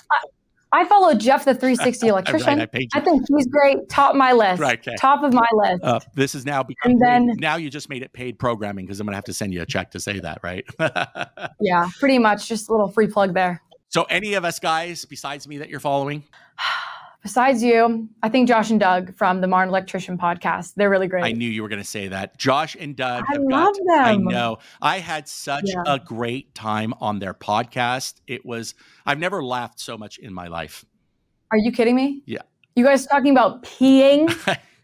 I 0.76 0.84
follow 0.84 1.14
Jeff 1.14 1.46
the 1.46 1.54
360 1.54 2.06
electrician. 2.08 2.58
right, 2.58 2.68
I, 2.74 2.98
I, 2.98 3.00
think 3.00 3.24
he's 3.34 3.46
great. 3.46 3.88
Top 3.88 4.10
of 4.10 4.16
my 4.16 4.32
list. 4.32 4.60
Right, 4.60 4.78
okay. 4.78 4.94
Top 4.98 5.22
of 5.22 5.32
my 5.32 5.48
list. 5.52 5.82
Uh, 5.82 6.00
this 6.14 6.34
is 6.34 6.44
now 6.44 6.62
becoming. 6.62 6.98
then 6.98 7.30
now 7.38 7.56
you 7.56 7.70
just 7.70 7.88
made 7.88 8.02
it 8.02 8.12
paid 8.12 8.38
programming 8.38 8.84
because 8.84 9.00
I'm 9.00 9.06
gonna 9.06 9.16
have 9.16 9.24
to 9.24 9.32
send 9.32 9.54
you 9.54 9.62
a 9.62 9.66
check 9.66 9.90
to 9.92 10.00
say 10.00 10.20
that, 10.20 10.40
right? 10.42 10.66
yeah, 11.60 11.88
pretty 11.98 12.18
much. 12.18 12.46
Just 12.46 12.68
a 12.68 12.72
little 12.72 12.88
free 12.88 13.06
plug 13.06 13.32
there. 13.32 13.62
So, 13.88 14.02
any 14.04 14.34
of 14.34 14.44
us 14.44 14.58
guys 14.58 15.06
besides 15.06 15.48
me 15.48 15.58
that 15.58 15.70
you're 15.70 15.80
following? 15.80 16.24
Besides 17.26 17.60
you, 17.60 18.08
I 18.22 18.28
think 18.28 18.46
Josh 18.46 18.70
and 18.70 18.78
Doug 18.78 19.12
from 19.16 19.40
the 19.40 19.48
Modern 19.48 19.70
Electrician 19.70 20.16
podcast. 20.16 20.74
They're 20.76 20.88
really 20.88 21.08
great. 21.08 21.24
I 21.24 21.32
knew 21.32 21.50
you 21.50 21.60
were 21.60 21.68
going 21.68 21.82
to 21.82 21.84
say 21.84 22.06
that. 22.06 22.38
Josh 22.38 22.76
and 22.78 22.94
Doug. 22.94 23.24
I 23.28 23.36
love 23.38 23.74
got, 23.74 23.74
them. 23.84 24.04
I 24.04 24.14
know. 24.14 24.58
I 24.80 25.00
had 25.00 25.26
such 25.26 25.64
yeah. 25.64 25.82
a 25.88 25.98
great 25.98 26.54
time 26.54 26.94
on 27.00 27.18
their 27.18 27.34
podcast. 27.34 28.20
It 28.28 28.46
was, 28.46 28.76
I've 29.04 29.18
never 29.18 29.42
laughed 29.42 29.80
so 29.80 29.98
much 29.98 30.18
in 30.18 30.32
my 30.32 30.46
life. 30.46 30.84
Are 31.50 31.58
you 31.58 31.72
kidding 31.72 31.96
me? 31.96 32.22
Yeah. 32.26 32.42
You 32.76 32.84
guys 32.84 33.08
talking 33.08 33.32
about 33.32 33.64
peeing? 33.64 34.32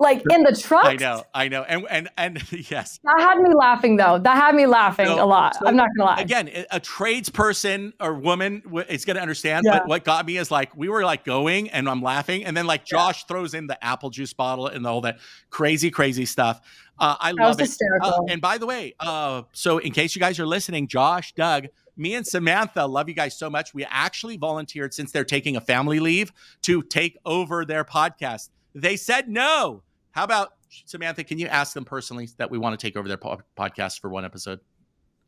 like 0.00 0.22
in 0.30 0.42
the 0.42 0.56
truck. 0.56 0.86
I 0.86 0.96
know, 0.96 1.22
I 1.34 1.48
know, 1.48 1.62
and 1.62 1.86
and 1.90 2.08
and 2.16 2.52
yes, 2.70 2.98
that 3.04 3.20
had 3.20 3.38
me 3.38 3.54
laughing 3.54 3.96
though. 3.96 4.18
That 4.18 4.34
had 4.34 4.54
me 4.54 4.66
laughing 4.66 5.06
so, 5.06 5.22
a 5.22 5.26
lot. 5.26 5.54
So 5.54 5.66
I'm 5.66 5.76
not 5.76 5.90
gonna 5.96 6.10
lie. 6.10 6.20
Again, 6.20 6.48
a 6.70 6.80
tradesperson 6.80 7.92
or 8.00 8.14
woman 8.14 8.62
is 8.88 9.04
gonna 9.04 9.20
understand. 9.20 9.64
Yeah. 9.66 9.78
But 9.78 9.88
what 9.88 10.04
got 10.04 10.26
me 10.26 10.38
is 10.38 10.50
like 10.50 10.74
we 10.74 10.88
were 10.88 11.04
like 11.04 11.24
going, 11.24 11.68
and 11.70 11.88
I'm 11.88 12.02
laughing, 12.02 12.44
and 12.46 12.56
then 12.56 12.66
like 12.66 12.84
Josh 12.84 13.22
yeah. 13.22 13.28
throws 13.28 13.52
in 13.52 13.66
the 13.66 13.82
apple 13.84 14.08
juice 14.08 14.32
bottle 14.32 14.66
and 14.66 14.86
all 14.86 15.02
that 15.02 15.18
crazy, 15.50 15.90
crazy 15.90 16.24
stuff. 16.24 16.62
Uh, 16.98 17.16
I 17.20 17.32
that 17.32 17.42
love 17.42 17.60
it. 17.60 17.70
Uh, 18.02 18.20
and 18.28 18.40
by 18.40 18.58
the 18.58 18.66
way, 18.66 18.94
uh, 19.00 19.42
so 19.52 19.78
in 19.78 19.92
case 19.92 20.16
you 20.16 20.20
guys 20.20 20.40
are 20.40 20.46
listening, 20.46 20.88
Josh, 20.88 21.34
Doug, 21.34 21.66
me 21.96 22.14
and 22.14 22.26
Samantha 22.26 22.86
love 22.86 23.08
you 23.08 23.14
guys 23.14 23.38
so 23.38 23.50
much. 23.50 23.74
We 23.74 23.84
actually 23.84 24.38
volunteered 24.38 24.94
since 24.94 25.12
they're 25.12 25.24
taking 25.24 25.56
a 25.56 25.60
family 25.60 26.00
leave 26.00 26.32
to 26.62 26.82
take 26.82 27.18
over 27.26 27.66
their 27.66 27.84
podcast. 27.84 28.48
They 28.74 28.96
said 28.96 29.28
no. 29.28 29.82
How 30.12 30.24
about 30.24 30.54
Samantha? 30.86 31.24
Can 31.24 31.38
you 31.38 31.46
ask 31.46 31.72
them 31.74 31.84
personally 31.84 32.28
that 32.38 32.50
we 32.50 32.58
want 32.58 32.78
to 32.78 32.86
take 32.86 32.96
over 32.96 33.08
their 33.08 33.16
po- 33.16 33.40
podcast 33.56 34.00
for 34.00 34.10
one 34.10 34.24
episode? 34.24 34.60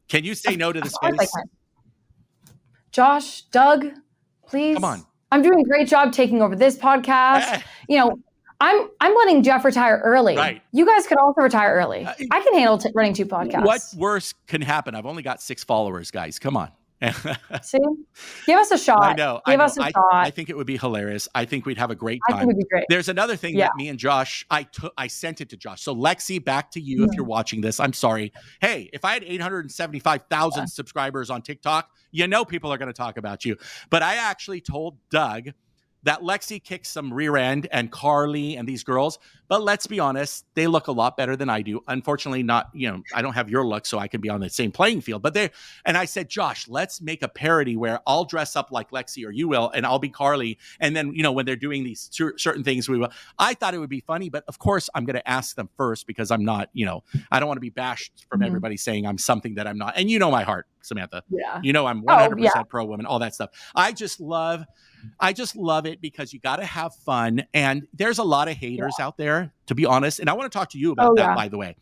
Can 0.09 0.25
you 0.25 0.35
say 0.35 0.57
no 0.57 0.73
to 0.73 0.81
this 0.81 0.93
space? 0.95 1.33
Josh, 2.91 3.43
Doug, 3.43 3.87
please. 4.47 4.75
Come 4.75 4.85
on. 4.85 5.07
I'm 5.31 5.43
doing 5.43 5.61
a 5.61 5.65
great 5.65 5.89
job 5.89 6.13
taking 6.13 6.43
over 6.43 6.55
this 6.55 6.77
podcast. 6.77 7.63
you 7.89 7.99
know, 7.99 8.19
I'm 8.61 8.89
I'm 9.01 9.15
letting 9.15 9.43
Jeff 9.43 9.65
retire 9.65 10.01
early. 10.05 10.37
Right. 10.37 10.63
You 10.73 10.85
guys 10.87 11.07
could 11.07 11.19
also 11.19 11.41
retire 11.41 11.75
early. 11.75 12.05
Uh, 12.05 12.13
I 12.31 12.41
can 12.43 12.55
handle 12.55 12.79
t- 12.79 12.91
running 12.95 13.15
two 13.15 13.27
podcasts. 13.27 13.65
What 13.65 13.83
worse 13.97 14.35
can 14.47 14.61
happen? 14.61 14.95
I've 14.95 15.07
only 15.07 15.23
got 15.23 15.41
six 15.41 15.65
followers, 15.65 16.11
guys. 16.11 16.39
Come 16.39 16.57
on. 16.57 16.71
See, 17.63 17.79
give 18.47 18.59
us 18.59 18.71
a 18.71 18.79
shot. 18.79 19.03
I 19.03 19.15
know. 19.15 19.41
Give 19.47 19.55
I 19.55 19.57
know. 19.57 19.65
us 19.65 19.77
a 19.77 19.83
I, 19.83 19.91
shot. 19.91 20.05
I 20.13 20.31
think 20.31 20.51
it 20.51 20.57
would 20.57 20.67
be 20.67 20.77
hilarious. 20.77 21.29
I 21.35 21.45
think 21.45 21.67
we'd 21.67 21.79
have 21.79 21.91
a 21.91 21.95
great 21.95 22.21
time. 22.29 22.37
I 22.37 22.41
think 22.41 22.53
it'd 22.53 22.59
be 22.59 22.69
great. 22.69 22.85
There's 22.89 23.09
another 23.09 23.37
thing 23.37 23.57
yeah. 23.57 23.67
that 23.67 23.77
me 23.77 23.89
and 23.89 23.99
Josh, 23.99 24.47
I 24.51 24.65
took, 24.65 24.93
I 24.97 25.09
sent 25.09 25.41
it 25.41 25.49
to 25.51 25.57
Josh. 25.57 25.83
So 25.83 25.95
Lexi, 25.95 26.43
back 26.43 26.71
to 26.73 26.81
you 26.81 27.05
if 27.05 27.11
mm. 27.11 27.15
you're 27.17 27.25
watching 27.25 27.61
this. 27.61 27.81
I'm 27.81 27.93
sorry. 27.93 28.33
Hey, 28.61 28.89
if 28.93 29.05
I 29.05 29.15
had 29.15 29.25
875,000 29.25 30.61
yeah. 30.61 30.65
subscribers 30.67 31.31
on 31.31 31.43
TikTok, 31.43 31.91
you 32.13 32.27
know 32.29 32.45
people 32.45 32.73
are 32.73 32.79
going 32.79 32.89
to 32.89 32.93
talk 32.93 33.17
about 33.17 33.45
you. 33.45 33.57
But 33.91 34.03
I 34.03 34.17
actually 34.17 34.61
told 34.61 34.99
Doug 35.11 35.51
that 36.05 36.21
Lexi 36.21 36.63
kicks 36.63 36.89
some 36.89 37.13
rear 37.13 37.37
end 37.37 37.69
and 37.73 37.91
Carly 37.91 38.57
and 38.57 38.69
these 38.69 38.85
girls. 38.85 39.19
But 39.53 39.65
let's 39.65 39.87
be 39.87 40.01
honest, 40.01 40.47
they 40.55 40.67
look 40.67 40.87
a 40.87 40.93
lot 40.93 41.19
better 41.19 41.37
than 41.37 41.51
I 41.51 41.61
do. 41.61 41.85
Unfortunately, 41.87 42.43
not, 42.43 42.71
you 42.73 42.91
know, 42.91 43.03
I 43.15 43.21
don't 43.21 43.35
have 43.35 43.51
your 43.51 43.67
look, 43.67 43.85
so 43.85 43.99
I 43.99 44.09
can 44.09 44.23
be 44.23 44.31
on 44.31 44.41
the 44.41 44.49
same 44.49 44.73
playing 44.73 45.03
field. 45.03 45.21
But 45.21 45.35
they, 45.35 45.51
and 45.85 45.95
I 45.95 46.07
said, 46.07 46.31
Josh, 46.31 46.69
let's 46.69 47.03
make 47.03 47.23
a 47.23 47.29
parody 47.29 47.77
where 47.77 48.01
I'll 48.07 48.25
dress 48.25 48.57
up 48.57 48.73
like 48.73 48.93
Lexi 48.93 49.27
or 49.27 49.31
you 49.31 49.49
will, 49.49 49.71
and 49.75 49.85
I'll 49.85 49.99
be 49.99 50.09
Carly. 50.09 50.57
And 50.81 50.97
then, 50.97 51.13
you 51.13 51.23
know, 51.23 51.33
when 51.33 51.45
they're 51.45 51.55
doing 51.55 51.85
these 51.85 52.09
certain 52.39 52.65
things, 52.65 52.89
we 52.89 52.97
will. 52.97 53.11
I 53.39 53.53
thought 53.53 53.75
it 53.75 53.79
would 53.79 53.91
be 53.91 54.01
funny, 54.01 54.31
but 54.31 54.43
of 54.49 54.59
course, 54.59 54.89
I'm 54.95 55.05
going 55.05 55.17
to 55.17 55.29
ask 55.29 55.55
them 55.55 55.69
first 55.77 56.07
because 56.07 56.31
I'm 56.31 56.47
not, 56.47 56.71
you 56.73 56.87
know, 56.87 57.05
I 57.31 57.39
don't 57.39 57.47
want 57.47 57.59
to 57.59 57.61
be 57.61 57.69
bashed 57.69 58.25
from 58.31 58.41
mm-hmm. 58.41 58.47
everybody 58.47 58.79
saying 58.79 59.07
I'm 59.07 59.19
something 59.19 59.57
that 59.57 59.67
I'm 59.67 59.77
not. 59.77 59.99
And 59.99 60.11
you 60.11 60.19
know 60.19 60.31
my 60.31 60.45
heart, 60.45 60.67
Samantha. 60.81 61.25
Yeah. 61.29 61.61
You 61.63 61.75
know, 61.75 61.85
I'm 61.85 62.03
100% 62.05 62.33
oh, 62.33 62.37
yeah. 62.39 62.63
pro 62.63 62.87
woman, 62.87 63.05
all 63.05 63.19
that 63.19 63.35
stuff. 63.35 63.51
I 63.75 63.93
just 63.93 64.19
love 64.19 64.65
I 65.19 65.33
just 65.33 65.57
love 65.57 65.87
it 65.87 66.01
because 66.01 66.33
you 66.33 66.41
got 66.41 66.57
to 66.57 66.65
have 66.65 66.95
fun. 66.95 67.45
And 67.55 67.87
there's 67.93 68.19
a 68.19 68.23
lot 68.23 68.49
of 68.49 68.57
haters 68.57 68.95
yeah. 68.99 69.07
out 69.07 69.17
there, 69.17 69.42
to 69.67 69.75
be 69.75 69.87
honest. 69.87 70.21
And 70.21 70.29
I 70.29 70.35
want 70.35 70.51
to 70.51 70.57
talk 70.57 70.71
to 70.71 70.79
you 70.79 70.93
about 70.93 71.13
oh, 71.13 71.15
that, 71.17 71.31
yeah. 71.31 71.35
by 71.35 71.49
the 71.49 71.59
way. 71.59 71.77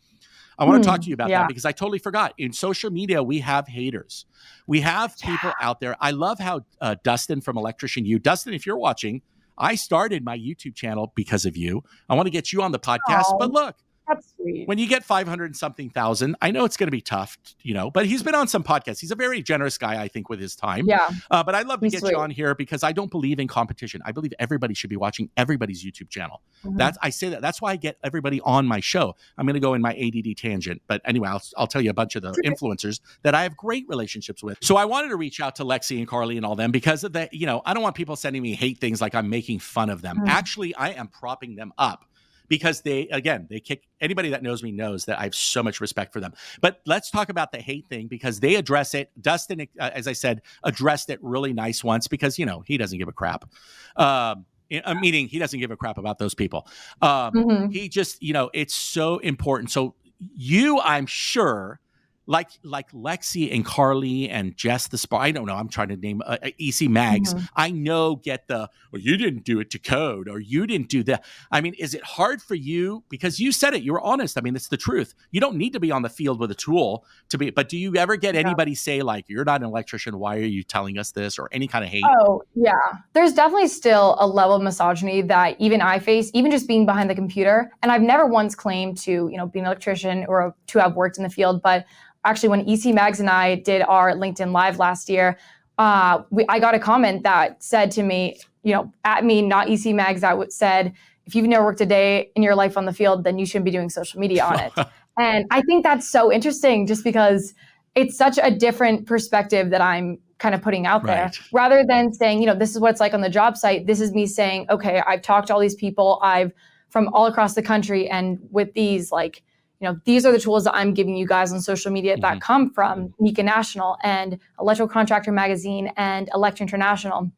I 0.57 0.65
want 0.65 0.83
to 0.83 0.87
talk 0.87 0.97
hmm, 0.97 1.03
to 1.03 1.09
you 1.09 1.13
about 1.15 1.29
yeah. 1.29 1.39
that 1.39 1.47
because 1.47 1.65
I 1.65 1.71
totally 1.71 1.97
forgot. 1.97 2.33
In 2.37 2.53
social 2.53 2.91
media, 2.91 3.23
we 3.23 3.39
have 3.39 3.67
haters. 3.67 4.25
We 4.67 4.81
have 4.81 5.17
people 5.17 5.51
out 5.59 5.79
there. 5.79 5.95
I 5.99 6.11
love 6.11 6.39
how 6.39 6.61
uh, 6.79 6.95
Dustin 7.03 7.41
from 7.41 7.57
Electrician 7.57 8.05
U, 8.05 8.19
Dustin, 8.19 8.53
if 8.53 8.65
you're 8.65 8.77
watching, 8.77 9.21
I 9.57 9.75
started 9.75 10.23
my 10.23 10.37
YouTube 10.37 10.75
channel 10.75 11.13
because 11.15 11.45
of 11.45 11.57
you. 11.57 11.83
I 12.09 12.15
want 12.15 12.27
to 12.27 12.31
get 12.31 12.53
you 12.53 12.61
on 12.61 12.71
the 12.71 12.79
podcast. 12.79 13.25
Aww. 13.25 13.39
But 13.39 13.51
look, 13.51 13.75
that's 14.13 14.33
sweet. 14.35 14.67
When 14.67 14.77
you 14.77 14.87
get 14.87 15.03
500 15.03 15.55
something 15.55 15.89
thousand, 15.89 16.35
I 16.41 16.51
know 16.51 16.65
it's 16.65 16.77
going 16.77 16.87
to 16.87 16.91
be 16.91 17.01
tough, 17.01 17.37
you 17.61 17.73
know, 17.73 17.91
but 17.91 18.05
he's 18.05 18.23
been 18.23 18.35
on 18.35 18.47
some 18.47 18.63
podcasts. 18.63 18.99
He's 18.99 19.11
a 19.11 19.15
very 19.15 19.41
generous 19.41 19.77
guy, 19.77 20.01
I 20.01 20.07
think, 20.07 20.29
with 20.29 20.39
his 20.39 20.55
time. 20.55 20.85
Yeah. 20.87 21.09
Uh, 21.29 21.43
but 21.43 21.55
I'd 21.55 21.67
love 21.67 21.81
to 21.81 21.89
get 21.89 22.01
sweet. 22.01 22.11
you 22.11 22.17
on 22.17 22.29
here 22.29 22.55
because 22.55 22.83
I 22.83 22.91
don't 22.91 23.11
believe 23.11 23.39
in 23.39 23.47
competition. 23.47 24.01
I 24.05 24.11
believe 24.11 24.33
everybody 24.39 24.73
should 24.73 24.89
be 24.89 24.97
watching 24.97 25.29
everybody's 25.37 25.83
YouTube 25.83 26.09
channel. 26.09 26.41
Mm-hmm. 26.65 26.77
That's, 26.77 26.97
I 27.01 27.09
say 27.09 27.29
that. 27.29 27.41
That's 27.41 27.61
why 27.61 27.71
I 27.71 27.75
get 27.75 27.97
everybody 28.03 28.41
on 28.41 28.65
my 28.65 28.79
show. 28.79 29.15
I'm 29.37 29.45
going 29.45 29.55
to 29.55 29.59
go 29.59 29.73
in 29.73 29.81
my 29.81 29.93
ADD 29.93 30.37
tangent. 30.37 30.81
But 30.87 31.01
anyway, 31.05 31.29
I'll, 31.29 31.41
I'll 31.57 31.67
tell 31.67 31.81
you 31.81 31.89
a 31.89 31.93
bunch 31.93 32.15
of 32.15 32.21
the 32.21 32.31
influencers 32.45 32.99
that 33.23 33.35
I 33.35 33.43
have 33.43 33.55
great 33.57 33.85
relationships 33.87 34.43
with. 34.43 34.57
So 34.61 34.75
I 34.75 34.85
wanted 34.85 35.09
to 35.09 35.15
reach 35.15 35.39
out 35.39 35.55
to 35.57 35.63
Lexi 35.63 35.97
and 35.97 36.07
Carly 36.07 36.37
and 36.37 36.45
all 36.45 36.55
them 36.55 36.71
because 36.71 37.03
of 37.03 37.13
that, 37.13 37.33
you 37.33 37.45
know, 37.45 37.61
I 37.65 37.73
don't 37.73 37.83
want 37.83 37.95
people 37.95 38.15
sending 38.15 38.41
me 38.41 38.53
hate 38.53 38.79
things 38.79 39.01
like 39.01 39.15
I'm 39.15 39.29
making 39.29 39.59
fun 39.59 39.89
of 39.89 40.01
them. 40.01 40.17
Mm-hmm. 40.17 40.27
Actually, 40.27 40.75
I 40.75 40.89
am 40.89 41.07
propping 41.07 41.55
them 41.55 41.73
up 41.77 42.05
because 42.51 42.81
they 42.81 43.07
again 43.07 43.47
they 43.49 43.61
kick 43.61 43.87
anybody 44.01 44.29
that 44.29 44.43
knows 44.43 44.61
me 44.61 44.73
knows 44.73 45.05
that 45.05 45.17
I 45.17 45.23
have 45.23 45.33
so 45.33 45.63
much 45.63 45.79
respect 45.79 46.11
for 46.11 46.19
them. 46.19 46.33
But 46.59 46.81
let's 46.85 47.09
talk 47.09 47.29
about 47.29 47.53
the 47.53 47.59
hate 47.59 47.87
thing 47.87 48.07
because 48.07 48.41
they 48.41 48.55
address 48.55 48.93
it. 48.93 49.09
Dustin, 49.21 49.61
uh, 49.79 49.89
as 49.93 50.05
I 50.05 50.11
said, 50.11 50.41
addressed 50.65 51.09
it 51.09 51.17
really 51.21 51.53
nice 51.53 51.81
once 51.81 52.09
because 52.09 52.37
you 52.37 52.45
know 52.45 52.59
he 52.67 52.77
doesn't 52.77 52.99
give 52.99 53.07
a 53.07 53.13
crap. 53.13 53.49
Um, 53.95 54.45
a 54.83 54.93
meaning 54.93 55.29
he 55.29 55.39
doesn't 55.39 55.61
give 55.61 55.71
a 55.71 55.77
crap 55.77 55.97
about 55.97 56.19
those 56.19 56.35
people. 56.35 56.67
Um, 57.01 57.31
mm-hmm. 57.33 57.69
He 57.69 57.87
just 57.87 58.21
you 58.21 58.33
know 58.33 58.49
it's 58.53 58.75
so 58.75 59.19
important. 59.19 59.71
So 59.71 59.95
you, 60.35 60.81
I'm 60.81 61.05
sure 61.05 61.79
like 62.27 62.49
like 62.63 62.91
Lexi 62.91 63.53
and 63.53 63.65
Carly 63.65 64.29
and 64.29 64.55
Jess 64.55 64.87
the 64.87 64.97
Spark. 64.97 65.23
I 65.23 65.31
don't 65.31 65.45
know. 65.45 65.55
I'm 65.55 65.69
trying 65.69 65.89
to 65.89 65.97
name 65.97 66.21
uh, 66.25 66.37
uh 66.41 66.49
EC 66.59 66.89
Mags. 66.89 67.33
Mm-hmm. 67.33 67.45
I 67.55 67.71
know 67.71 68.15
get 68.15 68.47
the 68.47 68.69
well, 68.91 69.01
you 69.01 69.17
didn't 69.17 69.43
do 69.43 69.59
it 69.59 69.69
to 69.71 69.79
code 69.79 70.29
or 70.29 70.39
you 70.39 70.67
didn't 70.67 70.89
do 70.89 71.03
that. 71.03 71.25
I 71.51 71.61
mean, 71.61 71.73
is 71.79 71.93
it 71.93 72.03
hard 72.03 72.41
for 72.41 72.55
you 72.55 73.03
because 73.09 73.39
you 73.39 73.51
said 73.51 73.73
it? 73.73 73.83
You 73.83 73.93
were 73.93 74.01
honest. 74.01 74.37
I 74.37 74.41
mean, 74.41 74.55
it's 74.55 74.67
the 74.67 74.77
truth. 74.77 75.13
You 75.31 75.41
don't 75.41 75.55
need 75.55 75.73
to 75.73 75.79
be 75.79 75.91
on 75.91 76.03
the 76.03 76.09
field 76.09 76.39
with 76.39 76.51
a 76.51 76.55
tool 76.55 77.05
to 77.29 77.37
be. 77.37 77.49
But 77.49 77.69
do 77.69 77.77
you 77.77 77.95
ever 77.95 78.15
get 78.15 78.35
yeah. 78.35 78.41
anybody 78.41 78.75
say 78.75 79.01
like, 79.01 79.25
"You're 79.27 79.45
not 79.45 79.61
an 79.61 79.67
electrician. 79.67 80.19
Why 80.19 80.37
are 80.37 80.41
you 80.41 80.63
telling 80.63 80.97
us 80.97 81.11
this?" 81.11 81.39
or 81.39 81.49
any 81.51 81.67
kind 81.67 81.83
of 81.83 81.89
hate? 81.89 82.03
Oh 82.21 82.43
yeah, 82.55 82.71
there's 83.13 83.33
definitely 83.33 83.67
still 83.67 84.15
a 84.19 84.27
level 84.27 84.55
of 84.55 84.61
misogyny 84.61 85.21
that 85.23 85.55
even 85.59 85.81
I 85.81 85.99
face, 85.99 86.29
even 86.33 86.51
just 86.51 86.67
being 86.67 86.85
behind 86.85 87.09
the 87.09 87.15
computer. 87.15 87.71
And 87.81 87.91
I've 87.91 88.01
never 88.01 88.27
once 88.27 88.53
claimed 88.53 88.97
to 88.99 89.11
you 89.11 89.37
know 89.37 89.47
be 89.47 89.59
an 89.59 89.65
electrician 89.65 90.25
or 90.27 90.55
to 90.67 90.79
have 90.79 90.95
worked 90.95 91.17
in 91.17 91.23
the 91.23 91.29
field, 91.29 91.61
but 91.61 91.85
actually 92.25 92.49
when 92.49 92.69
EC 92.69 92.93
Mags 92.93 93.19
and 93.19 93.29
I 93.29 93.55
did 93.55 93.81
our 93.83 94.13
LinkedIn 94.13 94.51
Live 94.51 94.79
last 94.79 95.09
year, 95.09 95.37
uh, 95.77 96.23
we, 96.29 96.45
I 96.49 96.59
got 96.59 96.75
a 96.75 96.79
comment 96.79 97.23
that 97.23 97.63
said 97.63 97.91
to 97.91 98.03
me, 98.03 98.39
you 98.63 98.73
know, 98.73 98.91
at 99.03 99.25
me, 99.25 99.41
not 99.41 99.69
EC 99.69 99.95
Mags, 99.95 100.21
that 100.21 100.53
said, 100.53 100.93
if 101.25 101.35
you've 101.35 101.47
never 101.47 101.63
worked 101.63 101.81
a 101.81 101.85
day 101.85 102.29
in 102.35 102.43
your 102.43 102.55
life 102.55 102.77
on 102.77 102.85
the 102.85 102.93
field, 102.93 103.23
then 103.23 103.39
you 103.39 103.45
shouldn't 103.45 103.65
be 103.65 103.71
doing 103.71 103.89
social 103.89 104.19
media 104.19 104.43
on 104.43 104.59
it. 104.59 104.73
and 105.19 105.45
I 105.49 105.61
think 105.61 105.83
that's 105.83 106.09
so 106.09 106.31
interesting 106.31 106.87
just 106.87 107.03
because 107.03 107.53
it's 107.95 108.17
such 108.17 108.39
a 108.41 108.51
different 108.51 109.05
perspective 109.05 109.69
that 109.71 109.81
I'm 109.81 110.19
kind 110.37 110.55
of 110.55 110.61
putting 110.61 110.87
out 110.87 111.03
there 111.03 111.25
right. 111.25 111.39
rather 111.53 111.85
than 111.87 112.11
saying, 112.11 112.39
you 112.39 112.47
know, 112.47 112.55
this 112.55 112.71
is 112.71 112.79
what 112.79 112.91
it's 112.91 112.99
like 112.99 113.13
on 113.13 113.21
the 113.21 113.29
job 113.29 113.57
site. 113.57 113.85
This 113.85 114.01
is 114.01 114.11
me 114.11 114.25
saying, 114.25 114.65
okay, 114.69 115.01
I've 115.05 115.21
talked 115.21 115.47
to 115.47 115.53
all 115.53 115.59
these 115.59 115.75
people. 115.75 116.19
I've 116.23 116.51
from 116.89 117.07
all 117.13 117.25
across 117.25 117.53
the 117.53 117.61
country 117.61 118.09
and 118.09 118.39
with 118.51 118.73
these 118.73 119.11
like 119.11 119.43
you 119.81 119.87
know, 119.87 119.99
these 120.05 120.25
are 120.25 120.31
the 120.31 120.39
tools 120.39 120.63
that 120.65 120.75
I'm 120.75 120.93
giving 120.93 121.15
you 121.15 121.25
guys 121.25 121.51
on 121.51 121.59
social 121.59 121.91
media 121.91 122.13
mm-hmm. 122.13 122.21
that 122.21 122.39
come 122.39 122.69
from 122.69 123.13
NECA 123.19 123.43
National 123.43 123.97
and 124.03 124.39
Electrical 124.59 124.93
Contractor 124.93 125.31
Magazine 125.31 125.91
and 125.97 126.29
Electri 126.31 126.61
International. 126.61 127.31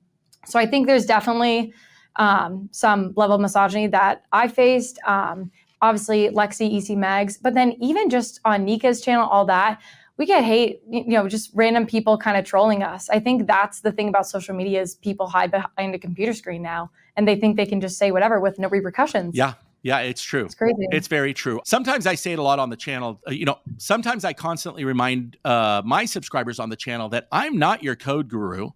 So 0.45 0.60
I 0.60 0.65
think 0.65 0.88
there's 0.88 1.06
definitely 1.06 1.73
um, 2.17 2.67
some 2.71 3.13
level 3.15 3.36
of 3.36 3.41
misogyny 3.41 3.88
that 3.88 4.25
I 4.34 4.49
faced. 4.49 4.99
Um, 5.08 5.51
obviously, 5.82 6.29
Lexi, 6.29 6.77
EC 6.77 6.97
Mags, 6.97 7.38
but 7.38 7.53
then 7.53 7.75
even 7.79 8.10
just 8.10 8.41
on 8.43 8.67
NECA's 8.67 8.99
channel, 8.99 9.27
all 9.27 9.45
that, 9.45 9.82
we 10.17 10.25
get 10.25 10.43
hate, 10.43 10.82
you 10.89 11.06
know, 11.08 11.27
just 11.27 11.49
random 11.56 11.88
people 11.88 12.17
kind 12.17 12.38
of 12.38 12.45
trolling 12.45 12.84
us. 12.84 13.10
I 13.10 13.19
think 13.19 13.47
that's 13.47 13.82
the 13.82 13.91
thing 13.91 14.10
about 14.10 14.27
social 14.27 14.53
media 14.53 14.82
is 14.82 14.95
people 14.95 15.27
hide 15.27 15.49
behind 15.49 15.95
a 15.95 15.97
computer 15.97 16.34
screen 16.34 16.62
now 16.62 16.91
and 17.15 17.27
they 17.27 17.36
think 17.36 17.58
they 17.58 17.65
can 17.65 17.82
just 17.82 17.97
say 17.97 18.12
whatever 18.12 18.39
with 18.39 18.60
no 18.60 18.67
repercussions. 18.69 19.36
Yeah. 19.36 19.53
Yeah, 19.84 20.00
it's 20.00 20.24
true. 20.24 20.46
It's 20.46 20.56
crazy. 20.56 20.88
It's 20.91 21.08
very 21.08 21.34
true. 21.34 21.60
Sometimes 21.65 22.08
I 22.08 22.15
say 22.15 22.32
it 22.32 22.39
a 22.39 22.41
lot 22.41 22.58
on 22.58 22.69
the 22.69 22.78
channel. 22.78 23.19
Uh, 23.28 23.32
you 23.32 23.46
know, 23.46 23.60
sometimes 23.78 24.24
I 24.24 24.32
constantly 24.32 24.86
remind 24.86 25.38
uh, 25.43 25.82
my 25.86 26.06
subscribers 26.06 26.58
on 26.58 26.69
the 26.69 26.78
channel 26.78 27.10
that 27.10 27.28
I'm 27.32 27.58
not 27.58 27.84
your 27.84 27.98
code 27.98 28.30
guru. 28.30 28.69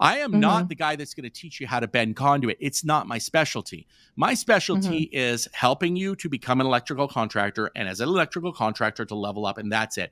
I 0.00 0.18
am 0.18 0.32
mm-hmm. 0.32 0.40
not 0.40 0.68
the 0.68 0.74
guy 0.74 0.96
that's 0.96 1.14
going 1.14 1.24
to 1.24 1.30
teach 1.30 1.60
you 1.60 1.68
how 1.68 1.78
to 1.78 1.86
bend 1.86 2.16
conduit. 2.16 2.56
It's 2.58 2.84
not 2.84 3.06
my 3.06 3.18
specialty. 3.18 3.86
My 4.16 4.34
specialty 4.34 5.06
mm-hmm. 5.06 5.16
is 5.16 5.46
helping 5.52 5.94
you 5.94 6.16
to 6.16 6.28
become 6.28 6.60
an 6.60 6.66
electrical 6.66 7.06
contractor 7.06 7.70
and 7.76 7.88
as 7.88 8.00
an 8.00 8.08
electrical 8.08 8.52
contractor 8.52 9.04
to 9.04 9.14
level 9.14 9.46
up, 9.46 9.56
and 9.56 9.70
that's 9.70 9.98
it. 9.98 10.10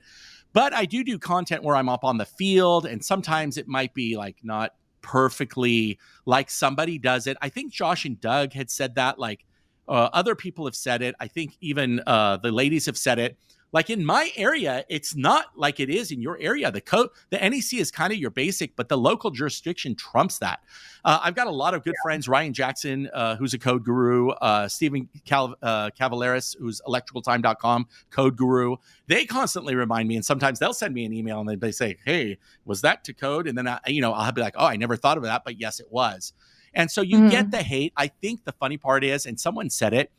But 0.52 0.72
I 0.72 0.84
do 0.84 1.02
do 1.02 1.18
content 1.18 1.64
where 1.64 1.74
I'm 1.74 1.88
up 1.88 2.04
on 2.04 2.16
the 2.16 2.26
field, 2.26 2.86
and 2.86 3.04
sometimes 3.04 3.56
it 3.56 3.66
might 3.66 3.92
be 3.92 4.16
like 4.16 4.36
not 4.42 4.74
perfectly 5.00 5.98
like 6.26 6.50
somebody 6.50 6.98
does 6.98 7.26
it. 7.26 7.36
I 7.40 7.48
think 7.48 7.72
Josh 7.72 8.04
and 8.04 8.20
Doug 8.20 8.52
had 8.52 8.70
said 8.70 8.94
that 8.96 9.18
like 9.18 9.44
uh, 9.88 10.10
other 10.12 10.34
people 10.34 10.64
have 10.66 10.76
said 10.76 11.02
it. 11.02 11.14
I 11.20 11.28
think 11.28 11.56
even 11.60 12.00
uh, 12.06 12.36
the 12.36 12.52
ladies 12.52 12.86
have 12.86 12.98
said 12.98 13.18
it. 13.18 13.38
like 13.72 13.90
in 13.90 14.04
my 14.04 14.30
area, 14.36 14.84
it's 14.88 15.14
not 15.14 15.46
like 15.54 15.78
it 15.78 15.90
is 15.90 16.10
in 16.10 16.22
your 16.22 16.38
area. 16.40 16.70
The 16.70 16.80
code, 16.80 17.10
the 17.30 17.36
NEC 17.36 17.74
is 17.74 17.90
kind 17.90 18.12
of 18.12 18.18
your 18.18 18.30
basic, 18.30 18.74
but 18.76 18.88
the 18.88 18.96
local 18.96 19.30
jurisdiction 19.30 19.94
trumps 19.94 20.38
that. 20.38 20.60
Uh, 21.04 21.20
I've 21.22 21.34
got 21.34 21.46
a 21.46 21.52
lot 21.52 21.74
of 21.74 21.84
good 21.84 21.94
yeah. 21.96 22.02
friends. 22.02 22.28
Ryan 22.28 22.52
Jackson, 22.52 23.10
uh, 23.12 23.36
who's 23.36 23.54
a 23.54 23.58
code 23.58 23.84
guru, 23.84 24.30
uh, 24.30 24.68
Stephen 24.68 25.08
Cal- 25.26 25.54
uh, 25.62 25.90
who's 25.98 26.80
electricaltime.com 26.86 27.86
code 28.10 28.36
guru. 28.36 28.76
They 29.06 29.26
constantly 29.26 29.74
remind 29.74 30.08
me, 30.08 30.16
and 30.16 30.24
sometimes 30.24 30.58
they'll 30.58 30.72
send 30.72 30.94
me 30.94 31.04
an 31.04 31.12
email 31.12 31.40
and 31.40 31.60
they 31.60 31.72
say, 31.72 31.98
"Hey, 32.04 32.38
was 32.64 32.80
that 32.82 33.04
to 33.04 33.12
code?" 33.12 33.46
And 33.46 33.56
then 33.56 33.68
I, 33.68 33.80
you 33.86 34.00
know, 34.00 34.12
I'll 34.12 34.32
be 34.32 34.40
like, 34.40 34.54
"Oh, 34.56 34.66
I 34.66 34.76
never 34.76 34.96
thought 34.96 35.18
of 35.18 35.24
that, 35.24 35.42
but 35.44 35.60
yes, 35.60 35.78
it 35.80 35.86
was." 35.90 36.32
And 36.78 36.90
so 36.90 37.02
you 37.02 37.18
mm-hmm. 37.18 37.28
get 37.28 37.50
the 37.50 37.62
hate. 37.62 37.92
I 37.96 38.06
think 38.06 38.44
the 38.44 38.52
funny 38.52 38.78
part 38.78 39.04
is, 39.04 39.26
and 39.26 39.38
someone 39.38 39.68
said 39.68 39.92
it 39.92 40.10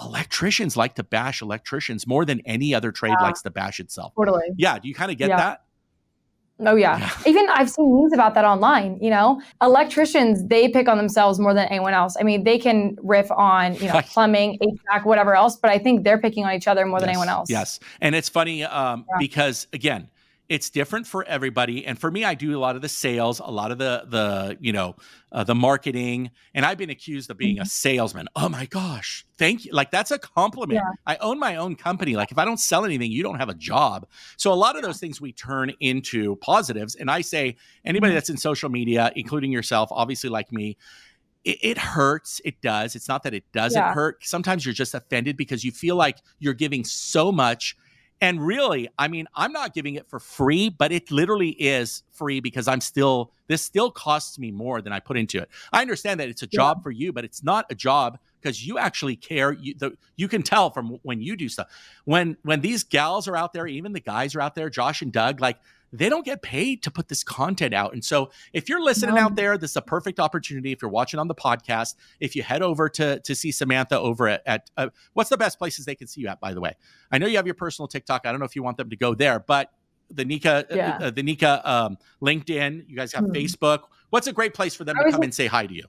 electricians 0.00 0.76
like 0.76 0.94
to 0.94 1.02
bash 1.02 1.42
electricians 1.42 2.06
more 2.06 2.24
than 2.24 2.40
any 2.44 2.74
other 2.74 2.92
trade 2.92 3.14
yeah. 3.18 3.26
likes 3.26 3.42
to 3.42 3.50
bash 3.50 3.80
itself. 3.80 4.12
Totally. 4.16 4.46
Yeah. 4.56 4.78
Do 4.78 4.88
you 4.88 4.94
kind 4.94 5.10
of 5.10 5.18
get 5.18 5.28
yeah. 5.28 5.36
that? 5.36 5.64
Oh 6.60 6.74
yeah. 6.74 6.98
yeah. 6.98 7.10
Even 7.26 7.48
I've 7.50 7.70
seen 7.70 7.94
memes 7.94 8.12
about 8.12 8.34
that 8.34 8.44
online, 8.44 8.98
you 9.00 9.10
know. 9.10 9.40
Electricians, 9.62 10.44
they 10.46 10.68
pick 10.68 10.88
on 10.88 10.96
themselves 10.96 11.38
more 11.38 11.54
than 11.54 11.68
anyone 11.68 11.94
else. 11.94 12.16
I 12.18 12.24
mean, 12.24 12.42
they 12.42 12.58
can 12.58 12.96
riff 13.00 13.30
on, 13.30 13.76
you 13.76 13.86
know, 13.86 14.00
plumbing, 14.02 14.58
HVAC, 14.60 15.04
whatever 15.04 15.36
else, 15.36 15.56
but 15.56 15.70
I 15.70 15.78
think 15.78 16.02
they're 16.02 16.18
picking 16.18 16.44
on 16.44 16.52
each 16.54 16.66
other 16.66 16.84
more 16.84 16.98
yes. 16.98 17.02
than 17.02 17.08
anyone 17.10 17.28
else. 17.28 17.48
Yes. 17.48 17.78
And 18.00 18.14
it's 18.14 18.28
funny 18.28 18.64
um, 18.64 19.04
yeah. 19.08 19.16
because 19.20 19.68
again, 19.72 20.08
it's 20.48 20.70
different 20.70 21.06
for 21.06 21.24
everybody 21.24 21.84
and 21.86 21.98
for 21.98 22.10
me 22.10 22.24
i 22.24 22.34
do 22.34 22.56
a 22.56 22.60
lot 22.60 22.76
of 22.76 22.82
the 22.82 22.88
sales 22.88 23.40
a 23.40 23.50
lot 23.50 23.70
of 23.70 23.78
the 23.78 24.04
the 24.08 24.56
you 24.60 24.72
know 24.72 24.96
uh, 25.32 25.44
the 25.44 25.54
marketing 25.54 26.30
and 26.54 26.64
i've 26.64 26.78
been 26.78 26.90
accused 26.90 27.30
of 27.30 27.36
being 27.36 27.56
mm-hmm. 27.56 27.62
a 27.62 27.66
salesman 27.66 28.26
oh 28.36 28.48
my 28.48 28.66
gosh 28.66 29.26
thank 29.36 29.64
you 29.64 29.72
like 29.72 29.90
that's 29.90 30.10
a 30.10 30.18
compliment 30.18 30.80
yeah. 30.82 30.90
i 31.06 31.16
own 31.16 31.38
my 31.38 31.56
own 31.56 31.76
company 31.76 32.16
like 32.16 32.32
if 32.32 32.38
i 32.38 32.44
don't 32.44 32.60
sell 32.60 32.84
anything 32.84 33.10
you 33.10 33.22
don't 33.22 33.38
have 33.38 33.48
a 33.48 33.54
job 33.54 34.06
so 34.36 34.52
a 34.52 34.54
lot 34.54 34.76
of 34.76 34.82
those 34.82 34.98
things 34.98 35.20
we 35.20 35.32
turn 35.32 35.70
into 35.80 36.36
positives 36.36 36.94
and 36.94 37.10
i 37.10 37.20
say 37.20 37.56
anybody 37.84 38.10
mm-hmm. 38.10 38.16
that's 38.16 38.30
in 38.30 38.36
social 38.36 38.70
media 38.70 39.12
including 39.16 39.52
yourself 39.52 39.88
obviously 39.92 40.30
like 40.30 40.50
me 40.52 40.76
it, 41.44 41.58
it, 41.62 41.78
hurts. 41.78 42.40
It 42.44 42.60
does. 42.60 42.94
It's 42.94 43.08
not 43.08 43.22
that 43.22 43.32
it 43.32 43.44
doesn't 43.52 43.80
yeah. 43.80 43.94
hurt. 43.94 44.22
Sometimes 44.26 44.66
you're 44.66 44.74
just 44.74 44.92
offended 44.92 45.36
because 45.36 45.64
you 45.64 45.70
feel 45.70 45.96
like 45.96 46.18
you're 46.40 46.52
giving 46.52 46.84
so 46.84 47.30
much 47.32 47.76
and 48.20 48.44
really, 48.44 48.88
I 48.98 49.06
mean, 49.08 49.26
I'm 49.34 49.52
not 49.52 49.74
giving 49.74 49.94
it 49.94 50.08
for 50.08 50.18
free, 50.18 50.70
but 50.70 50.90
it 50.90 51.10
literally 51.10 51.50
is 51.50 52.02
free 52.10 52.40
because 52.40 52.66
I'm 52.66 52.80
still, 52.80 53.32
this 53.46 53.62
still 53.62 53.90
costs 53.90 54.38
me 54.38 54.50
more 54.50 54.82
than 54.82 54.92
I 54.92 54.98
put 54.98 55.16
into 55.16 55.38
it. 55.38 55.48
I 55.72 55.82
understand 55.82 56.18
that 56.18 56.28
it's 56.28 56.42
a 56.42 56.46
job 56.46 56.78
yeah. 56.78 56.82
for 56.82 56.90
you, 56.90 57.12
but 57.12 57.24
it's 57.24 57.44
not 57.44 57.66
a 57.70 57.76
job 57.76 58.18
because 58.40 58.66
you 58.66 58.76
actually 58.76 59.14
care. 59.14 59.52
You, 59.52 59.74
the, 59.74 59.96
you 60.16 60.26
can 60.26 60.42
tell 60.42 60.70
from 60.70 60.98
when 61.02 61.20
you 61.20 61.36
do 61.36 61.48
stuff. 61.48 61.68
When, 62.06 62.36
when 62.42 62.60
these 62.60 62.82
gals 62.82 63.28
are 63.28 63.36
out 63.36 63.52
there, 63.52 63.68
even 63.68 63.92
the 63.92 64.00
guys 64.00 64.34
are 64.34 64.40
out 64.40 64.56
there, 64.56 64.68
Josh 64.68 65.00
and 65.00 65.12
Doug, 65.12 65.40
like 65.40 65.58
they 65.92 66.08
don't 66.08 66.24
get 66.24 66.42
paid 66.42 66.82
to 66.82 66.90
put 66.90 67.08
this 67.08 67.22
content 67.22 67.74
out. 67.74 67.92
And 67.92 68.04
so 68.04 68.30
if 68.52 68.68
you're 68.68 68.82
listening 68.82 69.14
no. 69.14 69.22
out 69.22 69.36
there, 69.36 69.56
this 69.56 69.70
is 69.70 69.76
a 69.76 69.82
perfect 69.82 70.20
opportunity. 70.20 70.72
If 70.72 70.82
you're 70.82 70.90
watching 70.90 71.18
on 71.18 71.28
the 71.28 71.34
podcast, 71.34 71.94
if 72.20 72.36
you 72.36 72.42
head 72.42 72.62
over 72.62 72.88
to, 72.90 73.20
to 73.20 73.34
see 73.34 73.52
Samantha 73.52 73.98
over 73.98 74.28
at, 74.28 74.42
at 74.46 74.70
uh, 74.76 74.88
what's 75.14 75.30
the 75.30 75.36
best 75.36 75.58
places 75.58 75.84
they 75.84 75.94
can 75.94 76.06
see 76.06 76.20
you 76.20 76.28
at, 76.28 76.40
by 76.40 76.52
the 76.52 76.60
way? 76.60 76.74
I 77.10 77.18
know 77.18 77.26
you 77.26 77.36
have 77.36 77.46
your 77.46 77.54
personal 77.54 77.88
TikTok. 77.88 78.26
I 78.26 78.30
don't 78.30 78.40
know 78.40 78.46
if 78.46 78.56
you 78.56 78.62
want 78.62 78.76
them 78.76 78.90
to 78.90 78.96
go 78.96 79.14
there, 79.14 79.40
but 79.40 79.72
the 80.10 80.24
NECA, 80.24 80.46
uh, 80.46 80.74
yeah. 80.74 80.98
uh, 81.00 81.10
the 81.10 81.22
NECA 81.22 81.66
um, 81.66 81.98
LinkedIn, 82.22 82.88
you 82.88 82.96
guys 82.96 83.12
have 83.12 83.24
mm. 83.24 83.34
Facebook. 83.34 83.80
What's 84.10 84.26
a 84.26 84.32
great 84.32 84.54
place 84.54 84.74
for 84.74 84.84
them 84.84 84.96
to 84.96 85.10
come 85.10 85.22
and 85.22 85.34
say 85.34 85.46
hi 85.46 85.66
to 85.66 85.74
you? 85.74 85.84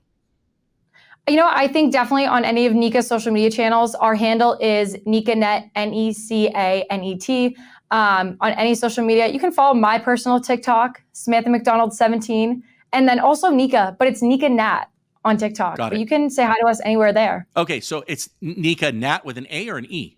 You 1.28 1.36
know, 1.36 1.48
I 1.50 1.68
think 1.68 1.92
definitely 1.92 2.26
on 2.26 2.44
any 2.44 2.66
of 2.66 2.72
NECA's 2.72 3.06
social 3.06 3.32
media 3.32 3.50
channels, 3.50 3.94
our 3.94 4.14
handle 4.14 4.58
is 4.60 4.96
NecaNet, 5.06 5.70
N 5.74 5.92
E 5.92 6.12
C 6.12 6.48
A 6.48 6.84
N 6.90 7.04
E 7.04 7.16
T 7.16 7.56
um, 7.90 8.36
on 8.40 8.52
any 8.52 8.74
social 8.74 9.04
media. 9.04 9.28
You 9.28 9.40
can 9.40 9.52
follow 9.52 9.74
my 9.74 9.98
personal 9.98 10.40
TikTok, 10.40 11.02
Samantha 11.12 11.50
McDonald 11.50 11.94
17, 11.94 12.62
and 12.92 13.08
then 13.08 13.18
also 13.18 13.50
NECA, 13.50 13.96
but 13.98 14.08
it's 14.08 14.22
NECA 14.22 14.50
Nat 14.50 14.86
on 15.24 15.36
TikTok. 15.36 15.76
Got 15.76 15.88
it. 15.88 15.90
But 15.90 16.00
you 16.00 16.06
can 16.06 16.30
say 16.30 16.44
hi 16.44 16.54
to 16.62 16.66
us 16.66 16.80
anywhere 16.84 17.12
there. 17.12 17.46
Okay, 17.56 17.80
so 17.80 18.04
it's 18.06 18.30
NECA 18.42 18.94
Nat 18.94 19.24
with 19.24 19.38
an 19.38 19.46
A 19.50 19.68
or 19.68 19.78
an 19.78 19.86
E? 19.88 20.16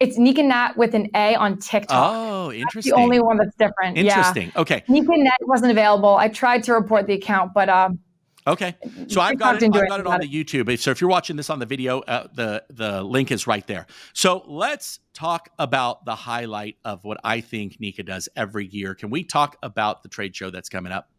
It's 0.00 0.18
NECA 0.18 0.44
Nat 0.44 0.76
with 0.76 0.94
an 0.94 1.08
A 1.14 1.34
on 1.34 1.58
TikTok. 1.58 2.12
Oh, 2.12 2.52
interesting. 2.52 2.90
That's 2.90 2.96
the 2.96 3.02
only 3.02 3.20
one 3.20 3.36
that's 3.38 3.54
different. 3.56 3.96
Interesting. 3.96 4.52
Yeah. 4.54 4.60
Okay. 4.60 4.82
NECA 4.88 5.16
Nat 5.18 5.36
wasn't 5.42 5.70
available. 5.70 6.16
I 6.16 6.28
tried 6.28 6.62
to 6.64 6.72
report 6.72 7.06
the 7.06 7.14
account, 7.14 7.52
but 7.54 7.68
um, 7.68 7.98
Okay, 8.48 8.76
so 9.08 9.20
I've 9.20 9.38
got 9.38 9.62
it. 9.62 9.76
I've 9.76 9.88
got 9.88 10.00
it 10.00 10.06
on 10.06 10.20
the 10.20 10.28
YouTube. 10.28 10.78
So 10.78 10.90
if 10.90 11.02
you're 11.02 11.10
watching 11.10 11.36
this 11.36 11.50
on 11.50 11.58
the 11.58 11.66
video, 11.66 12.00
uh, 12.00 12.28
the 12.34 12.64
the 12.70 13.02
link 13.02 13.30
is 13.30 13.46
right 13.46 13.66
there. 13.66 13.86
So 14.14 14.42
let's 14.46 15.00
talk 15.12 15.50
about 15.58 16.06
the 16.06 16.14
highlight 16.14 16.76
of 16.82 17.04
what 17.04 17.20
I 17.22 17.42
think 17.42 17.78
NECA 17.78 18.06
does 18.06 18.26
every 18.34 18.66
year. 18.66 18.94
Can 18.94 19.10
we 19.10 19.22
talk 19.22 19.58
about 19.62 20.02
the 20.02 20.08
trade 20.08 20.34
show 20.34 20.48
that's 20.48 20.70
coming 20.70 20.92
up? 20.92 21.10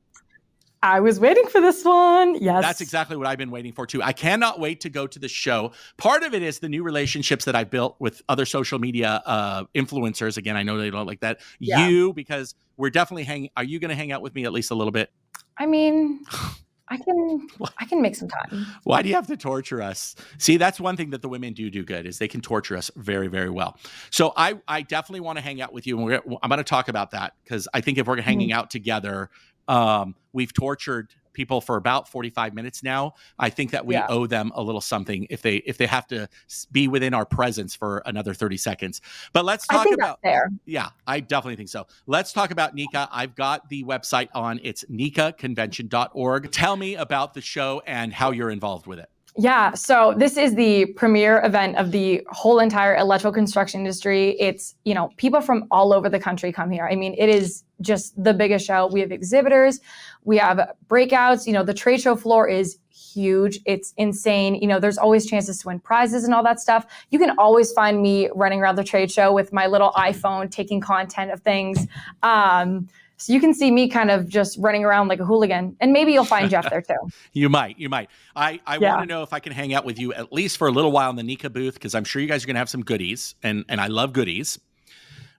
I 0.82 1.02
was 1.02 1.20
waiting 1.20 1.46
for 1.46 1.62
this 1.62 1.86
one. 1.86 2.42
Yes. 2.42 2.64
That's 2.64 2.82
exactly 2.82 3.16
what 3.16 3.28
I've 3.28 3.38
been 3.38 3.52
waiting 3.52 3.74
for 3.74 3.86
too. 3.86 4.02
I 4.02 4.14
cannot 4.14 4.60
wait 4.60 4.82
to 4.82 4.90
go 4.90 5.06
to 5.06 5.20
the 5.20 5.28
show. 5.28 5.74
Part 5.98 6.24
of 6.24 6.34
it 6.34 6.42
is 6.42 6.60
the 6.60 6.70
new 6.70 6.84
relationships 6.84 7.46
that 7.46 7.56
I've 7.56 7.70
built 7.70 7.98
with 8.00 8.24
other 8.30 8.46
social 8.46 8.80
media 8.80 9.22
uh, 9.26 9.66
influencers. 9.76 10.38
Again, 10.38 10.56
I 10.56 10.64
know 10.64 10.78
they 10.78 10.90
don't 10.90 11.06
like 11.06 11.20
that. 11.20 11.42
Yeah. 11.60 11.88
You, 11.88 12.14
because 12.14 12.56
we're 12.78 12.92
definitely 12.92 13.26
hanging. 13.26 13.50
Are 13.58 13.64
you 13.64 13.80
going 13.80 13.90
to 13.90 13.96
hang 13.96 14.14
out 14.14 14.22
with 14.22 14.34
me 14.34 14.46
at 14.46 14.54
least 14.54 14.72
a 14.72 14.76
little 14.76 14.94
bit? 14.94 15.12
I 15.58 15.66
mean, 15.66 16.24
I 16.90 16.98
can 16.98 17.48
I 17.78 17.86
can 17.86 18.02
make 18.02 18.16
some 18.16 18.28
time. 18.28 18.66
Why 18.84 19.02
do 19.02 19.10
you 19.10 19.16
have 19.16 19.28
to 19.28 19.38
torture 19.38 19.82
us? 19.82 20.16
See, 20.38 20.58
that's 20.58 20.80
one 20.80 20.98
thing 20.98 21.12
that 21.12 21.22
the 21.22 21.30
women 21.30 21.54
do 21.54 21.70
do 21.70 21.84
good 21.84 22.06
is 22.06 22.18
they 22.18 22.28
can 22.28 22.42
torture 22.42 22.76
us 22.76 22.90
very 22.96 23.28
very 23.28 23.50
well. 23.50 23.78
So 24.10 24.34
I 24.36 24.60
I 24.68 24.82
definitely 24.82 25.22
want 25.22 25.38
to 25.38 25.44
hang 25.44 25.62
out 25.62 25.74
with 25.74 25.86
you, 25.86 26.00
and 26.00 26.22
I'm 26.42 26.50
going 26.50 26.58
to 26.58 26.64
talk 26.64 26.88
about 26.88 27.12
that 27.12 27.34
because 27.44 27.68
I 27.74 27.82
think 27.82 27.98
if 27.98 28.08
we're 28.08 28.22
hanging 28.22 28.50
mm-hmm. 28.50 28.60
out 28.60 28.70
together, 28.70 29.30
um, 29.68 30.16
we've 30.34 30.54
tortured 30.54 31.14
people 31.40 31.62
for 31.62 31.78
about 31.78 32.10
45 32.10 32.54
minutes 32.54 32.84
now 32.84 33.14
i 33.40 33.50
think 33.50 33.72
that 33.72 33.86
we 33.86 33.94
yeah. 33.94 34.08
owe 34.10 34.28
them 34.28 34.52
a 34.56 34.62
little 34.62 34.82
something 34.82 35.26
if 35.30 35.42
they 35.42 35.58
if 35.58 35.78
they 35.78 35.86
have 35.86 36.06
to 36.06 36.28
be 36.74 36.90
within 36.90 37.14
our 37.14 37.26
presence 37.26 37.74
for 37.74 38.02
another 38.06 38.34
30 38.34 38.58
seconds. 38.58 39.00
But 39.32 39.46
let's 39.46 39.66
talk 39.66 39.88
about 39.94 40.20
there 40.22 40.50
yeah 40.66 40.90
i 41.08 41.22
definitely 41.22 41.56
think 41.56 41.70
so. 41.70 41.88
Let's 42.08 42.34
talk 42.34 42.52
about 42.52 42.76
NECA. 42.76 43.08
I've 43.12 43.36
got 43.36 43.70
the 43.70 43.84
website 43.86 44.28
on. 44.34 44.60
It's 44.64 44.84
necaconvention.org 44.86 46.52
tell 46.52 46.76
me 46.76 46.96
about 46.96 47.34
the 47.34 47.42
show 47.42 47.82
and 47.86 48.14
how 48.14 48.32
you're 48.32 48.52
involved 48.52 48.86
with 48.86 49.00
it 49.00 49.10
yeah, 49.38 49.74
so 49.74 50.14
this 50.18 50.38
is 50.38 50.56
the 50.56 50.88
premier 50.88 51.42
event 51.46 51.78
of 51.78 51.92
the 51.92 52.26
whole 52.30 52.60
entire 52.60 52.96
electrical 52.96 53.32
construction 53.32 53.82
industry. 53.82 54.36
It's, 54.40 54.76
you 54.86 54.94
know, 54.94 55.12
people 55.18 55.40
from 55.40 55.66
all 55.72 55.94
over 55.94 56.10
the 56.10 56.20
country 56.20 56.52
come 56.52 56.72
here. 56.72 56.88
I 56.92 56.96
mean, 56.96 57.16
it 57.18 57.30
is 57.30 57.64
just 57.82 58.22
the 58.22 58.34
biggest 58.34 58.66
show. 58.66 58.88
We 58.88 59.00
have 59.02 59.12
exhibitors, 59.12 59.80
we 60.24 60.38
have 60.38 60.74
breakouts, 60.88 61.48
you 61.48 61.54
know, 61.54 61.64
the 61.64 61.74
trade 61.74 62.02
show 62.02 62.16
floor 62.16 62.48
is 62.48 62.80
huge. 63.14 63.60
It's 63.66 63.94
insane. 63.98 64.56
You 64.56 64.68
know, 64.68 64.80
there's 64.80 64.98
always 64.98 65.26
chances 65.26 65.60
to 65.60 65.68
win 65.68 65.80
prizes 65.80 66.24
and 66.24 66.34
all 66.34 66.44
that 66.44 66.60
stuff. 66.60 66.86
You 67.10 67.20
can 67.20 67.32
always 67.38 67.72
find 67.72 68.02
me 68.02 68.30
running 68.36 68.62
around 68.62 68.76
the 68.76 68.84
trade 68.84 69.12
show 69.12 69.34
with 69.34 69.52
my 69.54 69.68
little 69.68 69.92
iPhone 69.92 70.52
taking 70.52 70.82
content 70.82 71.32
of 71.32 71.42
things. 71.42 71.88
Um, 72.24 72.90
so 73.20 73.34
you 73.34 73.42
can 73.42 73.54
see 73.54 73.70
me 73.70 73.90
kind 73.90 74.10
of 74.10 74.30
just 74.30 74.58
running 74.58 74.86
around 74.86 75.10
like 75.10 75.20
a 75.20 75.26
hooligan, 75.26 75.76
and 75.82 75.92
maybe 75.92 76.14
you'll 76.14 76.24
find 76.24 76.50
Jeff 76.50 76.70
there 76.70 76.82
too. 76.82 76.96
you 77.34 77.50
might, 77.50 77.78
you 77.78 77.90
might. 77.90 78.10
I, 78.34 78.62
I 78.66 78.78
yeah. 78.78 78.96
want 78.96 79.02
to 79.02 79.14
know 79.14 79.24
if 79.24 79.34
I 79.34 79.40
can 79.40 79.52
hang 79.52 79.74
out 79.74 79.84
with 79.84 80.00
you 80.00 80.14
at 80.14 80.32
least 80.32 80.58
for 80.58 80.70
a 80.70 80.72
little 80.72 80.94
while 80.94 81.10
in 81.10 81.18
the 81.18 81.24
Nika 81.24 81.50
booth 81.50 81.74
because 81.74 81.94
I'm 81.94 82.06
sure 82.06 82.22
you 82.22 82.30
guys 82.30 82.44
are 82.44 82.48
going 82.48 82.56
to 82.56 82.60
have 82.60 82.70
some 82.70 82.82
goodies, 82.82 83.36
and 83.44 83.66
and 83.68 83.82
I 83.82 83.88
love 83.88 84.14
goodies. 84.14 84.58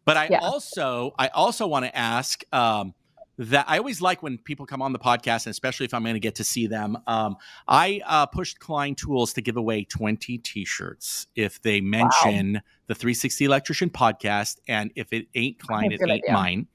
But 0.04 0.18
I 0.18 0.28
yeah. 0.30 0.40
also 0.42 1.14
I 1.18 1.28
also 1.28 1.66
want 1.66 1.86
to 1.86 1.96
ask. 1.96 2.44
Um, 2.52 2.94
that 3.38 3.64
I 3.66 3.78
always 3.78 4.02
like 4.02 4.22
when 4.22 4.36
people 4.36 4.66
come 4.66 4.82
on 4.82 4.92
the 4.92 4.98
podcast, 4.98 5.46
and 5.46 5.50
especially 5.50 5.86
if 5.86 5.94
I'm 5.94 6.02
going 6.02 6.14
to 6.14 6.20
get 6.20 6.34
to 6.34 6.44
see 6.44 6.66
them. 6.66 6.98
Um, 7.06 7.36
I 7.66 8.02
uh, 8.04 8.26
pushed 8.26 8.58
Klein 8.58 8.94
Tools 8.94 9.32
to 9.32 9.40
give 9.40 9.56
away 9.56 9.84
20 9.84 10.36
T-shirts 10.36 11.26
if 11.36 11.62
they 11.62 11.80
mention 11.80 12.52
wow. 12.54 12.60
the 12.88 12.94
360 12.94 13.46
Electrician 13.46 13.88
podcast, 13.88 14.58
and 14.68 14.92
if 14.94 15.14
it 15.14 15.26
ain't 15.34 15.58
Klein, 15.58 15.90
it 15.90 16.02
ain't 16.02 16.10
idea. 16.10 16.32
mine. 16.34 16.66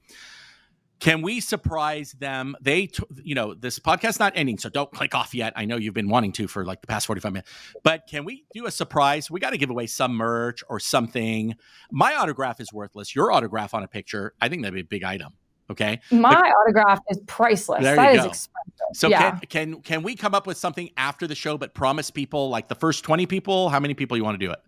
Can 0.98 1.22
we 1.22 1.40
surprise 1.40 2.12
them? 2.12 2.56
They, 2.60 2.86
t- 2.86 3.02
you 3.22 3.34
know, 3.34 3.54
this 3.54 3.78
podcast's 3.78 4.18
not 4.18 4.32
ending, 4.34 4.58
so 4.58 4.68
don't 4.68 4.90
click 4.90 5.14
off 5.14 5.34
yet. 5.34 5.52
I 5.56 5.64
know 5.64 5.76
you've 5.76 5.94
been 5.94 6.08
wanting 6.08 6.32
to 6.32 6.48
for 6.48 6.64
like 6.64 6.80
the 6.80 6.86
past 6.86 7.06
45 7.06 7.32
minutes, 7.32 7.50
but 7.82 8.06
can 8.08 8.24
we 8.24 8.44
do 8.54 8.66
a 8.66 8.70
surprise? 8.70 9.30
We 9.30 9.40
got 9.40 9.50
to 9.50 9.58
give 9.58 9.70
away 9.70 9.86
some 9.86 10.14
merch 10.14 10.62
or 10.68 10.80
something. 10.80 11.54
My 11.90 12.16
autograph 12.16 12.60
is 12.60 12.72
worthless. 12.72 13.14
Your 13.14 13.30
autograph 13.32 13.74
on 13.74 13.82
a 13.82 13.88
picture, 13.88 14.34
I 14.40 14.48
think 14.48 14.62
that'd 14.62 14.74
be 14.74 14.80
a 14.80 14.84
big 14.84 15.04
item. 15.04 15.34
Okay. 15.70 16.00
My 16.10 16.30
but, 16.30 16.44
autograph 16.44 17.00
is 17.10 17.20
priceless. 17.26 17.82
That 17.82 18.14
is 18.14 18.24
expensive. 18.24 18.50
So 18.94 19.08
yeah. 19.08 19.32
can, 19.32 19.40
can 19.48 19.82
can 19.82 20.02
we 20.02 20.14
come 20.14 20.34
up 20.34 20.46
with 20.46 20.56
something 20.56 20.90
after 20.96 21.26
the 21.26 21.34
show, 21.34 21.58
but 21.58 21.74
promise 21.74 22.10
people 22.10 22.48
like 22.48 22.68
the 22.68 22.74
first 22.74 23.02
20 23.04 23.26
people, 23.26 23.68
how 23.68 23.80
many 23.80 23.94
people 23.94 24.16
you 24.16 24.24
want 24.24 24.38
to 24.38 24.46
do 24.46 24.52
it? 24.52 24.60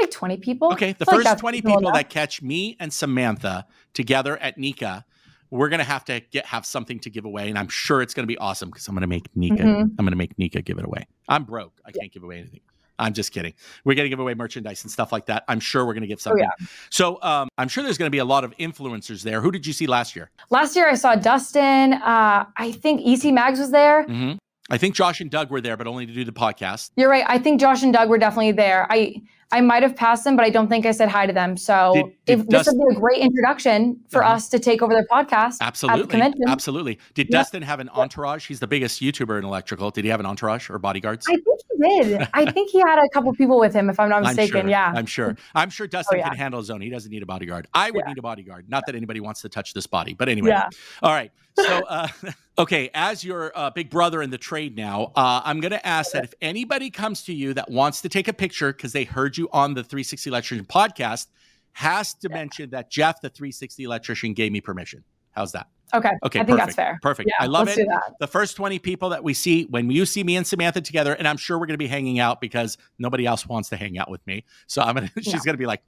Like 0.00 0.10
20 0.10 0.36
people. 0.38 0.72
Okay, 0.72 0.92
the 0.92 1.06
first 1.06 1.24
like 1.24 1.38
20 1.38 1.62
people 1.62 1.92
that 1.92 2.08
catch 2.08 2.42
me 2.42 2.76
and 2.80 2.92
Samantha 2.92 3.66
together 3.94 4.36
at 4.38 4.56
NECA, 4.58 5.04
we're 5.50 5.68
gonna 5.68 5.84
have 5.84 6.04
to 6.06 6.20
get 6.30 6.46
have 6.46 6.66
something 6.66 6.98
to 7.00 7.10
give 7.10 7.24
away, 7.24 7.48
and 7.48 7.58
I'm 7.58 7.68
sure 7.68 8.02
it's 8.02 8.14
gonna 8.14 8.26
be 8.26 8.38
awesome 8.38 8.70
because 8.70 8.86
I'm 8.86 8.94
gonna 8.94 9.06
make 9.06 9.32
NECA. 9.34 9.58
Mm-hmm. 9.58 9.94
I'm 9.98 10.04
gonna 10.04 10.16
make 10.16 10.36
NECA 10.36 10.64
give 10.64 10.78
it 10.78 10.84
away. 10.84 11.06
I'm 11.28 11.44
broke. 11.44 11.80
I 11.84 11.92
can't 11.92 12.12
give 12.12 12.22
away 12.22 12.38
anything. 12.38 12.60
I'm 12.98 13.12
just 13.12 13.32
kidding. 13.32 13.54
We're 13.84 13.94
going 13.94 14.06
to 14.06 14.08
give 14.08 14.18
away 14.18 14.34
merchandise 14.34 14.82
and 14.82 14.90
stuff 14.90 15.12
like 15.12 15.26
that. 15.26 15.44
I'm 15.46 15.60
sure 15.60 15.86
we're 15.86 15.94
going 15.94 16.02
to 16.02 16.08
give 16.08 16.20
something. 16.20 16.44
Oh, 16.44 16.52
yeah. 16.60 16.66
So 16.90 17.22
um, 17.22 17.48
I'm 17.56 17.68
sure 17.68 17.84
there's 17.84 17.98
going 17.98 18.08
to 18.08 18.14
be 18.14 18.18
a 18.18 18.24
lot 18.24 18.44
of 18.44 18.56
influencers 18.56 19.22
there. 19.22 19.40
Who 19.40 19.52
did 19.52 19.66
you 19.66 19.72
see 19.72 19.86
last 19.86 20.16
year? 20.16 20.30
Last 20.50 20.74
year 20.74 20.88
I 20.88 20.94
saw 20.94 21.14
Dustin. 21.14 21.94
Uh, 21.94 22.46
I 22.56 22.72
think 22.72 23.02
EC 23.06 23.32
Mags 23.32 23.60
was 23.60 23.70
there. 23.70 24.04
Mm-hmm. 24.04 24.38
I 24.70 24.78
think 24.78 24.94
Josh 24.94 25.20
and 25.20 25.30
Doug 25.30 25.50
were 25.50 25.60
there, 25.60 25.76
but 25.76 25.86
only 25.86 26.06
to 26.06 26.12
do 26.12 26.24
the 26.24 26.32
podcast. 26.32 26.90
You're 26.96 27.08
right. 27.08 27.24
I 27.26 27.38
think 27.38 27.60
Josh 27.60 27.82
and 27.82 27.92
Doug 27.92 28.10
were 28.10 28.18
definitely 28.18 28.52
there. 28.52 28.86
I 28.90 29.22
I 29.50 29.62
might 29.62 29.82
have 29.82 29.96
passed 29.96 30.24
them, 30.24 30.36
but 30.36 30.44
I 30.44 30.50
don't 30.50 30.68
think 30.68 30.84
I 30.84 30.90
said 30.90 31.08
hi 31.08 31.26
to 31.26 31.32
them. 31.32 31.56
So 31.56 31.92
did, 31.94 32.04
did 32.04 32.40
if, 32.40 32.46
Dustin, 32.48 32.76
this 32.76 32.84
would 32.84 32.90
be 32.90 32.96
a 32.96 33.00
great 33.00 33.20
introduction 33.20 33.98
for 34.08 34.22
uh-huh. 34.22 34.34
us 34.34 34.48
to 34.50 34.58
take 34.58 34.82
over 34.82 34.92
their 34.92 35.06
podcast. 35.06 35.56
Absolutely. 35.60 36.20
Absolutely. 36.46 36.98
Did 37.14 37.28
yeah. 37.30 37.38
Dustin 37.38 37.62
have 37.62 37.80
an 37.80 37.88
entourage? 37.90 38.46
He's 38.46 38.60
the 38.60 38.66
biggest 38.66 39.00
YouTuber 39.00 39.38
in 39.38 39.44
electrical. 39.44 39.90
Did 39.90 40.04
he 40.04 40.10
have 40.10 40.20
an 40.20 40.26
entourage 40.26 40.68
or 40.68 40.78
bodyguards? 40.78 41.26
I 41.28 41.36
think 41.36 41.60
he 41.72 42.02
did. 42.02 42.28
I 42.34 42.50
think 42.52 42.70
he 42.70 42.80
had 42.80 42.98
a 42.98 43.08
couple 43.08 43.32
people 43.32 43.58
with 43.58 43.72
him, 43.72 43.88
if 43.88 43.98
I'm 43.98 44.10
not 44.10 44.22
mistaken. 44.22 44.56
I'm 44.56 44.62
sure, 44.62 44.70
yeah. 44.70 44.92
I'm 44.94 45.06
sure. 45.06 45.36
I'm 45.54 45.70
sure 45.70 45.86
Dustin 45.86 46.18
oh, 46.18 46.20
yeah. 46.20 46.28
can 46.28 46.36
handle 46.36 46.60
his 46.60 46.68
own. 46.68 46.82
He 46.82 46.90
doesn't 46.90 47.10
need 47.10 47.22
a 47.22 47.26
bodyguard. 47.26 47.68
I 47.72 47.90
would 47.90 48.02
yeah. 48.04 48.08
need 48.08 48.18
a 48.18 48.22
bodyguard. 48.22 48.68
Not 48.68 48.84
that 48.86 48.94
anybody 48.94 49.20
wants 49.20 49.40
to 49.42 49.48
touch 49.48 49.72
this 49.72 49.86
body, 49.86 50.12
but 50.12 50.28
anyway. 50.28 50.50
Yeah. 50.50 50.68
All 51.02 51.12
right. 51.12 51.32
So, 51.56 51.84
uh, 51.88 52.08
okay, 52.58 52.90
as 52.92 53.22
your 53.24 53.52
uh, 53.56 53.70
big 53.70 53.88
brother 53.88 54.20
in 54.20 54.30
the 54.30 54.38
trade 54.38 54.76
now, 54.76 55.12
uh, 55.14 55.40
I'm 55.44 55.60
going 55.60 55.72
to 55.72 55.86
ask 55.86 56.12
that 56.12 56.24
if 56.24 56.34
anybody 56.40 56.90
comes 56.90 57.22
to 57.24 57.32
you 57.32 57.54
that 57.54 57.70
wants 57.70 58.00
to 58.02 58.08
take 58.08 58.28
a 58.28 58.32
picture 58.32 58.72
because 58.72 58.92
they 58.92 59.04
heard 59.04 59.36
you 59.36 59.48
on 59.52 59.74
the 59.74 59.84
360 59.84 60.28
Electrician 60.28 60.66
podcast, 60.66 61.28
has 61.72 62.14
to 62.14 62.28
yeah. 62.28 62.36
mention 62.36 62.70
that 62.70 62.90
Jeff, 62.90 63.20
the 63.20 63.28
360 63.30 63.84
Electrician, 63.84 64.34
gave 64.34 64.52
me 64.52 64.60
permission. 64.60 65.04
How's 65.30 65.52
that? 65.52 65.68
Okay. 65.94 66.10
Okay. 66.22 66.40
I 66.40 66.44
think 66.44 66.58
perfect. 66.58 66.58
that's 66.58 66.76
fair. 66.76 66.98
Perfect. 67.00 67.28
Yeah, 67.28 67.44
I 67.44 67.46
love 67.46 67.68
it. 67.68 67.88
The 68.20 68.26
first 68.26 68.56
20 68.56 68.78
people 68.78 69.08
that 69.10 69.24
we 69.24 69.32
see, 69.32 69.64
when 69.66 69.90
you 69.90 70.04
see 70.04 70.22
me 70.22 70.36
and 70.36 70.46
Samantha 70.46 70.80
together, 70.80 71.14
and 71.14 71.26
I'm 71.26 71.36
sure 71.36 71.58
we're 71.58 71.66
going 71.66 71.74
to 71.74 71.78
be 71.78 71.86
hanging 71.86 72.18
out 72.18 72.40
because 72.40 72.76
nobody 72.98 73.24
else 73.24 73.46
wants 73.46 73.68
to 73.70 73.76
hang 73.76 73.98
out 73.98 74.10
with 74.10 74.26
me. 74.26 74.44
So 74.66 74.82
I'm 74.82 74.96
going 74.96 75.08
to, 75.14 75.22
she's 75.22 75.42
going 75.44 75.54
to 75.54 75.58
be 75.58 75.66
like, 75.66 75.82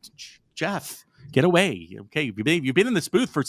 Jeff, 0.55 1.05
get 1.33 1.45
away. 1.45 1.97
Okay, 2.01 2.22
you've 2.22 2.37
been, 2.37 2.64
you've 2.64 2.74
been 2.74 2.87
in 2.87 2.95
this 2.95 3.09
booth 3.09 3.31
for 3.31 3.45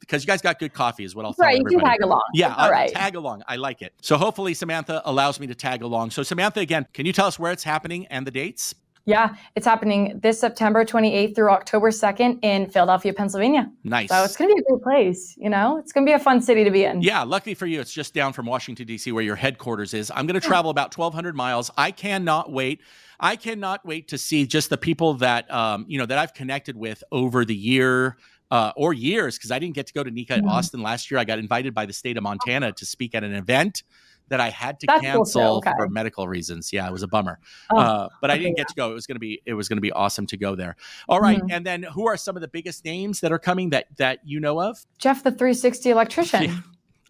because 0.00 0.22
you 0.22 0.26
guys 0.26 0.42
got 0.42 0.58
good 0.58 0.72
coffee, 0.72 1.04
is 1.04 1.14
what 1.14 1.24
I'll 1.24 1.32
say. 1.32 1.44
Right, 1.44 1.58
you 1.58 1.64
can 1.64 1.80
tag 1.80 2.02
along. 2.02 2.22
Yeah, 2.34 2.54
all 2.54 2.68
uh, 2.68 2.70
right. 2.70 2.92
Tag 2.92 3.16
along. 3.16 3.42
I 3.46 3.56
like 3.56 3.82
it. 3.82 3.94
So 4.00 4.16
hopefully 4.16 4.54
Samantha 4.54 5.02
allows 5.04 5.40
me 5.40 5.46
to 5.46 5.54
tag 5.54 5.82
along. 5.82 6.10
So 6.10 6.22
Samantha, 6.22 6.60
again, 6.60 6.86
can 6.92 7.06
you 7.06 7.12
tell 7.12 7.26
us 7.26 7.38
where 7.38 7.52
it's 7.52 7.64
happening 7.64 8.06
and 8.06 8.26
the 8.26 8.30
dates? 8.30 8.74
Yeah, 9.06 9.36
it's 9.54 9.64
happening 9.64 10.18
this 10.20 10.40
September 10.40 10.84
28th 10.84 11.36
through 11.36 11.50
October 11.50 11.90
2nd 11.90 12.40
in 12.42 12.68
Philadelphia, 12.68 13.12
Pennsylvania. 13.12 13.70
Nice. 13.84 14.08
So 14.08 14.24
it's 14.24 14.36
going 14.36 14.50
to 14.50 14.54
be 14.54 14.60
a 14.60 14.64
great 14.72 14.82
place. 14.82 15.36
You 15.38 15.48
know, 15.48 15.78
it's 15.78 15.92
going 15.92 16.04
to 16.04 16.10
be 16.10 16.14
a 16.14 16.18
fun 16.18 16.42
city 16.42 16.64
to 16.64 16.70
be 16.72 16.82
in. 16.82 17.02
Yeah, 17.02 17.22
luckily 17.22 17.54
for 17.54 17.66
you, 17.66 17.80
it's 17.80 17.92
just 17.92 18.14
down 18.14 18.32
from 18.32 18.46
Washington, 18.46 18.84
D.C., 18.84 19.12
where 19.12 19.22
your 19.22 19.36
headquarters 19.36 19.94
is. 19.94 20.10
I'm 20.12 20.26
going 20.26 20.38
to 20.38 20.44
travel 20.44 20.72
about 20.72 20.96
1,200 20.96 21.36
miles. 21.36 21.70
I 21.76 21.92
cannot 21.92 22.50
wait. 22.50 22.80
I 23.20 23.36
cannot 23.36 23.86
wait 23.86 24.08
to 24.08 24.18
see 24.18 24.44
just 24.44 24.70
the 24.70 24.76
people 24.76 25.14
that 25.14 25.50
um, 25.54 25.86
you 25.88 25.98
know 25.98 26.06
that 26.06 26.18
I've 26.18 26.34
connected 26.34 26.76
with 26.76 27.02
over 27.12 27.44
the 27.44 27.54
year 27.54 28.16
uh, 28.50 28.72
or 28.76 28.92
years 28.92 29.38
because 29.38 29.52
I 29.52 29.60
didn't 29.60 29.74
get 29.74 29.86
to 29.86 29.92
go 29.92 30.02
to 30.02 30.10
NECA 30.10 30.38
mm-hmm. 30.38 30.48
Austin 30.48 30.82
last 30.82 31.10
year. 31.10 31.18
I 31.18 31.24
got 31.24 31.38
invited 31.38 31.74
by 31.74 31.86
the 31.86 31.92
state 31.92 32.16
of 32.16 32.24
Montana 32.24 32.72
to 32.72 32.84
speak 32.84 33.14
at 33.14 33.22
an 33.24 33.34
event 33.34 33.84
that 34.28 34.40
I 34.40 34.50
had 34.50 34.80
to 34.80 34.86
That's 34.86 35.02
cancel 35.02 35.42
cool 35.42 35.56
okay. 35.58 35.72
for 35.76 35.88
medical 35.88 36.28
reasons. 36.28 36.72
Yeah, 36.72 36.86
it 36.86 36.92
was 36.92 37.02
a 37.02 37.08
bummer. 37.08 37.38
Oh, 37.70 37.78
uh, 37.78 38.08
but 38.20 38.30
okay, 38.30 38.38
I 38.38 38.42
didn't 38.42 38.56
get 38.56 38.64
yeah. 38.64 38.64
to 38.68 38.74
go. 38.74 38.90
It 38.90 38.94
was 38.94 39.06
gonna 39.06 39.20
be 39.20 39.42
it 39.46 39.54
was 39.54 39.68
gonna 39.68 39.80
be 39.80 39.92
awesome 39.92 40.26
to 40.26 40.36
go 40.36 40.54
there. 40.54 40.76
All 41.08 41.20
right, 41.20 41.38
mm-hmm. 41.38 41.50
and 41.50 41.66
then 41.66 41.82
who 41.82 42.06
are 42.06 42.16
some 42.16 42.36
of 42.36 42.42
the 42.42 42.48
biggest 42.48 42.84
names 42.84 43.20
that 43.20 43.32
are 43.32 43.38
coming 43.38 43.70
that 43.70 43.86
that 43.96 44.20
you 44.24 44.40
know 44.40 44.60
of? 44.60 44.84
Jeff, 44.98 45.22
the 45.22 45.30
360 45.30 45.90
electrician. 45.90 46.44
Yeah, 46.44 46.58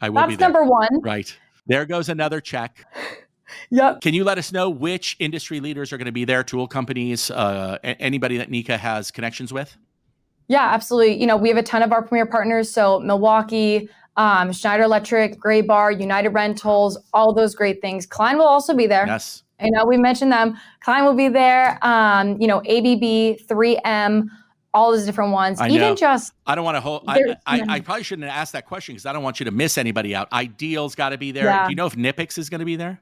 I 0.01 0.09
will 0.09 0.17
That's 0.17 0.29
be 0.29 0.37
there. 0.37 0.49
number 0.49 0.65
one. 0.65 1.01
Right 1.01 1.37
there 1.67 1.85
goes 1.85 2.09
another 2.09 2.41
check. 2.41 2.85
Yep. 3.71 4.01
Can 4.01 4.13
you 4.13 4.25
let 4.25 4.39
us 4.39 4.51
know 4.51 4.69
which 4.69 5.15
industry 5.21 5.61
leaders 5.61 5.93
are 5.93 5.99
going 5.99 6.07
to 6.07 6.13
be 6.13 6.25
there? 6.25 6.43
Tool 6.43 6.67
companies, 6.67 7.31
uh, 7.31 7.79
anybody 7.85 8.39
that 8.39 8.51
NECA 8.51 8.77
has 8.77 9.13
connections 9.13 9.53
with? 9.53 9.77
Yeah, 10.49 10.69
absolutely. 10.73 11.21
You 11.21 11.27
know, 11.27 11.37
we 11.37 11.49
have 11.49 11.59
a 11.59 11.63
ton 11.63 11.83
of 11.83 11.93
our 11.93 12.03
premier 12.03 12.27
partners. 12.27 12.71
So 12.71 13.01
Milwaukee, 13.01 13.89
um, 14.17 14.53
Schneider 14.53 14.85
Electric, 14.85 15.39
Graybar, 15.41 16.01
United 16.01 16.31
Rentals, 16.31 16.99
all 17.13 17.35
those 17.35 17.55
great 17.55 17.81
things. 17.81 18.07
Klein 18.07 18.39
will 18.39 18.47
also 18.47 18.75
be 18.75 18.87
there. 18.87 19.07
Yes. 19.07 19.43
I 19.61 19.69
know 19.71 19.85
we 19.87 19.97
mentioned 19.97 20.33
them. 20.33 20.57
Klein 20.81 21.05
will 21.05 21.15
be 21.15 21.29
there. 21.29 21.79
Um, 21.83 22.41
you 22.41 22.47
know, 22.47 22.59
ABB, 22.59 23.39
3M, 23.49 24.29
all 24.75 24.93
those 24.93 25.07
different 25.07 25.33
ones. 25.33 25.61
I 25.61 25.69
Even 25.69 25.81
know. 25.81 25.95
just 25.95 26.33
I 26.47 26.55
don't 26.55 26.65
want 26.65 26.77
to 26.77 26.81
hold. 26.81 27.05
I, 27.09 27.37
I, 27.47 27.63
I, 27.69 27.81
probably 27.81 28.03
shouldn't 28.03 28.29
have 28.29 28.39
asked 28.39 28.53
that 28.53 28.67
question 28.67 28.95
because 28.95 29.07
I 29.07 29.13
don't 29.15 29.23
want 29.23 29.41
you 29.41 29.45
to 29.45 29.51
miss 29.51 29.79
anybody 29.79 30.15
out. 30.15 30.31
Ideal's 30.33 30.95
got 30.95 31.11
to 31.11 31.19
be 31.19 31.33
there. 31.33 31.45
Yeah. 31.47 31.65
Do 31.65 31.71
you 31.71 31.77
know 31.77 31.87
if 31.87 31.97
Knipex 31.97 32.37
is 32.37 32.51
going 32.51 32.59
to 32.59 32.67
be 32.67 32.77
there? 32.77 33.01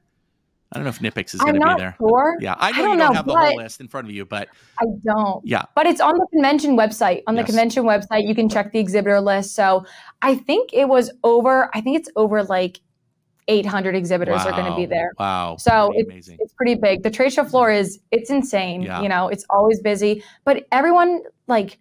I 0.75 0.79
don't 0.79 0.83
know 0.83 0.89
if 0.89 0.99
Knipex 0.99 1.33
is 1.33 1.41
going 1.41 1.59
to 1.59 1.65
be 1.65 1.73
there. 1.77 1.95
Sure. 1.97 2.37
Yeah, 2.39 2.55
I 2.59 2.71
know 2.71 2.77
I 2.77 2.81
don't 2.81 2.91
you 2.91 2.97
don't 2.97 2.97
know, 2.97 3.13
have 3.13 3.25
the 3.25 3.35
whole 3.35 3.55
list 3.55 3.79
in 3.79 3.87
front 3.87 4.07
of 4.07 4.13
you, 4.13 4.25
but 4.25 4.49
I 4.79 4.85
don't. 5.05 5.45
Yeah, 5.45 5.63
but 5.73 5.87
it's 5.87 6.01
on 6.01 6.17
the 6.17 6.27
convention 6.33 6.75
website. 6.75 7.23
On 7.27 7.35
the 7.35 7.41
yes. 7.41 7.47
convention 7.47 7.83
website, 7.83 8.27
you 8.27 8.35
can 8.35 8.49
check 8.49 8.71
the 8.71 8.79
exhibitor 8.79 9.21
list. 9.21 9.55
So 9.55 9.85
I 10.21 10.35
think 10.35 10.71
it 10.73 10.89
was 10.89 11.11
over. 11.23 11.69
I 11.73 11.81
think 11.81 11.97
it's 11.97 12.09
over 12.15 12.43
like 12.43 12.79
800 13.47 13.95
exhibitors 13.95 14.43
wow. 14.43 14.47
are 14.47 14.51
going 14.51 14.69
to 14.69 14.75
be 14.75 14.85
there. 14.85 15.11
Wow. 15.17 15.57
So 15.57 15.91
it's, 15.95 16.27
it's 16.27 16.53
pretty 16.53 16.75
big. 16.75 17.03
The 17.03 17.11
trade 17.11 17.31
show 17.31 17.45
floor 17.45 17.71
is 17.71 17.99
it's 18.11 18.29
insane. 18.29 18.81
Yeah. 18.81 19.01
You 19.01 19.09
know, 19.09 19.27
it's 19.27 19.45
always 19.49 19.79
busy, 19.81 20.23
but 20.43 20.65
everyone 20.71 21.21
like 21.47 21.77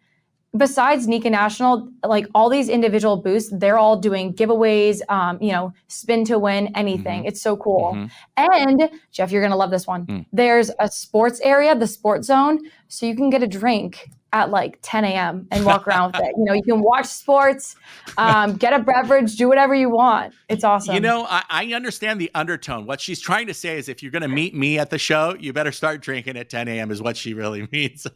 besides 0.57 1.07
NECA 1.07 1.30
National, 1.30 1.90
like 2.05 2.26
all 2.34 2.48
these 2.48 2.68
individual 2.68 3.16
booths, 3.16 3.50
they're 3.50 3.78
all 3.78 3.96
doing 3.96 4.32
giveaways, 4.32 5.00
um, 5.09 5.38
you 5.40 5.52
know, 5.52 5.72
spin 5.88 6.24
to 6.26 6.38
win, 6.38 6.70
anything. 6.74 7.20
Mm-hmm. 7.20 7.28
It's 7.28 7.42
so 7.42 7.57
cool. 7.57 7.94
Mm-hmm. 7.94 8.09
And 8.36 8.90
Jeff, 9.11 9.30
you're 9.30 9.42
going 9.42 9.50
to 9.50 9.57
love 9.57 9.70
this 9.70 9.86
one. 9.86 10.07
Mm. 10.07 10.26
There's 10.32 10.70
a 10.78 10.88
sports 10.88 11.40
area, 11.40 11.74
the 11.74 11.86
sports 11.86 12.26
zone. 12.26 12.61
So 12.88 13.07
you 13.07 13.16
can 13.16 13.30
get 13.30 13.42
a 13.42 13.46
drink 13.46 14.11
at 14.35 14.51
like 14.51 14.78
10 14.82 15.05
a.m. 15.05 15.47
and 15.53 15.64
walk 15.64 15.87
around 15.89 16.12
with 16.12 16.22
it. 16.22 16.35
You 16.37 16.45
know, 16.45 16.53
you 16.53 16.62
can 16.62 16.82
watch 16.82 17.07
sports, 17.07 17.76
um, 18.18 18.57
get 18.57 18.72
a 18.72 18.80
beverage, 18.80 19.37
do 19.37 19.49
whatever 19.49 19.74
you 19.74 19.89
want. 19.89 20.35
It's 20.49 20.64
awesome. 20.64 20.95
You 20.95 21.01
know, 21.01 21.24
I, 21.30 21.45
I 21.49 21.72
understand 21.72 22.20
the 22.20 22.30
undertone. 22.35 22.85
What 22.85 23.01
she's 23.01 23.20
trying 23.20 23.47
to 23.47 23.55
say 23.55 23.78
is 23.78 23.89
if 23.89 24.03
you're 24.03 24.11
going 24.11 24.22
to 24.22 24.28
meet 24.28 24.55
me 24.55 24.78
at 24.78 24.91
the 24.91 24.99
show, 24.99 25.37
you 25.39 25.53
better 25.53 25.70
start 25.70 26.03
drinking 26.03 26.37
at 26.37 26.51
10 26.51 26.66
a.m. 26.66 26.91
is 26.91 27.01
what 27.01 27.16
she 27.16 27.32
really 27.32 27.68
means. 27.72 28.09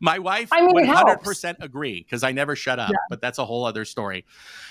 My 0.00 0.20
wife 0.20 0.48
I 0.52 0.64
mean, 0.64 0.86
100% 0.86 1.56
agree 1.60 2.02
because 2.04 2.22
I 2.22 2.30
never 2.30 2.54
shut 2.54 2.78
up, 2.78 2.90
yeah. 2.90 2.96
but 3.10 3.20
that's 3.20 3.38
a 3.38 3.44
whole 3.44 3.64
other 3.64 3.84
story. 3.84 4.24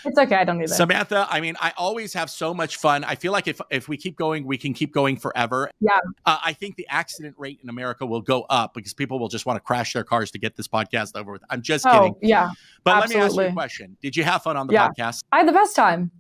It's 0.05 0.17
okay. 0.17 0.35
I 0.35 0.45
don't 0.45 0.57
need 0.57 0.69
that. 0.69 0.75
Samantha, 0.75 1.27
I 1.29 1.41
mean, 1.41 1.57
I 1.59 1.73
always 1.75 2.13
have 2.13 2.29
so 2.29 2.53
much 2.53 2.77
fun. 2.77 3.03
I 3.03 3.15
feel 3.15 3.33
like 3.33 3.47
if, 3.49 3.59
if 3.69 3.89
we 3.89 3.97
keep 3.97 4.15
going, 4.15 4.45
we 4.45 4.57
can 4.57 4.73
keep 4.73 4.93
going 4.93 5.17
forever. 5.17 5.69
Yeah. 5.81 5.99
Uh, 6.25 6.38
I 6.45 6.53
think 6.53 6.77
the 6.77 6.88
accident 6.88 7.35
rate 7.38 7.59
in 7.61 7.69
America 7.69 8.05
will 8.05 8.21
go 8.21 8.43
up 8.43 8.73
because 8.73 8.93
people 8.93 9.19
will 9.19 9.27
just 9.27 9.45
want 9.45 9.57
to 9.57 9.61
crash 9.61 9.91
their 9.91 10.05
cars 10.05 10.31
to 10.31 10.39
get 10.39 10.55
this 10.55 10.67
podcast 10.67 10.76
over 11.15 11.32
with. 11.32 11.43
I'm 11.49 11.61
just 11.61 11.86
oh, 11.86 11.91
kidding. 11.91 12.15
Yeah. 12.21 12.51
But 12.84 13.03
absolutely. 13.03 13.15
let 13.15 13.19
me 13.19 13.25
ask 13.25 13.36
you 13.38 13.51
a 13.51 13.53
question. 13.53 13.97
Did 14.01 14.15
you 14.15 14.23
have 14.23 14.43
fun 14.43 14.57
on 14.57 14.67
the 14.67 14.73
yeah. 14.73 14.89
podcast? 14.89 15.23
I 15.32 15.39
had 15.39 15.47
the 15.47 15.53
best 15.53 15.75
time. 15.75 16.11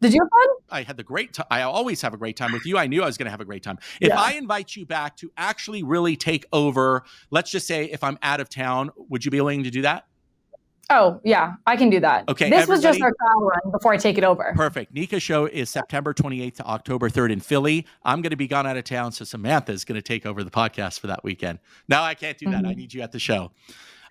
Did 0.00 0.14
you 0.14 0.20
have 0.22 0.28
fun? 0.28 0.56
I 0.70 0.82
had 0.82 0.96
the 0.96 1.02
great 1.02 1.32
time. 1.32 1.46
I 1.50 1.62
always 1.62 2.00
have 2.02 2.14
a 2.14 2.16
great 2.16 2.36
time 2.36 2.52
with 2.52 2.64
you. 2.64 2.78
I 2.78 2.86
knew 2.86 3.02
I 3.02 3.06
was 3.06 3.18
going 3.18 3.26
to 3.26 3.30
have 3.32 3.40
a 3.40 3.44
great 3.44 3.64
time. 3.64 3.78
If 4.00 4.08
yeah. 4.08 4.20
I 4.20 4.34
invite 4.34 4.76
you 4.76 4.86
back 4.86 5.16
to 5.18 5.32
actually 5.36 5.82
really 5.82 6.16
take 6.16 6.46
over, 6.52 7.02
let's 7.30 7.50
just 7.50 7.66
say 7.66 7.86
if 7.86 8.04
I'm 8.04 8.16
out 8.22 8.40
of 8.40 8.48
town, 8.48 8.90
would 9.08 9.24
you 9.24 9.30
be 9.30 9.40
willing 9.40 9.64
to 9.64 9.70
do 9.70 9.82
that? 9.82 10.06
Oh, 10.90 11.20
yeah, 11.22 11.54
I 11.66 11.76
can 11.76 11.90
do 11.90 12.00
that. 12.00 12.26
Okay. 12.28 12.48
This 12.48 12.66
was 12.66 12.80
just 12.80 13.00
our 13.02 13.12
trial 13.12 13.40
run 13.42 13.72
before 13.72 13.92
I 13.92 13.98
take 13.98 14.16
it 14.16 14.24
over. 14.24 14.54
Perfect. 14.56 14.94
NECA 14.94 15.20
show 15.20 15.44
is 15.44 15.68
September 15.68 16.14
28th 16.14 16.56
to 16.56 16.64
October 16.64 17.10
3rd 17.10 17.32
in 17.32 17.40
Philly. 17.40 17.86
I'm 18.04 18.22
going 18.22 18.30
to 18.30 18.36
be 18.36 18.46
gone 18.46 18.66
out 18.66 18.78
of 18.78 18.84
town, 18.84 19.12
so 19.12 19.26
Samantha 19.26 19.72
is 19.72 19.84
going 19.84 19.96
to 19.96 20.02
take 20.02 20.24
over 20.24 20.42
the 20.42 20.50
podcast 20.50 21.00
for 21.00 21.08
that 21.08 21.22
weekend. 21.22 21.58
No, 21.88 22.00
I 22.00 22.14
can't 22.14 22.38
do 22.38 22.46
that. 22.46 22.62
Mm-hmm. 22.62 22.66
I 22.66 22.74
need 22.74 22.94
you 22.94 23.02
at 23.02 23.12
the 23.12 23.18
show. 23.18 23.52